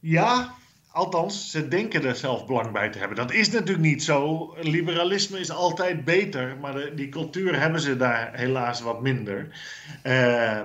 Ja, 0.00 0.54
Althans, 0.98 1.50
ze 1.50 1.68
denken 1.68 2.04
er 2.04 2.16
zelf 2.16 2.46
belang 2.46 2.72
bij 2.72 2.90
te 2.90 2.98
hebben. 2.98 3.16
Dat 3.16 3.32
is 3.32 3.50
natuurlijk 3.50 3.78
niet 3.78 4.02
zo. 4.02 4.54
Liberalisme 4.60 5.38
is 5.38 5.50
altijd 5.50 6.04
beter, 6.04 6.56
maar 6.60 6.94
die 6.94 7.08
cultuur 7.08 7.60
hebben 7.60 7.80
ze 7.80 7.96
daar 7.96 8.30
helaas 8.32 8.80
wat 8.80 9.02
minder. 9.02 9.48
Uh, 10.04 10.60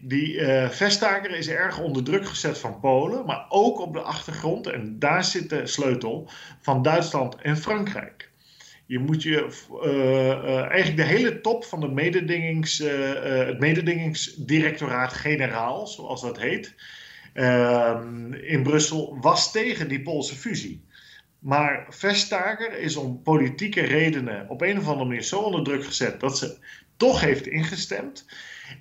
die 0.00 0.34
uh, 0.34 0.68
Vestager 0.68 1.30
is 1.30 1.48
erg 1.48 1.78
onder 1.78 2.04
druk 2.04 2.26
gezet 2.26 2.58
van 2.58 2.80
Polen, 2.80 3.26
maar 3.26 3.46
ook 3.48 3.80
op 3.80 3.92
de 3.92 4.00
achtergrond, 4.00 4.66
en 4.66 4.98
daar 4.98 5.24
zit 5.24 5.50
de 5.50 5.66
sleutel, 5.66 6.30
van 6.60 6.82
Duitsland 6.82 7.36
en 7.36 7.56
Frankrijk. 7.56 8.30
Je 8.86 8.98
moet 8.98 9.22
je 9.22 9.66
uh, 9.84 10.60
eigenlijk 10.60 10.96
de 10.96 11.14
hele 11.14 11.40
top 11.40 11.64
van 11.64 11.80
de 11.80 11.88
mededingings, 11.88 12.78
het 12.78 13.58
mededingingsdirectoraat-generaal, 13.58 15.86
zoals 15.86 16.20
dat 16.20 16.40
heet 16.40 16.66
Ehm, 16.68 16.97
in 18.40 18.62
Brussel 18.62 19.18
was 19.20 19.52
tegen 19.52 19.88
die 19.88 20.02
Poolse 20.02 20.34
fusie. 20.34 20.86
Maar 21.38 21.86
Vestager 21.88 22.78
is 22.78 22.96
om 22.96 23.22
politieke 23.22 23.80
redenen 23.80 24.48
op 24.48 24.60
een 24.60 24.78
of 24.78 24.86
andere 24.86 25.04
manier 25.08 25.22
zo 25.22 25.38
onder 25.38 25.64
druk 25.64 25.84
gezet 25.84 26.20
dat 26.20 26.38
ze 26.38 26.58
toch 26.96 27.20
heeft 27.20 27.46
ingestemd. 27.46 28.26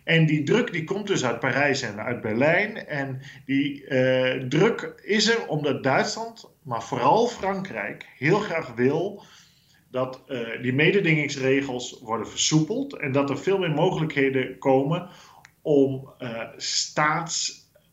En 0.04 0.26
die 0.26 0.44
druk 0.44 0.72
die 0.72 0.84
komt 0.84 1.08
dus 1.08 1.26
uit 1.26 1.40
Parijs 1.40 1.82
en 1.82 2.00
uit 2.00 2.22
Berlijn. 2.22 2.88
En 2.88 3.22
die 3.46 3.84
uh, 3.84 4.44
druk 4.44 5.02
is 5.04 5.30
er 5.30 5.48
omdat 5.48 5.84
Duitsland, 5.84 6.50
maar 6.64 6.84
vooral 6.84 7.28
Frankrijk, 7.28 8.06
heel 8.18 8.40
graag 8.40 8.74
wil 8.76 9.24
dat 9.92 10.24
uh, 10.28 10.62
die 10.62 10.74
mededingingsregels 10.74 12.00
worden 12.02 12.28
versoepeld. 12.28 13.00
En 13.00 13.12
dat 13.12 13.30
er 13.30 13.40
veel 13.40 13.58
meer 13.58 13.72
mogelijkheden 13.72 14.58
komen 14.58 15.10
om 15.62 16.14
uh, 16.20 16.42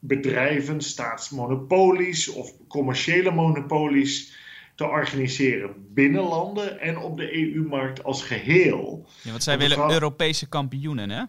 staatsbedrijven, 0.05 0.81
staatsmonopolies 0.81 2.29
of 2.29 2.53
commerciële 2.69 3.31
monopolies 3.31 4.37
te 4.75 4.85
organiseren 4.85 5.75
binnen 5.95 6.23
landen 6.23 6.81
en 6.81 6.99
op 6.99 7.17
de 7.17 7.35
EU-markt 7.35 8.05
als 8.05 8.23
geheel. 8.23 9.07
Ja, 9.23 9.31
want 9.31 9.43
zij 9.43 9.59
willen 9.59 9.91
Europese 9.91 10.49
kampioenen, 10.49 11.11
hè? 11.11 11.23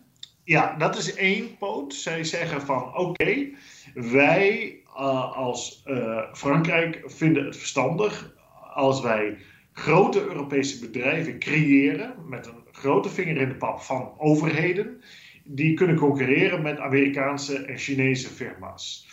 Ja, 0.44 0.76
dat 0.78 0.98
is 0.98 1.16
één 1.16 1.58
poot. 1.58 1.94
Zij 1.94 2.24
zeggen 2.24 2.62
van 2.62 2.98
oké, 2.98 3.50
wij 3.94 4.78
uh, 4.88 5.38
als 5.38 5.84
uh, 5.86 6.22
Frankrijk 6.34 7.02
vinden 7.06 7.46
het 7.46 7.58
verstandig 7.58 8.34
als 8.74 9.02
wij 9.02 9.38
grote 9.74 10.22
Europese 10.22 10.80
bedrijven 10.80 11.40
creëren 11.40 12.16
met 12.30 12.48
een 12.48 12.64
grote 12.72 13.10
vinger 13.10 13.38
in 13.38 13.50
de 13.50 13.56
pap 13.56 13.82
van 13.82 14.14
overheden 14.18 15.02
die 15.46 15.74
kunnen 15.74 15.96
concurreren 15.96 16.62
met 16.62 16.80
Amerikaanse 16.80 17.58
en 17.58 17.78
Chinese 17.78 18.30
firma's. 18.30 19.08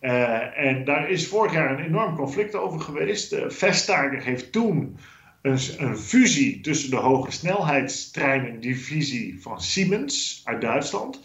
Uh, 0.00 0.58
en 0.58 0.84
daar 0.84 1.10
is 1.10 1.28
vorig 1.28 1.52
jaar 1.52 1.70
een 1.70 1.84
enorm 1.84 2.16
conflict 2.16 2.54
over 2.54 2.80
geweest. 2.80 3.30
De 3.30 3.50
Vestager 3.50 4.22
heeft 4.22 4.52
toen 4.52 4.98
een, 5.42 5.58
een, 5.78 5.98
fusie 5.98 6.60
tussen 6.60 6.90
de 6.90 6.96
hoge 6.96 7.30
snelheidstreinendivisie 7.30 9.42
van 9.42 9.62
Siemens 9.62 10.42
uit 10.44 10.60
Duitsland 10.60 11.22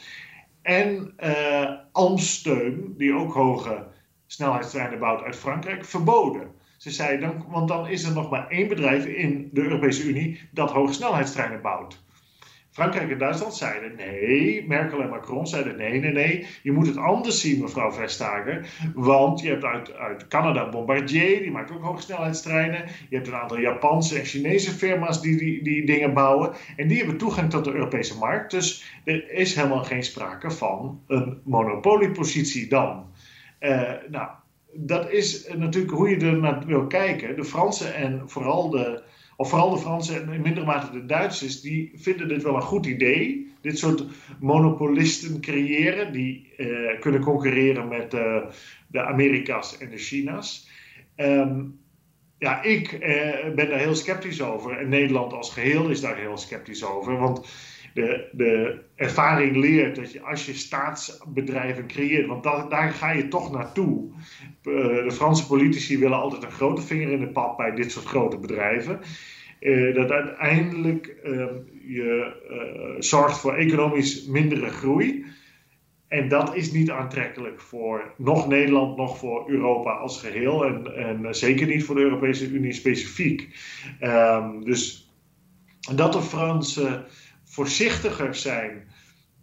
en 0.62 1.14
uh, 1.24 1.72
Alstom, 1.92 2.94
die 2.98 3.14
ook 3.14 3.34
hoge 3.34 3.88
snelheidstreinen 4.26 5.00
bouwt 5.00 5.24
uit 5.24 5.36
Frankrijk, 5.36 5.86
verboden. 5.86 6.52
Ze 6.78 6.92
zei 6.92 7.20
dan, 7.20 7.46
want 7.50 7.68
dan 7.68 7.88
is 7.88 8.04
er 8.04 8.14
nog 8.14 8.30
maar 8.30 8.48
één 8.48 8.68
bedrijf 8.68 9.06
in 9.06 9.50
de 9.52 9.62
Europese 9.62 10.04
Unie 10.04 10.40
dat 10.52 10.72
hoge 10.72 10.94
snelheidstreinen 10.94 11.62
bouwt. 11.62 12.03
Frankrijk 12.74 13.12
en 13.12 13.18
Duitsland 13.18 13.56
zeiden 13.56 13.96
nee. 13.96 14.68
Merkel 14.68 15.02
en 15.02 15.10
Macron 15.10 15.48
zeiden 15.48 15.78
nee, 15.78 16.00
nee, 16.00 16.12
nee. 16.12 16.46
Je 16.64 16.72
moet 16.72 16.88
het 16.88 16.98
anders 16.98 17.42
zien, 17.42 17.62
mevrouw 17.62 17.92
Vestager. 17.92 18.68
Want 18.96 19.40
je 19.40 19.50
hebt 19.50 19.64
uit, 19.64 19.94
uit 19.94 20.28
Canada 20.28 20.70
Bombardier, 20.70 21.42
die 21.42 21.52
maakt 21.52 21.72
ook 21.72 21.84
hogesnelheidstreinen. 21.84 22.86
Je 23.10 23.16
hebt 23.16 23.28
een 23.28 23.36
aantal 23.36 23.60
Japanse 23.60 24.20
en 24.20 24.26
Chinese 24.26 24.72
firma's 24.72 25.22
die, 25.22 25.38
die 25.38 25.64
die 25.64 25.86
dingen 25.86 26.14
bouwen. 26.14 26.52
En 26.76 26.88
die 26.88 26.98
hebben 26.98 27.18
toegang 27.18 27.50
tot 27.50 27.64
de 27.64 27.74
Europese 27.74 28.18
markt. 28.18 28.52
Dus 28.52 28.84
er 29.04 29.32
is 29.32 29.56
helemaal 29.56 29.84
geen 29.84 30.04
sprake 30.04 30.52
van 30.52 31.02
een 31.08 31.42
monopoliepositie 31.44 32.68
dan. 32.68 33.06
Uh, 33.60 33.92
nou, 34.10 34.30
dat 34.74 35.12
is 35.12 35.48
natuurlijk 35.58 35.94
hoe 35.94 36.10
je 36.10 36.26
er 36.26 36.38
naar 36.38 36.66
wil 36.66 36.88
kijken. 36.88 37.36
De 37.36 37.44
Fransen 37.44 37.96
en 37.96 38.22
vooral 38.26 38.70
de 38.70 39.04
of 39.36 39.50
vooral 39.50 39.70
de 39.70 39.78
Fransen 39.78 40.22
en 40.22 40.34
in 40.34 40.42
mindere 40.42 40.66
mate 40.66 40.92
de 40.92 41.06
Duitsers, 41.06 41.62
die 41.62 41.92
vinden 41.96 42.28
dit 42.28 42.44
wel 42.44 42.56
een 42.56 42.62
goed 42.62 42.86
idee. 42.86 43.52
Dit 43.62 43.78
soort 43.78 44.06
monopolisten 44.40 45.42
creëren 45.42 46.12
die 46.12 46.54
uh, 46.58 47.00
kunnen 47.00 47.22
concurreren 47.22 47.88
met 47.88 48.14
uh, 48.14 48.38
de 48.88 49.02
Amerika's 49.02 49.78
en 49.78 49.90
de 49.90 49.98
China's. 49.98 50.70
Um, 51.16 51.80
ja, 52.38 52.62
ik 52.64 52.92
uh, 52.92 53.00
ben 53.56 53.70
daar 53.70 53.80
heel 53.80 53.96
sceptisch 53.96 54.42
over. 54.42 54.78
En 54.78 54.90
Nederland 54.90 55.34
als 55.34 55.54
geheel 55.54 55.90
is 55.90 56.02
daar 56.02 56.18
heel 56.18 56.38
sceptisch 56.38 56.86
over. 56.86 57.18
Want 57.18 57.48
de, 57.94 58.30
de 58.32 58.80
ervaring 58.96 59.56
leert 59.56 59.96
dat 59.96 60.12
je 60.12 60.22
als 60.22 60.46
je 60.46 60.54
staatsbedrijven 60.54 61.88
creëert, 61.88 62.28
want 62.28 62.44
daar 62.44 62.92
ga 62.92 63.12
je 63.12 63.28
toch 63.28 63.52
naartoe. 63.52 64.12
Uh, 64.64 65.04
de 65.04 65.12
Franse 65.12 65.48
politici 65.48 65.98
willen 65.98 66.18
altijd 66.18 66.44
een 66.44 66.52
grote 66.52 66.82
vinger 66.82 67.10
in 67.10 67.20
de 67.20 67.28
pap 67.28 67.58
bij 67.58 67.72
dit 67.72 67.92
soort 67.92 68.06
grote 68.06 68.38
bedrijven. 68.38 69.00
Uh, 69.60 69.96
dat 69.96 70.12
uiteindelijk 70.12 71.16
uh, 71.24 71.46
je 71.88 72.36
eh, 72.50 73.02
zorgt 73.02 73.38
voor 73.38 73.56
economisch 73.56 74.26
mindere 74.26 74.70
groei. 74.70 75.26
En 76.08 76.28
dat 76.28 76.56
is 76.56 76.72
niet 76.72 76.92
aantrekkelijk 76.92 77.62
voor 77.62 78.14
nog 78.18 78.48
Nederland, 78.48 78.98
nog 78.98 79.18
voor 79.18 79.50
Europa 79.50 79.92
als 79.92 80.20
geheel. 80.20 80.66
En, 80.66 80.96
en 80.96 81.36
zeker 81.36 81.68
niet 81.68 81.84
voor 81.84 81.96
de 81.96 82.02
Europese 82.02 82.50
Unie 82.50 82.74
specifiek. 82.74 83.50
Um, 84.02 84.66
dus 84.66 85.12
dat 85.96 86.14
de 86.14 86.22
Fransen 86.22 87.06
voorzichtiger 87.54 88.36
zijn 88.36 88.88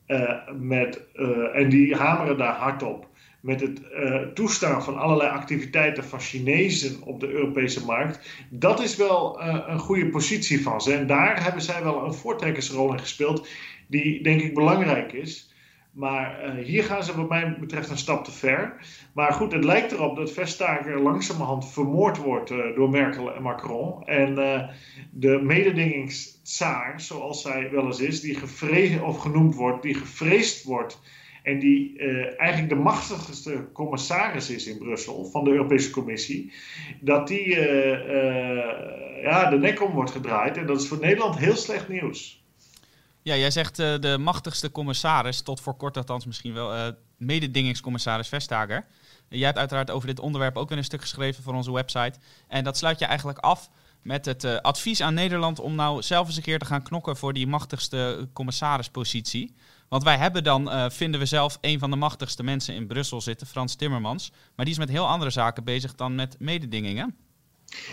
uh, 0.06 0.32
met, 0.58 1.00
uh, 1.14 1.56
en 1.56 1.68
die 1.68 1.94
hameren 1.96 2.38
daar 2.38 2.54
hard 2.54 2.82
op, 2.82 3.08
met 3.40 3.60
het 3.60 3.80
uh, 3.92 4.20
toestaan 4.20 4.84
van 4.84 4.98
allerlei 4.98 5.30
activiteiten 5.30 6.04
van 6.04 6.20
Chinezen 6.20 7.02
op 7.02 7.20
de 7.20 7.28
Europese 7.28 7.84
markt, 7.84 8.46
dat 8.48 8.80
is 8.80 8.96
wel 8.96 9.42
een 9.42 9.78
goede 9.78 10.08
positie 10.08 10.62
van 10.62 10.80
ze. 10.80 10.94
En 10.94 11.06
daar 11.06 11.42
hebben 11.42 11.62
zij 11.62 11.82
wel 11.82 12.04
een 12.04 12.14
voortrekkersrol 12.14 12.92
in 12.92 12.98
gespeeld, 12.98 13.48
die 13.86 14.22
denk 14.22 14.40
ik 14.40 14.54
belangrijk 14.54 15.12
is. 15.12 15.49
Maar 15.90 16.44
uh, 16.44 16.64
hier 16.64 16.84
gaan 16.84 17.04
ze 17.04 17.16
wat 17.16 17.28
mij 17.28 17.56
betreft 17.60 17.90
een 17.90 17.98
stap 17.98 18.24
te 18.24 18.32
ver. 18.32 18.74
Maar 19.14 19.32
goed, 19.32 19.52
het 19.52 19.64
lijkt 19.64 19.92
erop 19.92 20.16
dat 20.16 20.32
Vestager 20.32 21.00
langzamerhand 21.00 21.72
vermoord 21.72 22.16
wordt 22.16 22.50
uh, 22.50 22.74
door 22.74 22.90
Merkel 22.90 23.34
en 23.34 23.42
Macron. 23.42 24.06
En 24.06 24.38
uh, 24.38 24.68
de 25.10 25.40
mededingingstsaar, 25.42 27.00
zoals 27.00 27.42
zij 27.42 27.70
wel 27.70 27.86
eens 27.86 28.00
is, 28.00 28.20
die 28.20 28.34
gevreesd 28.34 29.02
of 29.02 29.18
genoemd 29.18 29.54
wordt, 29.54 29.82
die 29.82 29.94
gevreesd 29.94 30.64
wordt. 30.64 31.00
En 31.42 31.58
die 31.58 31.98
eigenlijk 32.36 32.68
de 32.68 32.82
machtigste 32.82 33.68
commissaris 33.72 34.50
is 34.50 34.66
in 34.66 34.78
Brussel 34.78 35.24
van 35.24 35.44
de 35.44 35.50
Europese 35.50 35.90
Commissie. 35.90 36.52
Dat 37.00 37.28
die 37.28 37.48
ja, 39.22 39.50
de 39.50 39.58
nek 39.58 39.82
om 39.82 39.92
wordt 39.92 40.10
gedraaid. 40.10 40.56
En 40.56 40.66
dat 40.66 40.80
is 40.80 40.88
voor 40.88 41.00
Nederland 41.00 41.38
heel 41.38 41.56
slecht 41.56 41.88
nieuws. 41.88 42.39
Ja, 43.22 43.36
jij 43.36 43.50
zegt 43.50 43.78
uh, 43.78 43.94
de 43.98 44.18
machtigste 44.18 44.70
commissaris, 44.70 45.40
tot 45.40 45.60
voor 45.60 45.74
kort 45.74 45.96
althans 45.96 46.26
misschien 46.26 46.52
wel, 46.52 46.76
uh, 46.76 46.86
mededingingscommissaris 47.16 48.28
Vestager. 48.28 48.86
jij 49.28 49.46
hebt 49.46 49.58
uiteraard 49.58 49.90
over 49.90 50.06
dit 50.06 50.20
onderwerp 50.20 50.56
ook 50.56 50.68
weer 50.68 50.78
een 50.78 50.84
stuk 50.84 51.00
geschreven 51.00 51.42
voor 51.42 51.54
onze 51.54 51.72
website. 51.72 52.18
En 52.48 52.64
dat 52.64 52.76
sluit 52.76 52.98
je 52.98 53.04
eigenlijk 53.04 53.38
af 53.38 53.70
met 54.02 54.24
het 54.24 54.44
uh, 54.44 54.56
advies 54.56 55.00
aan 55.00 55.14
Nederland 55.14 55.60
om 55.60 55.74
nou 55.74 56.02
zelf 56.02 56.26
eens 56.26 56.36
een 56.36 56.42
keer 56.42 56.58
te 56.58 56.64
gaan 56.64 56.82
knokken 56.82 57.16
voor 57.16 57.32
die 57.32 57.46
machtigste 57.46 58.28
commissarispositie. 58.32 59.54
Want 59.88 60.02
wij 60.02 60.16
hebben 60.16 60.44
dan, 60.44 60.90
vinden 60.92 61.20
we 61.20 61.26
zelf, 61.26 61.58
een 61.60 61.78
van 61.78 61.90
de 61.90 61.96
machtigste 61.96 62.42
mensen 62.42 62.74
in 62.74 62.86
Brussel 62.86 63.20
zitten, 63.20 63.46
Frans 63.46 63.74
Timmermans. 63.74 64.32
Maar 64.56 64.64
die 64.64 64.74
is 64.74 64.80
met 64.80 64.88
heel 64.88 65.08
andere 65.08 65.30
zaken 65.30 65.64
bezig 65.64 65.94
dan 65.94 66.14
met 66.14 66.36
mededingingen. 66.38 67.16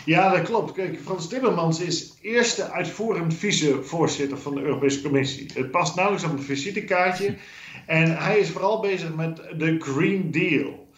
Ja, 0.04 0.30
dat 0.30 0.42
klopt. 0.42 0.72
Kijk, 0.72 1.00
Frans 1.00 1.28
Timmermans 1.28 1.80
is 1.80 2.18
eerste 2.22 2.70
uitvoerend 2.70 3.34
vicevoorzitter 3.34 4.38
van 4.38 4.54
de 4.54 4.60
Europese 4.60 5.02
Commissie. 5.02 5.50
Het 5.54 5.70
past 5.70 5.96
nauwelijks 5.96 6.28
op 6.28 6.32
een 6.38 6.44
visitekaartje. 6.44 7.34
En 7.86 8.16
hij 8.16 8.38
is 8.38 8.50
vooral 8.50 8.80
bezig 8.80 9.14
met 9.14 9.36
de 9.56 9.76
Green 9.78 10.30
Deal. 10.30 10.88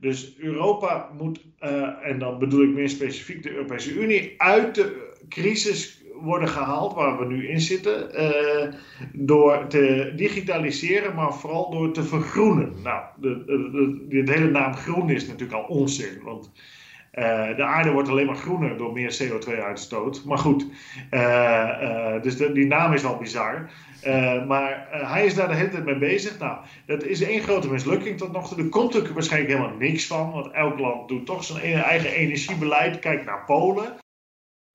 Dus 0.00 0.34
Europa 0.38 1.10
moet, 1.18 1.40
uh, 1.60 1.88
en 2.02 2.18
dan 2.18 2.38
bedoel 2.38 2.62
ik 2.62 2.74
meer 2.74 2.88
specifiek 2.88 3.42
de 3.42 3.50
Europese 3.50 3.92
Unie, 3.92 4.34
uit 4.36 4.74
de 4.74 5.12
crisis 5.28 6.02
worden 6.14 6.48
gehaald 6.48 6.94
waar 6.94 7.18
we 7.18 7.24
nu 7.24 7.48
in 7.48 7.60
zitten. 7.60 8.22
Uh, 8.22 8.74
door 9.12 9.66
te 9.66 10.12
digitaliseren, 10.16 11.14
maar 11.14 11.34
vooral 11.34 11.70
door 11.70 11.92
te 11.92 12.02
vergroenen. 12.02 12.72
Nou, 12.82 13.04
de, 13.16 13.44
de, 13.44 13.70
de, 14.08 14.22
de 14.22 14.32
hele 14.32 14.50
naam 14.50 14.74
groen 14.74 15.10
is 15.10 15.26
natuurlijk 15.26 15.52
al 15.52 15.76
onzin. 15.76 16.22
Want 16.22 16.52
uh, 17.18 17.56
de 17.56 17.62
aarde 17.64 17.90
wordt 17.90 18.08
alleen 18.08 18.26
maar 18.26 18.36
groener 18.36 18.76
door 18.76 18.92
meer 18.92 19.16
CO2-uitstoot. 19.22 20.24
Maar 20.24 20.38
goed, 20.38 20.66
uh, 21.10 21.20
uh, 21.82 22.22
dus 22.22 22.36
die 22.36 22.66
naam 22.66 22.92
is 22.92 23.04
al 23.04 23.16
bizar. 23.16 23.70
maar 24.46 24.88
hij 24.90 25.26
is 25.26 25.34
daar 25.34 25.48
de 25.48 25.54
hele 25.54 25.68
tijd 25.68 25.84
mee 25.84 25.98
bezig. 25.98 26.38
Nou, 26.38 26.58
dat 26.86 27.04
is 27.04 27.22
één 27.22 27.42
grote 27.42 27.70
mislukking 27.70 28.18
tot 28.18 28.32
nog 28.32 28.48
toe. 28.48 28.58
Er 28.58 28.68
komt 28.68 28.84
natuurlijk 28.84 29.14
waarschijnlijk 29.14 29.52
helemaal 29.52 29.76
niks 29.78 30.06
van. 30.06 30.32
Want 30.32 30.50
elk 30.50 30.78
land 30.78 31.08
doet 31.08 31.26
toch 31.26 31.44
zijn 31.44 31.64
e-, 31.64 31.80
eigen 31.80 32.10
energiebeleid. 32.10 32.98
Kijk 32.98 33.24
naar 33.24 33.44
Polen. 33.44 34.02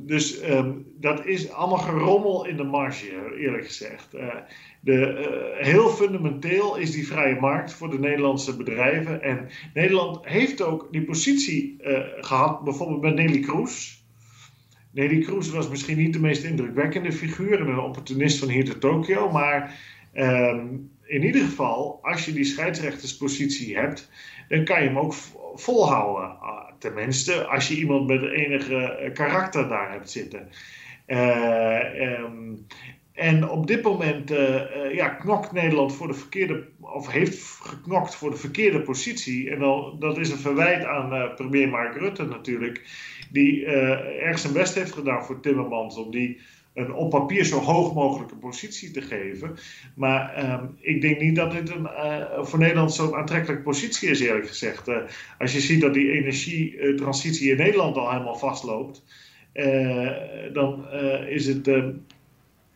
Dus 0.01 0.49
um, 0.49 0.85
dat 0.99 1.25
is 1.25 1.51
allemaal 1.51 1.77
gerommel 1.77 2.45
in 2.45 2.57
de 2.57 2.63
marge, 2.63 3.35
eerlijk 3.37 3.65
gezegd. 3.65 4.15
Uh, 4.15 4.35
de, 4.79 5.27
uh, 5.59 5.65
heel 5.65 5.89
fundamenteel 5.89 6.77
is 6.77 6.91
die 6.91 7.07
vrije 7.07 7.39
markt 7.39 7.73
voor 7.73 7.89
de 7.89 7.99
Nederlandse 7.99 8.57
bedrijven. 8.57 9.21
En 9.21 9.49
Nederland 9.73 10.25
heeft 10.25 10.61
ook 10.61 10.87
die 10.91 11.03
positie 11.03 11.77
uh, 11.81 11.99
gehad, 12.19 12.63
bijvoorbeeld 12.63 13.01
bij 13.01 13.11
Nelly 13.11 13.39
Kroes. 13.39 14.03
Nelly 14.91 15.19
Kroes 15.19 15.49
was 15.49 15.69
misschien 15.69 15.97
niet 15.97 16.13
de 16.13 16.19
meest 16.19 16.43
indrukwekkende 16.43 17.11
figuur 17.11 17.59
en 17.59 17.67
een 17.67 17.79
opportunist 17.79 18.39
van 18.39 18.49
hier 18.49 18.65
te 18.65 18.77
Tokio. 18.77 19.31
Maar 19.31 19.79
um, 20.13 20.91
in 21.05 21.23
ieder 21.23 21.41
geval, 21.41 21.99
als 22.01 22.25
je 22.25 22.33
die 22.33 22.43
scheidsrechterspositie 22.43 23.77
hebt, 23.77 24.09
dan 24.49 24.63
kan 24.63 24.81
je 24.81 24.87
hem 24.87 24.99
ook 24.99 25.13
volhouden. 25.61 26.37
Tenminste, 26.77 27.45
als 27.45 27.67
je 27.67 27.75
iemand 27.75 28.07
met 28.07 28.23
enige 28.23 29.09
karakter 29.13 29.67
daar 29.67 29.91
hebt 29.91 30.09
zitten. 30.09 30.49
Uh, 31.07 32.01
um, 32.01 32.65
En 33.13 33.49
op 33.49 33.67
dit 33.67 33.83
moment 33.83 34.29
ja, 34.91 35.09
knokt 35.09 35.51
Nederland 35.51 35.95
voor 35.95 36.07
de 36.07 36.13
verkeerde, 36.13 36.67
of 36.79 37.07
heeft 37.07 37.43
geknokt 37.43 38.15
voor 38.15 38.29
de 38.31 38.37
verkeerde 38.37 38.81
positie. 38.81 39.49
En 39.49 39.59
dan, 39.59 39.95
dat 39.99 40.17
is 40.17 40.29
een 40.29 40.37
verwijt 40.37 40.85
aan 40.85 41.33
premier 41.35 41.69
Mark 41.69 41.95
Rutte 41.97 42.23
natuurlijk, 42.23 42.81
die 43.31 43.65
erg 44.19 44.39
zijn 44.39 44.53
best 44.53 44.75
heeft 44.75 44.93
gedaan 44.93 45.25
voor 45.25 45.39
Timmermans 45.39 45.97
om 45.97 46.11
die 46.11 46.39
een 46.79 46.93
op 46.93 47.09
papier 47.09 47.45
zo 47.45 47.59
hoog 47.59 47.93
mogelijke 47.93 48.35
positie 48.35 48.91
te 48.91 49.01
geven. 49.01 49.55
Maar 49.95 50.33
ehm, 50.33 50.65
ik 50.79 51.01
denk 51.01 51.19
niet 51.19 51.35
dat 51.35 51.51
dit 51.51 51.69
uh, 51.69 52.43
voor 52.43 52.59
Nederland 52.59 52.93
zo'n 52.93 53.15
aantrekkelijke 53.15 53.63
positie 53.63 54.09
is, 54.09 54.19
eerlijk 54.19 54.47
gezegd. 54.47 54.87
Uh, 54.87 54.97
als 55.37 55.53
je 55.53 55.59
ziet 55.59 55.81
dat 55.81 55.93
die 55.93 56.11
energietransitie 56.11 57.51
in 57.51 57.57
Nederland 57.57 57.95
al 57.95 58.11
helemaal 58.11 58.37
vastloopt, 58.37 59.03
uh, 59.53 60.11
dan 60.53 60.91
is 61.27 61.45
het 61.45 61.67
ehm, 61.67 61.91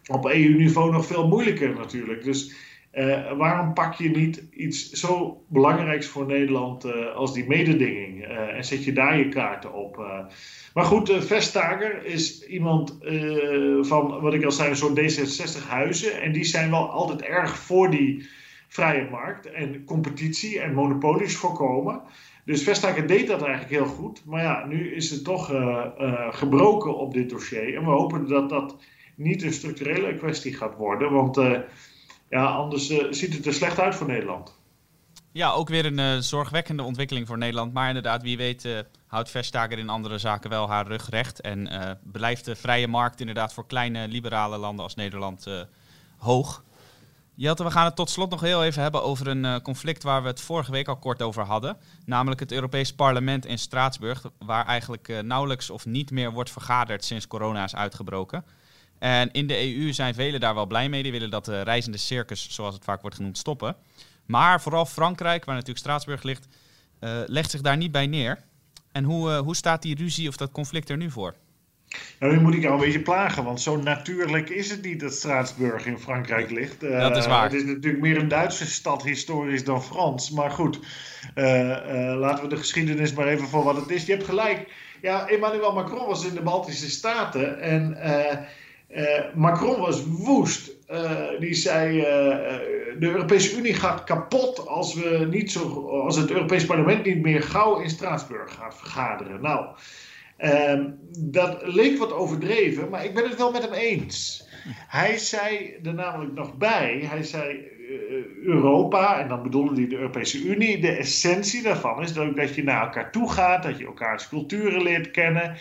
op 0.07 0.25
EU-niveau 0.25 0.91
nog 0.91 1.05
veel 1.05 1.27
moeilijker 1.27 1.73
natuurlijk. 1.75 2.23
Dus 2.23 2.53
waarom 3.37 3.73
pak 3.73 3.93
je 3.93 4.09
niet 4.09 4.43
iets 4.51 4.89
zo 4.89 5.43
belangrijks 5.47 6.07
voor 6.07 6.25
Nederland 6.25 6.85
als 7.15 7.33
die 7.33 7.47
mededinging 7.47 8.23
en 8.25 8.65
zet 8.65 8.83
je 8.83 8.93
daar 8.93 9.17
je 9.17 9.29
kaarten 9.29 9.73
op? 9.73 9.97
Maar 10.73 10.85
goed, 10.85 11.11
Vestager 11.25 12.05
is 12.05 12.45
iemand 12.47 12.97
van, 13.81 14.21
wat 14.21 14.33
ik 14.33 14.43
al 14.43 14.51
zei, 14.51 14.69
een 14.69 14.75
soort 14.75 14.99
D66 14.99 15.67
huizen. 15.67 16.21
En 16.21 16.31
die 16.31 16.43
zijn 16.43 16.69
wel 16.69 16.89
altijd 16.89 17.21
erg 17.21 17.57
voor 17.57 17.89
die 17.89 18.29
vrije 18.67 19.07
markt 19.11 19.51
en 19.51 19.83
competitie 19.85 20.59
en 20.59 20.73
monopolies 20.73 21.35
voorkomen. 21.35 22.01
Dus 22.45 22.63
Vestager 22.63 23.07
deed 23.07 23.27
dat 23.27 23.41
eigenlijk 23.41 23.71
heel 23.71 23.85
goed. 23.85 24.23
Maar 24.25 24.43
ja, 24.43 24.65
nu 24.65 24.95
is 24.95 25.09
het 25.09 25.23
toch 25.23 25.51
gebroken 26.29 26.97
op 26.97 27.13
dit 27.13 27.29
dossier. 27.29 27.75
En 27.75 27.83
we 27.83 27.89
hopen 27.89 28.27
dat 28.27 28.49
dat 28.49 28.77
niet 29.15 29.43
een 29.43 29.53
structurele 29.53 30.15
kwestie 30.15 30.53
gaat 30.53 30.75
worden. 30.75 31.11
Want 31.11 31.41
ja, 32.33 32.45
anders 32.45 32.87
ziet 33.09 33.33
het 33.33 33.45
er 33.45 33.53
slecht 33.53 33.79
uit 33.79 33.95
voor 33.95 34.07
Nederland. 34.07 34.55
Ja, 35.31 35.51
ook 35.51 35.69
weer 35.69 35.85
een 35.85 36.23
zorgwekkende 36.23 36.83
ontwikkeling 36.83 37.27
voor 37.27 37.37
Nederland. 37.37 37.73
Maar 37.73 37.87
inderdaad, 37.87 38.21
wie 38.21 38.37
weet 38.37 38.67
houdt 39.07 39.29
Vestager 39.29 39.77
in 39.77 39.89
andere 39.89 40.17
zaken 40.17 40.49
wel 40.49 40.69
haar 40.69 40.87
rug 40.87 41.09
recht. 41.09 41.41
En 41.41 41.69
blijft 42.03 42.45
de 42.45 42.55
vrije 42.55 42.87
markt 42.87 43.19
inderdaad 43.19 43.53
voor 43.53 43.65
kleine 43.65 44.07
liberale 44.07 44.57
landen 44.57 44.83
als 44.83 44.95
Nederland 44.95 45.47
hoog. 46.17 46.63
Jelte, 47.35 47.63
we 47.63 47.71
gaan 47.71 47.85
het 47.85 47.95
tot 47.95 48.09
slot 48.09 48.29
nog 48.29 48.41
heel 48.41 48.63
even 48.63 48.81
hebben 48.81 49.03
over 49.03 49.27
een 49.27 49.61
conflict 49.61 50.03
waar 50.03 50.21
we 50.21 50.27
het 50.27 50.41
vorige 50.41 50.71
week 50.71 50.87
al 50.87 50.97
kort 50.97 51.21
over 51.21 51.43
hadden. 51.43 51.77
Namelijk 52.05 52.39
het 52.39 52.51
Europees 52.51 52.93
Parlement 52.93 53.45
in 53.45 53.57
Straatsburg, 53.57 54.23
waar 54.39 54.65
eigenlijk 54.65 55.21
nauwelijks 55.23 55.69
of 55.69 55.85
niet 55.85 56.11
meer 56.11 56.31
wordt 56.31 56.51
vergaderd 56.51 57.03
sinds 57.03 57.27
corona 57.27 57.63
is 57.63 57.75
uitgebroken. 57.75 58.45
En 59.03 59.31
in 59.31 59.47
de 59.47 59.75
EU 59.75 59.93
zijn 59.93 60.13
velen 60.13 60.39
daar 60.39 60.55
wel 60.55 60.65
blij 60.65 60.89
mee. 60.89 61.03
Die 61.03 61.11
willen 61.11 61.29
dat 61.29 61.45
de 61.45 61.61
reizende 61.61 61.97
circus, 61.97 62.47
zoals 62.49 62.73
het 62.75 62.83
vaak 62.83 63.01
wordt 63.01 63.15
genoemd, 63.15 63.37
stoppen. 63.37 63.75
Maar 64.25 64.61
vooral 64.61 64.85
Frankrijk, 64.85 65.45
waar 65.45 65.55
natuurlijk 65.55 65.79
Straatsburg 65.79 66.23
ligt, 66.23 66.47
legt 67.25 67.51
zich 67.51 67.61
daar 67.61 67.77
niet 67.77 67.91
bij 67.91 68.07
neer. 68.07 68.37
En 68.91 69.03
hoe, 69.03 69.29
uh, 69.29 69.39
hoe 69.39 69.55
staat 69.55 69.81
die 69.81 69.95
ruzie 69.95 70.27
of 70.27 70.37
dat 70.37 70.51
conflict 70.51 70.89
er 70.89 70.97
nu 70.97 71.11
voor? 71.11 71.33
Nou, 72.19 72.33
nu 72.33 72.41
moet 72.41 72.53
ik 72.53 72.61
jou 72.61 72.73
een 72.73 72.79
beetje 72.79 73.01
plagen, 73.01 73.43
want 73.43 73.61
zo 73.61 73.77
natuurlijk 73.77 74.49
is 74.49 74.69
het 74.69 74.81
niet 74.81 74.99
dat 74.99 75.13
Straatsburg 75.13 75.85
in 75.85 75.99
Frankrijk 75.99 76.51
ligt. 76.51 76.83
Uh, 76.83 76.99
dat 76.99 77.17
is 77.17 77.25
waar. 77.25 77.43
Het 77.43 77.53
is 77.53 77.63
natuurlijk 77.63 78.03
meer 78.03 78.17
een 78.17 78.27
Duitse 78.27 78.65
stad 78.65 79.03
historisch 79.03 79.63
dan 79.63 79.83
Frans. 79.83 80.31
Maar 80.31 80.51
goed, 80.51 80.79
laten 82.15 82.43
we 82.43 82.49
de 82.49 82.57
geschiedenis 82.57 83.13
maar 83.13 83.27
even 83.27 83.47
voor 83.47 83.63
wat 83.63 83.75
het 83.75 83.89
is. 83.89 84.05
Je 84.05 84.11
hebt 84.11 84.25
gelijk. 84.25 84.71
Ja, 85.01 85.27
Emmanuel 85.27 85.73
Macron 85.73 86.07
was 86.07 86.25
in 86.25 86.33
de 86.33 86.41
Baltische 86.41 86.89
Staten 86.89 87.61
en 87.61 87.97
Macron 89.35 89.79
was 89.79 90.03
woest. 90.05 90.71
die 91.39 91.53
zei 91.53 92.01
de 92.99 93.09
Europese 93.09 93.57
Unie 93.57 93.73
gaat 93.73 94.03
kapot 94.03 94.67
als, 94.67 94.93
we 94.93 95.27
niet 95.29 95.51
zo, 95.51 95.89
als 95.89 96.15
het 96.15 96.31
Europees 96.31 96.65
Parlement 96.65 97.05
niet 97.05 97.21
meer 97.21 97.41
gauw 97.41 97.79
in 97.79 97.89
Straatsburg 97.89 98.53
gaat 98.53 98.77
vergaderen. 98.77 99.41
Nou, 99.41 99.65
ehm, 100.37 100.89
dat 101.19 101.61
leek 101.61 101.97
wat 101.97 102.13
overdreven, 102.13 102.89
maar 102.89 103.05
ik 103.05 103.13
ben 103.13 103.23
het 103.23 103.37
wel 103.37 103.51
met 103.51 103.61
hem 103.61 103.73
eens. 103.73 104.47
Hij 104.87 105.17
zei 105.17 105.75
er 105.83 105.93
namelijk 105.93 106.33
nog 106.33 106.57
bij, 106.57 106.99
hij 107.05 107.23
zei 107.23 107.71
Europa, 108.43 109.19
en 109.19 109.27
dan 109.27 109.43
bedoelde 109.43 109.75
hij 109.75 109.87
de 109.87 109.95
Europese 109.95 110.43
Unie, 110.43 110.81
de 110.81 110.91
essentie 110.91 111.61
daarvan 111.61 112.03
is 112.03 112.13
dat, 112.13 112.35
dat 112.35 112.55
je 112.55 112.63
naar 112.63 112.81
elkaar 112.81 113.11
toe 113.11 113.31
gaat, 113.31 113.63
dat 113.63 113.77
je 113.77 113.85
elkaars 113.85 114.29
culturen 114.29 114.83
leert 114.83 115.11
kennen 115.11 115.57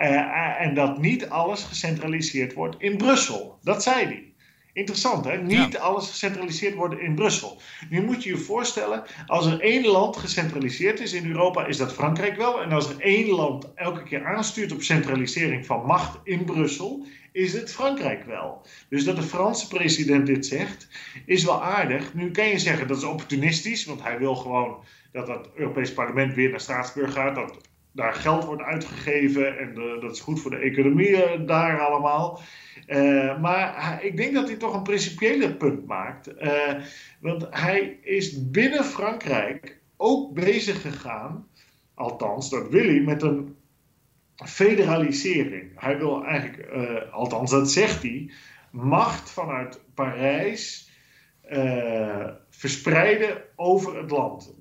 uh, 0.00 0.60
en 0.60 0.74
dat 0.74 1.00
niet 1.00 1.28
alles 1.28 1.62
gecentraliseerd 1.62 2.52
wordt 2.52 2.76
in 2.78 2.96
Brussel. 2.96 3.58
Dat 3.62 3.82
zei 3.82 4.04
hij. 4.04 4.30
Interessant, 4.72 5.24
hè? 5.24 5.36
Niet 5.36 5.78
alles 5.78 6.08
gecentraliseerd 6.08 6.74
worden 6.74 7.00
in 7.00 7.14
Brussel. 7.14 7.60
Nu 7.88 8.02
moet 8.02 8.22
je 8.22 8.30
je 8.30 8.36
voorstellen, 8.36 9.02
als 9.26 9.46
er 9.46 9.60
één 9.60 9.86
land 9.86 10.16
gecentraliseerd 10.16 11.00
is 11.00 11.12
in 11.12 11.26
Europa, 11.26 11.66
is 11.66 11.76
dat 11.76 11.92
Frankrijk 11.92 12.36
wel. 12.36 12.62
En 12.62 12.72
als 12.72 12.88
er 12.88 13.00
één 13.00 13.28
land 13.28 13.74
elke 13.74 14.02
keer 14.02 14.24
aanstuurt 14.24 14.72
op 14.72 14.82
centralisering 14.82 15.66
van 15.66 15.86
macht 15.86 16.18
in 16.24 16.44
Brussel, 16.44 17.06
is 17.32 17.52
het 17.52 17.72
Frankrijk 17.72 18.24
wel. 18.24 18.66
Dus 18.88 19.04
dat 19.04 19.16
de 19.16 19.22
Franse 19.22 19.68
president 19.68 20.26
dit 20.26 20.46
zegt, 20.46 20.88
is 21.26 21.44
wel 21.44 21.62
aardig. 21.62 22.14
Nu 22.14 22.30
kan 22.30 22.48
je 22.48 22.58
zeggen 22.58 22.88
dat 22.88 22.96
is 22.96 23.04
opportunistisch, 23.04 23.84
want 23.84 24.02
hij 24.02 24.18
wil 24.18 24.34
gewoon 24.34 24.84
dat 25.12 25.28
het 25.28 25.48
Europees 25.54 25.92
Parlement 25.92 26.34
weer 26.34 26.50
naar 26.50 26.60
Straatsburg 26.60 27.12
gaat. 27.12 27.34
Dat 27.34 27.69
daar 27.92 28.14
geld 28.14 28.44
wordt 28.44 28.62
uitgegeven 28.62 29.58
en 29.58 29.74
dat 30.00 30.12
is 30.12 30.20
goed 30.20 30.40
voor 30.40 30.50
de 30.50 30.56
economie 30.56 31.24
eh, 31.24 31.46
daar 31.46 31.80
allemaal. 31.80 32.40
Uh, 32.86 33.40
maar 33.40 33.98
ik 34.04 34.16
denk 34.16 34.34
dat 34.34 34.48
hij 34.48 34.56
toch 34.56 34.74
een 34.74 34.82
principiële 34.82 35.54
punt 35.54 35.86
maakt. 35.86 36.34
Want 37.20 37.46
hij 37.50 37.98
is 38.02 38.50
binnen 38.50 38.84
Frankrijk 38.84 39.80
ook 39.96 40.34
bezig 40.34 40.80
gegaan, 40.80 41.48
althans 41.94 42.50
dat 42.50 42.68
wil 42.68 42.84
hij, 42.84 43.00
met 43.00 43.22
een 43.22 43.56
federalisering. 44.44 45.72
Hij 45.74 45.98
wil 45.98 46.24
eigenlijk, 46.24 46.68
althans 47.10 47.50
dat 47.50 47.70
zegt 47.70 48.02
hij, 48.02 48.30
macht 48.70 49.30
vanuit 49.30 49.80
Parijs 49.94 50.90
verspreiden 52.50 53.42
over 53.56 53.96
het 53.96 54.10
land. 54.10 54.54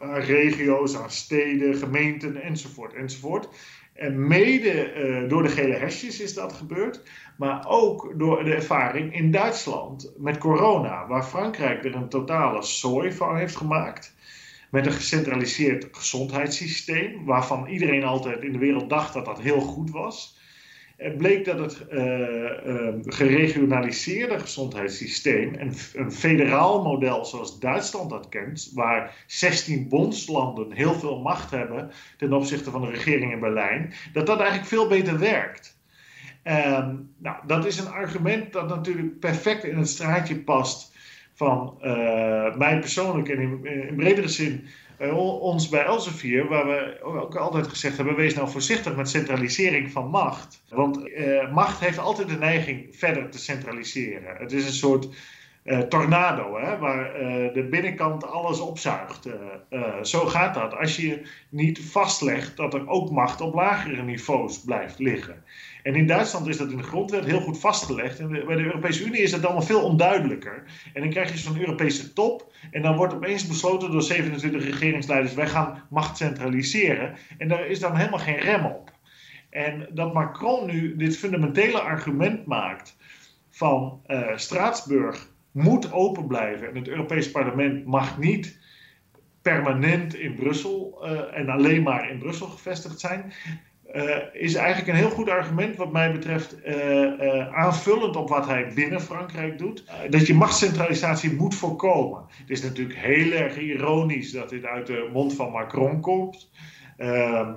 Regio's, 0.00 0.96
aan 0.96 1.10
steden, 1.10 1.74
gemeenten 1.74 2.42
enzovoort 2.42 2.92
enzovoort. 2.94 3.48
En 3.94 4.26
mede 4.26 4.94
uh, 4.94 5.28
door 5.28 5.42
de 5.42 5.48
gele 5.48 5.74
hesjes 5.74 6.20
is 6.20 6.34
dat 6.34 6.52
gebeurd, 6.52 7.02
maar 7.36 7.68
ook 7.68 8.12
door 8.16 8.44
de 8.44 8.54
ervaring 8.54 9.14
in 9.14 9.30
Duitsland 9.30 10.12
met 10.18 10.38
corona, 10.38 11.06
waar 11.06 11.24
Frankrijk 11.24 11.84
er 11.84 11.94
een 11.94 12.08
totale 12.08 12.62
zooi 12.62 13.12
van 13.12 13.36
heeft 13.36 13.56
gemaakt. 13.56 14.14
Met 14.70 14.86
een 14.86 14.92
gecentraliseerd 14.92 15.88
gezondheidssysteem, 15.90 17.24
waarvan 17.24 17.66
iedereen 17.66 18.04
altijd 18.04 18.42
in 18.42 18.52
de 18.52 18.58
wereld 18.58 18.88
dacht 18.88 19.14
dat 19.14 19.24
dat 19.24 19.40
heel 19.40 19.60
goed 19.60 19.90
was. 19.90 20.38
Het 20.96 21.16
bleek 21.16 21.44
dat 21.44 21.58
het 21.58 21.84
uh, 21.92 22.92
geregionaliseerde 23.04 24.38
gezondheidssysteem, 24.38 25.54
een, 25.54 25.72
een 25.94 26.12
federaal 26.12 26.82
model 26.82 27.24
zoals 27.24 27.60
Duitsland 27.60 28.10
dat 28.10 28.28
kent, 28.28 28.70
waar 28.74 29.24
16 29.26 29.88
bondslanden 29.88 30.72
heel 30.72 30.94
veel 30.94 31.20
macht 31.20 31.50
hebben 31.50 31.90
ten 32.16 32.32
opzichte 32.32 32.70
van 32.70 32.80
de 32.80 32.90
regering 32.90 33.32
in 33.32 33.40
Berlijn, 33.40 33.92
dat 34.12 34.26
dat 34.26 34.38
eigenlijk 34.38 34.68
veel 34.68 34.88
beter 34.88 35.18
werkt. 35.18 35.78
Um, 36.44 37.14
nou, 37.18 37.36
dat 37.46 37.66
is 37.66 37.78
een 37.78 37.90
argument 37.90 38.52
dat 38.52 38.68
natuurlijk 38.68 39.18
perfect 39.18 39.64
in 39.64 39.78
het 39.78 39.88
straatje 39.88 40.36
past 40.36 40.92
van 41.34 41.78
uh, 41.82 42.56
mij 42.56 42.78
persoonlijk 42.78 43.28
en 43.28 43.38
in, 43.38 43.64
in 43.88 43.96
bredere 43.96 44.28
zin 44.28 44.66
ons 45.10 45.68
bij 45.68 45.84
Elsevier, 45.84 46.48
waar 46.48 46.66
we 46.66 46.98
ook 47.02 47.36
altijd 47.36 47.66
gezegd 47.68 47.96
hebben: 47.96 48.16
wees 48.16 48.34
nou 48.34 48.48
voorzichtig 48.48 48.96
met 48.96 49.08
centralisering 49.08 49.90
van 49.90 50.08
macht. 50.08 50.62
Want 50.68 51.08
uh, 51.08 51.52
macht 51.52 51.80
heeft 51.80 51.98
altijd 51.98 52.28
de 52.28 52.38
neiging 52.38 52.86
verder 52.90 53.30
te 53.30 53.38
centraliseren. 53.38 54.36
Het 54.36 54.52
is 54.52 54.66
een 54.66 54.72
soort 54.72 55.08
uh, 55.64 55.78
tornado, 55.78 56.58
hè, 56.58 56.78
waar 56.78 57.12
de 57.52 57.66
binnenkant 57.70 58.26
alles 58.26 58.60
opzuigt. 58.60 59.28
zo 60.02 60.26
gaat 60.26 60.54
dat. 60.54 60.76
Als 60.76 60.96
je 60.96 61.22
niet 61.48 61.80
vastlegt 61.80 62.56
dat 62.56 62.74
er 62.74 62.88
ook 62.88 63.10
macht 63.10 63.40
op 63.40 63.54
lagere 63.54 64.02
niveaus 64.02 64.60
blijft 64.60 64.98
liggen. 64.98 65.44
En 65.84 65.94
in 65.94 66.06
Duitsland 66.06 66.46
is 66.46 66.56
dat 66.56 66.70
in 66.70 66.76
de 66.76 66.82
grondwet 66.82 67.24
heel 67.24 67.40
goed 67.40 67.60
vastgelegd. 67.60 68.18
En 68.18 68.28
bij 68.28 68.56
de 68.56 68.64
Europese 68.64 69.04
Unie 69.04 69.22
is 69.22 69.30
dat 69.30 69.44
allemaal 69.44 69.62
veel 69.62 69.82
onduidelijker. 69.82 70.62
En 70.92 71.00
dan 71.00 71.10
krijg 71.10 71.32
je 71.32 71.38
zo'n 71.38 71.60
Europese 71.60 72.12
top. 72.12 72.52
En 72.70 72.82
dan 72.82 72.96
wordt 72.96 73.14
opeens 73.14 73.46
besloten 73.46 73.90
door 73.90 74.02
27 74.02 74.64
regeringsleiders: 74.64 75.34
wij 75.34 75.46
gaan 75.46 75.82
macht 75.90 76.16
centraliseren. 76.16 77.14
En 77.38 77.48
daar 77.48 77.66
is 77.66 77.80
dan 77.80 77.96
helemaal 77.96 78.18
geen 78.18 78.38
rem 78.38 78.64
op. 78.64 78.92
En 79.50 79.88
dat 79.90 80.14
Macron 80.14 80.66
nu 80.66 80.96
dit 80.96 81.16
fundamentele 81.16 81.80
argument 81.80 82.46
maakt 82.46 82.96
van 83.50 84.02
uh, 84.06 84.36
Straatsburg 84.36 85.28
moet 85.50 85.92
open 85.92 86.26
blijven 86.26 86.68
en 86.68 86.76
het 86.76 86.88
Europees 86.88 87.30
Parlement 87.30 87.86
mag 87.86 88.18
niet 88.18 88.58
permanent 89.42 90.14
in 90.14 90.34
Brussel 90.34 91.00
uh, 91.02 91.38
en 91.38 91.48
alleen 91.48 91.82
maar 91.82 92.10
in 92.10 92.18
Brussel 92.18 92.46
gevestigd 92.46 93.00
zijn 93.00 93.32
is 94.32 94.54
eigenlijk 94.54 94.88
een 94.88 95.04
heel 95.04 95.10
goed 95.10 95.28
argument 95.28 95.76
wat 95.76 95.92
mij 95.92 96.12
betreft 96.12 96.64
aanvullend 97.52 98.16
op 98.16 98.28
wat 98.28 98.46
hij 98.46 98.72
binnen 98.74 99.00
Frankrijk 99.00 99.58
doet. 99.58 99.84
dat 100.10 100.26
je 100.26 100.34
machtscentralisatie 100.34 101.34
moet 101.34 101.54
voorkomen. 101.54 102.22
Het 102.28 102.50
is 102.50 102.62
natuurlijk 102.62 102.98
heel 102.98 103.32
erg 103.32 103.58
ironisch 103.58 104.32
dat 104.32 104.48
dit 104.48 104.64
uit 104.64 104.86
de 104.86 105.10
mond 105.12 105.34
van 105.34 105.50
Macron 105.50 106.00
komt. 106.00 106.50
Ehm, 106.96 107.52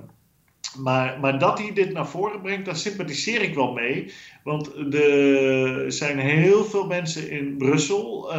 maar, 0.82 1.20
maar 1.20 1.38
dat 1.38 1.58
hij 1.58 1.72
dit 1.72 1.92
naar 1.92 2.08
voren 2.08 2.40
brengt, 2.40 2.64
daar 2.64 2.76
sympathiseer 2.76 3.42
ik 3.42 3.54
wel 3.54 3.72
mee. 3.72 4.12
Want 4.44 4.94
er 4.94 5.92
zijn 5.92 6.18
heel 6.18 6.64
veel 6.64 6.86
mensen 6.86 7.30
in 7.30 7.56
Brussel, 7.56 8.32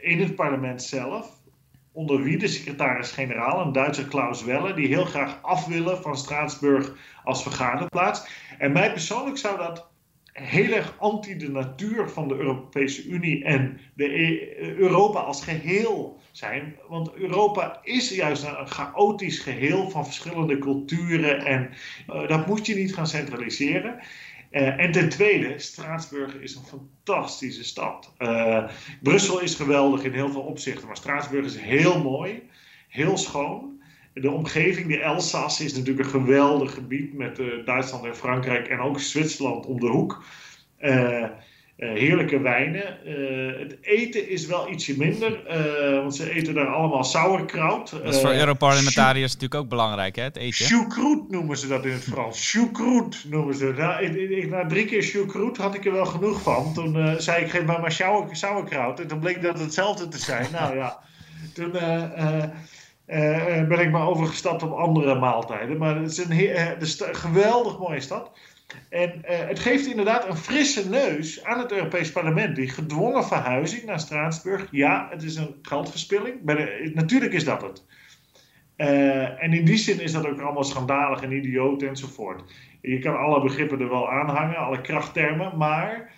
in 0.00 0.20
het 0.20 0.34
parlement 0.34 0.82
zelf, 0.82 1.35
onder 1.96 2.22
wie 2.22 2.38
de 2.38 2.48
secretaris-generaal, 2.48 3.60
een 3.60 3.72
Duitse 3.72 4.08
Klaus 4.08 4.44
Welle, 4.44 4.74
die 4.74 4.86
heel 4.86 5.04
graag 5.04 5.38
af 5.42 5.66
willen 5.66 6.02
van 6.02 6.16
Straatsburg 6.16 6.92
als 7.24 7.42
vergaderplaats. 7.42 8.26
En 8.58 8.72
mij 8.72 8.92
persoonlijk 8.92 9.38
zou 9.38 9.58
dat 9.58 9.88
heel 10.32 10.72
erg 10.72 10.94
anti 10.98 11.36
de 11.36 11.50
natuur 11.50 12.08
van 12.08 12.28
de 12.28 12.34
Europese 12.34 13.04
Unie 13.04 13.44
en 13.44 13.80
de 13.94 14.04
e 14.04 14.56
Europa 14.78 15.20
als 15.20 15.44
geheel 15.44 16.20
zijn. 16.30 16.76
Want 16.88 17.14
Europa 17.14 17.80
is 17.82 18.14
juist 18.14 18.44
een 18.44 18.68
chaotisch 18.68 19.38
geheel 19.38 19.90
van 19.90 20.04
verschillende 20.04 20.58
culturen 20.58 21.44
en 21.44 21.70
uh, 22.10 22.28
dat 22.28 22.46
moet 22.46 22.66
je 22.66 22.74
niet 22.74 22.94
gaan 22.94 23.06
centraliseren. 23.06 23.98
Uh, 24.50 24.80
en 24.80 24.92
ten 24.92 25.08
tweede, 25.08 25.58
Straatsburg 25.58 26.34
is 26.34 26.54
een 26.54 26.64
fantastische 26.64 27.64
stad. 27.64 28.14
Uh, 28.18 28.68
Brussel 29.02 29.40
is 29.40 29.54
geweldig 29.54 30.04
in 30.04 30.12
heel 30.12 30.30
veel 30.30 30.40
opzichten, 30.40 30.86
maar 30.86 30.96
Straatsburg 30.96 31.44
is 31.44 31.56
heel 31.56 32.02
mooi, 32.02 32.42
heel 32.88 33.16
schoon. 33.16 33.80
De 34.14 34.30
omgeving, 34.30 34.88
de 34.88 35.00
Elsass, 35.00 35.60
is 35.60 35.74
natuurlijk 35.74 36.04
een 36.04 36.20
geweldig 36.20 36.74
gebied 36.74 37.12
met 37.12 37.38
uh, 37.38 37.64
Duitsland 37.64 38.04
en 38.04 38.16
Frankrijk 38.16 38.68
en 38.68 38.80
ook 38.80 39.00
Zwitserland 39.00 39.66
om 39.66 39.80
de 39.80 39.88
hoek. 39.88 40.24
Uh, 41.76 41.92
heerlijke 41.92 42.40
wijnen. 42.40 42.98
Uh, 43.06 43.58
het 43.58 43.76
eten 43.80 44.28
is 44.28 44.46
wel 44.46 44.70
ietsje 44.70 44.96
minder, 44.96 45.40
uh, 45.50 46.00
want 46.00 46.16
ze 46.16 46.30
eten 46.30 46.54
daar 46.54 46.66
allemaal 46.66 47.04
sauerkraut. 47.04 47.90
Dat 47.90 48.14
is 48.14 48.20
voor 48.20 48.32
Europarlementariërs 48.32 49.32
natuurlijk 49.32 49.60
ook 49.60 49.68
belangrijk, 49.68 50.16
hè, 50.16 50.22
het 50.22 50.36
eten. 50.36 50.66
Choucroute 50.66 51.24
noemen 51.28 51.56
ze 51.56 51.68
dat 51.68 51.84
in 51.84 51.92
het 51.92 52.02
Frans. 52.02 52.50
Choucroute 52.50 53.18
noemen 53.28 53.54
ze 53.54 53.66
dat. 53.66 53.76
Nou, 53.76 54.04
ik, 54.04 54.30
ik, 54.30 54.50
na 54.50 54.66
drie 54.66 54.84
keer 54.84 55.02
choucroute 55.02 55.62
had 55.62 55.74
ik 55.74 55.84
er 55.84 55.92
wel 55.92 56.06
genoeg 56.06 56.42
van. 56.42 56.74
Toen 56.74 57.20
zei 57.20 57.44
ik, 57.44 57.50
geef 57.50 57.64
maar 57.64 57.80
maar 57.80 58.26
sauerkraut. 58.32 59.00
En 59.00 59.06
toen 59.06 59.20
bleek 59.20 59.42
dat 59.42 59.58
hetzelfde 59.58 60.08
te 60.08 60.18
zijn. 60.18 60.46
nou 60.52 60.76
ja, 60.76 60.98
toen... 61.54 61.70
ben 63.68 63.80
ik 63.80 63.90
maar 63.90 64.06
overgestapt 64.06 64.62
op 64.62 64.72
andere 64.72 65.14
maaltijden. 65.14 65.76
Maar 65.76 65.96
het 65.96 66.10
is 66.10 66.18
een, 66.18 66.32
het 66.56 66.82
is 66.82 67.00
een 67.00 67.16
geweldig 67.16 67.78
mooie 67.78 68.00
stad. 68.00 68.30
En 68.88 69.12
uh, 69.18 69.38
het 69.48 69.58
geeft 69.58 69.86
inderdaad 69.86 70.28
een 70.28 70.36
frisse 70.36 70.88
neus 70.88 71.44
aan 71.44 71.58
het 71.58 71.72
Europees 71.72 72.12
Parlement. 72.12 72.56
Die 72.56 72.68
gedwongen 72.68 73.24
verhuizing 73.24 73.84
naar 73.84 74.00
Straatsburg. 74.00 74.68
Ja, 74.70 75.08
het 75.10 75.22
is 75.22 75.36
een 75.36 75.54
geldverspilling. 75.62 76.34
De, 76.44 76.90
natuurlijk 76.94 77.32
is 77.32 77.44
dat 77.44 77.62
het. 77.62 77.84
Uh, 78.76 79.42
en 79.42 79.52
in 79.52 79.64
die 79.64 79.76
zin 79.76 80.00
is 80.00 80.12
dat 80.12 80.26
ook 80.26 80.40
allemaal 80.40 80.64
schandalig 80.64 81.22
en 81.22 81.32
idioot 81.32 81.82
enzovoort. 81.82 82.42
Je 82.80 82.98
kan 82.98 83.18
alle 83.18 83.40
begrippen 83.40 83.80
er 83.80 83.88
wel 83.88 84.10
aanhangen, 84.10 84.56
alle 84.56 84.80
krachttermen. 84.80 85.56
Maar 85.56 86.12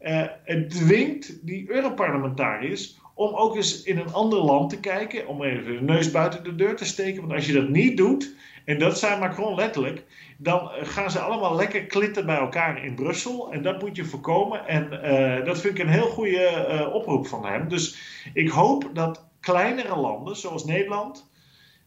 uh, 0.00 0.26
het 0.44 0.70
dwingt 0.70 1.46
die 1.46 1.70
Europarlementariërs 1.70 3.00
om 3.18 3.34
ook 3.34 3.56
eens 3.56 3.82
in 3.82 3.98
een 3.98 4.12
ander 4.12 4.38
land 4.38 4.70
te 4.70 4.80
kijken. 4.80 5.26
Om 5.26 5.42
even 5.42 5.72
de 5.72 5.80
neus 5.80 6.10
buiten 6.10 6.44
de 6.44 6.54
deur 6.54 6.76
te 6.76 6.84
steken. 6.84 7.20
Want 7.20 7.32
als 7.32 7.46
je 7.46 7.52
dat 7.52 7.68
niet 7.68 7.96
doet, 7.96 8.34
en 8.64 8.78
dat 8.78 8.98
zei 8.98 9.20
Macron 9.20 9.54
letterlijk, 9.54 10.04
dan 10.36 10.70
gaan 10.82 11.10
ze 11.10 11.18
allemaal 11.18 11.54
lekker 11.54 11.86
klitten 11.86 12.26
bij 12.26 12.36
elkaar 12.36 12.84
in 12.84 12.94
Brussel. 12.94 13.52
En 13.52 13.62
dat 13.62 13.80
moet 13.80 13.96
je 13.96 14.04
voorkomen. 14.04 14.66
En 14.66 14.88
uh, 14.92 15.44
dat 15.44 15.60
vind 15.60 15.78
ik 15.78 15.84
een 15.84 15.92
heel 15.92 16.06
goede 16.06 16.66
uh, 16.70 16.94
oproep 16.94 17.26
van 17.26 17.46
hem. 17.46 17.68
Dus 17.68 17.98
ik 18.34 18.48
hoop 18.48 18.90
dat 18.92 19.26
kleinere 19.40 19.96
landen, 19.96 20.36
zoals 20.36 20.64
Nederland, 20.64 21.30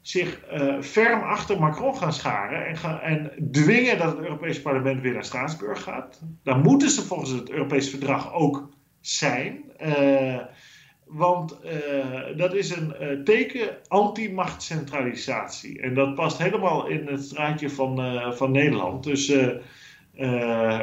zich 0.02 0.40
uh, 0.54 0.82
ferm 0.82 1.22
achter 1.22 1.60
Macron 1.60 1.98
gaan 1.98 2.14
scharen 2.14 2.66
en, 2.66 2.78
gaan, 2.78 3.00
en 3.00 3.32
dwingen 3.52 3.98
dat 3.98 4.12
het 4.12 4.26
Europese 4.26 4.62
parlement 4.62 5.02
weer 5.02 5.14
naar 5.14 5.26
Straatsburg 5.26 5.84
gaat. 5.84 6.22
Dan 6.44 6.62
moeten 6.62 6.90
ze 6.90 7.02
volgens 7.02 7.30
het 7.30 7.50
Europees 7.50 7.90
verdrag 7.90 8.34
ook 8.34 8.70
zijn. 9.02 9.64
Want 11.12 11.58
uh, 11.66 12.38
dat 12.38 12.54
is 12.54 12.76
een 12.76 12.94
uh, 13.02 13.24
teken 13.24 13.78
anti-machtscentralisatie. 13.88 15.82
En 15.82 15.94
dat 15.94 16.16
past 16.16 16.38
helemaal 16.38 16.88
in 16.88 17.08
het 17.08 17.24
straatje 17.24 17.70
van, 17.70 18.06
uh, 18.06 18.32
van 18.32 18.52
Nederland. 18.52 19.04
Dus 19.04 19.34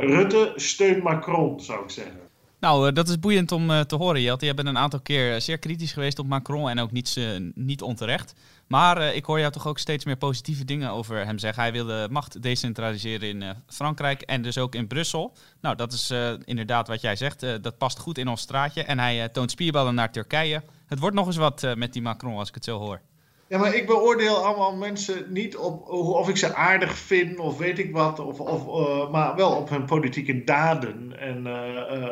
Rutte 0.00 0.52
steunt 0.56 1.02
Macron, 1.02 1.60
zou 1.60 1.82
ik 1.82 1.90
zeggen. 1.90 2.20
Nou, 2.60 2.92
dat 2.92 3.08
is 3.08 3.18
boeiend 3.18 3.52
om 3.52 3.68
te 3.86 3.96
horen, 3.96 4.22
Jelt. 4.22 4.40
Je 4.40 4.54
bent 4.54 4.68
een 4.68 4.78
aantal 4.78 5.00
keer 5.00 5.40
zeer 5.40 5.58
kritisch 5.58 5.92
geweest 5.92 6.18
op 6.18 6.26
Macron 6.26 6.68
en 6.68 6.78
ook 6.78 6.92
niet, 6.92 7.20
niet 7.54 7.82
onterecht. 7.82 8.34
Maar 8.68 8.98
uh, 8.98 9.16
ik 9.16 9.24
hoor 9.24 9.38
jou 9.38 9.52
toch 9.52 9.66
ook 9.66 9.78
steeds 9.78 10.04
meer 10.04 10.16
positieve 10.16 10.64
dingen 10.64 10.90
over 10.90 11.24
hem 11.24 11.38
zeggen. 11.38 11.62
Hij 11.62 11.72
wil 11.72 11.86
de 11.86 12.06
macht 12.10 12.42
decentraliseren 12.42 13.28
in 13.28 13.42
uh, 13.42 13.50
Frankrijk 13.66 14.22
en 14.22 14.42
dus 14.42 14.58
ook 14.58 14.74
in 14.74 14.86
Brussel. 14.86 15.32
Nou, 15.60 15.76
dat 15.76 15.92
is 15.92 16.10
uh, 16.10 16.32
inderdaad 16.44 16.88
wat 16.88 17.00
jij 17.00 17.16
zegt. 17.16 17.40
dat 17.40 17.78
past 17.78 17.98
goed 17.98 18.18
in 18.18 18.28
ons 18.28 18.40
straatje. 18.40 18.82
En 18.82 18.98
hij 18.98 19.28
toont 19.28 19.50
spierballen 19.50 19.94
naar 19.94 20.12
Turkije. 20.12 20.62
Het 20.86 20.98
wordt 20.98 21.16
nog 21.16 21.26
eens 21.26 21.36
wat 21.36 21.74
met 21.74 21.92
die 21.92 22.02
Macron, 22.02 22.36
als 22.36 22.48
ik 22.48 22.54
het 22.54 22.64
zo 22.64 22.78
hoor. 22.78 23.00
Ja, 23.46 23.58
maar 23.58 23.74
ik 23.74 23.86
beoordeel 23.86 24.44
allemaal 24.44 24.76
mensen 24.76 25.24
niet 25.28 25.56
op 25.56 25.88
of 25.88 26.28
ik 26.28 26.36
ze 26.36 26.54
aardig 26.54 26.94
vind 26.94 27.38
of 27.38 27.58
weet 27.58 27.78
ik 27.78 27.92
wat, 27.92 28.18
of, 28.20 28.40
of, 28.40 29.10
maar 29.10 29.36
wel 29.36 29.50
op 29.50 29.68
hun 29.68 29.84
politieke 29.84 30.44
daden 30.44 31.18
en 31.18 31.46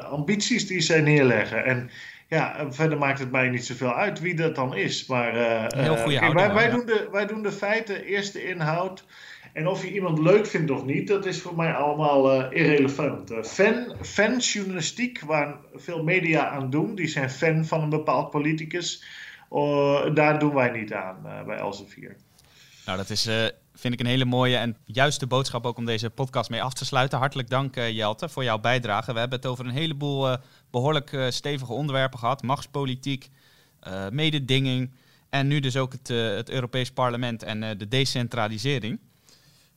ambities 0.05 0.67
die 0.67 0.81
zij 0.81 1.01
neerleggen. 1.01 1.65
En 1.65 1.91
ja, 2.29 2.67
verder 2.69 2.99
maakt 2.99 3.19
het 3.19 3.31
mij 3.31 3.49
niet 3.49 3.67
zoveel 3.67 3.93
uit 3.93 4.21
wie 4.21 4.35
dat 4.35 4.55
dan 4.55 4.77
is. 4.77 5.07
Maar 5.07 5.37
uh, 5.37 5.83
Heel 5.83 5.97
goede 5.97 6.19
kijk, 6.19 6.33
wij, 6.33 6.53
wij, 6.53 6.71
doen 6.71 6.87
de, 6.87 7.09
wij 7.13 7.27
doen 7.27 7.43
de 7.43 7.53
feiten, 7.53 8.05
eerst 8.05 8.33
de 8.33 8.49
inhoud. 8.49 9.05
En 9.53 9.67
of 9.67 9.83
je 9.83 9.93
iemand 9.93 10.19
leuk 10.19 10.47
vindt 10.47 10.71
of 10.71 10.85
niet, 10.85 11.09
dat 11.09 11.27
is 11.27 11.41
voor 11.41 11.57
mij 11.57 11.73
allemaal 11.73 12.41
uh, 12.41 12.47
irrelevant. 12.51 13.31
Uh, 13.31 13.43
fan, 13.43 13.95
fanjournalistiek, 14.03 15.21
waar 15.21 15.57
veel 15.75 16.03
media 16.03 16.49
aan 16.49 16.71
doen, 16.71 16.95
die 16.95 17.07
zijn 17.07 17.31
fan 17.31 17.65
van 17.65 17.83
een 17.83 17.89
bepaald 17.89 18.31
politicus. 18.31 19.05
daar 20.15 20.39
doen 20.39 20.55
wij 20.55 20.71
niet 20.71 20.93
aan 20.93 21.17
bij 21.47 21.57
Elsevier. 21.57 22.17
Nou, 22.87 22.99
dat 22.99 23.11
is 23.11 23.29
vind 23.75 23.95
ik 23.95 24.01
een 24.01 24.07
hele 24.07 24.25
mooie 24.25 24.57
en 24.57 24.77
juiste 24.85 25.27
boodschap 25.27 25.67
ook 25.67 25.77
om 25.77 25.85
deze 25.85 26.11
podcast 26.11 26.51
mee 26.51 26.63
af 26.63 26.73
te 26.73 26.85
sluiten. 26.85 27.19
Hartelijk 27.19 27.51
dank 27.51 27.75
Jelte 27.75 28.29
voor 28.29 28.45
jouw 28.45 28.59
bijdrage. 28.59 29.13
We 29.13 29.19
hebben 29.19 29.39
het 29.39 29.49
over 29.49 29.67
een 29.67 29.73
heleboel 29.73 30.37
behoorlijk 30.77 31.13
uh, 31.13 31.27
stevige 31.29 31.73
onderwerpen 31.73 32.19
gehad. 32.19 32.43
Machtspolitiek, 32.43 33.31
mededinging 34.11 34.91
en 35.29 35.47
nu 35.47 35.61
dus 35.61 35.77
ook 35.77 35.93
het, 35.93 36.09
het 36.09 36.51
Europees 36.51 36.91
Parlement 36.91 37.43
en 37.43 37.79
de 37.79 37.89
decentralisering. 37.89 38.99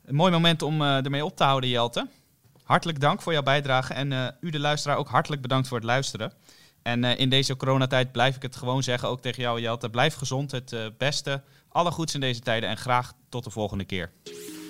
Een 0.06 0.16
mooi 0.16 0.32
moment 0.32 0.62
om 0.62 0.82
ermee 0.82 1.26
op 1.26 1.36
te 1.36 1.44
houden 1.44 1.70
Jelte. 1.70 2.08
Hartelijk 2.64 3.00
dank 3.00 3.22
voor 3.22 3.34
jouw 3.34 3.44
bijdrage 3.44 3.94
en 3.94 4.38
u 4.42 4.50
de 4.50 4.60
luisteraar 4.60 4.98
ook 4.98 5.08
hartelijk 5.08 5.42
bedankt 5.42 5.68
voor 5.68 5.78
het 5.78 5.86
luisteren. 5.86 6.34
En 6.82 7.04
in 7.04 7.30
deze 7.30 7.56
coronatijd 7.56 8.12
blijf 8.12 8.36
ik 8.36 8.42
het 8.42 8.56
gewoon 8.56 8.84
zeggen, 8.84 9.10
ook 9.10 9.22
tegen 9.22 9.42
jou 9.42 9.62
Jelte. 9.62 9.90
Blijf 9.90 10.14
gezond, 10.16 10.52
het 10.52 10.76
beste 10.98 11.42
alle 11.70 11.92
goeds 11.92 12.14
in 12.14 12.20
deze 12.20 12.40
tijden 12.40 12.70
en 12.70 12.78
graag 12.78 13.14
tot 13.30 13.44
de 13.44 13.50
volgende 13.50 13.86
keer. 13.86 14.12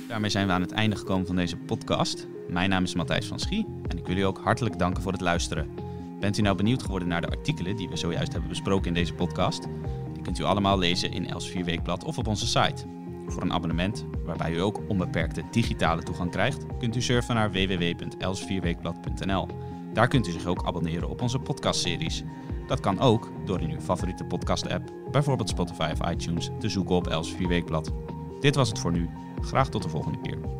Daarmee 0.08 0.30
zijn 0.30 0.48
we 0.48 0.54
aan 0.54 0.62
het 0.62 0.72
einde 0.72 0.96
gekomen 0.96 1.28
van 1.28 1.36
deze 1.36 1.56
podcast. 1.58 2.28
Mijn 2.50 2.70
naam 2.70 2.84
is 2.84 2.96
Matthijs 2.96 3.26
van 3.26 3.40
Schie 3.40 3.66
en 3.88 3.98
ik 3.98 4.08
wil 4.08 4.18
u 4.18 4.22
ook 4.22 4.40
hartelijk 4.44 4.80
danken 4.80 5.04
voor 5.04 5.12
het 5.12 5.22
luisteren. 5.22 5.89
Bent 6.20 6.38
u 6.38 6.42
nou 6.42 6.56
benieuwd 6.56 6.84
geworden 6.84 7.08
naar 7.08 7.22
de 7.22 7.30
artikelen 7.30 7.76
die 7.76 7.90
we 7.90 7.96
zojuist 7.96 8.32
hebben 8.32 8.50
besproken 8.50 8.88
in 8.88 8.94
deze 8.94 9.14
podcast? 9.14 9.68
Die 10.14 10.24
kunt 10.24 10.40
u 10.40 10.44
allemaal 10.44 10.78
lezen 10.78 11.12
in 11.12 11.28
Els 11.28 11.50
4 11.50 11.64
Weekblad 11.64 12.04
of 12.04 12.18
op 12.18 12.28
onze 12.28 12.48
site. 12.48 12.86
Voor 13.28 13.42
een 13.42 13.54
abonnement, 13.54 14.06
waarbij 14.26 14.54
u 14.54 14.62
ook 14.62 14.82
onbeperkte 14.88 15.44
digitale 15.52 16.04
toegang 16.04 16.32
krijgt, 16.32 16.66
kunt 16.80 16.96
u 16.96 17.02
surfen 17.02 17.36
naar 17.36 17.52
www.els4weekblad.nl. 17.52 19.48
Daar 19.94 20.08
kunt 20.08 20.28
u 20.28 20.32
zich 20.32 20.46
ook 20.46 20.66
abonneren 20.66 21.10
op 21.10 21.22
onze 21.22 21.40
podcastseries. 21.40 22.24
Dat 22.68 22.80
kan 22.80 23.00
ook 23.00 23.32
door 23.46 23.62
in 23.62 23.72
uw 23.72 23.80
favoriete 23.80 24.24
podcast-app, 24.24 24.92
bijvoorbeeld 25.12 25.50
Spotify 25.50 25.92
of 26.00 26.12
iTunes, 26.12 26.50
te 26.60 26.70
zoeken 26.70 26.96
op 26.96 27.08
Els 27.08 27.34
4 27.34 27.48
Weekblad. 27.48 27.92
Dit 28.40 28.56
was 28.56 28.70
het 28.70 28.80
voor 28.80 28.92
nu. 28.92 29.10
Graag 29.42 29.70
tot 29.70 29.84
de 29.84 29.90
volgende 29.90 30.20
keer. 30.22 30.59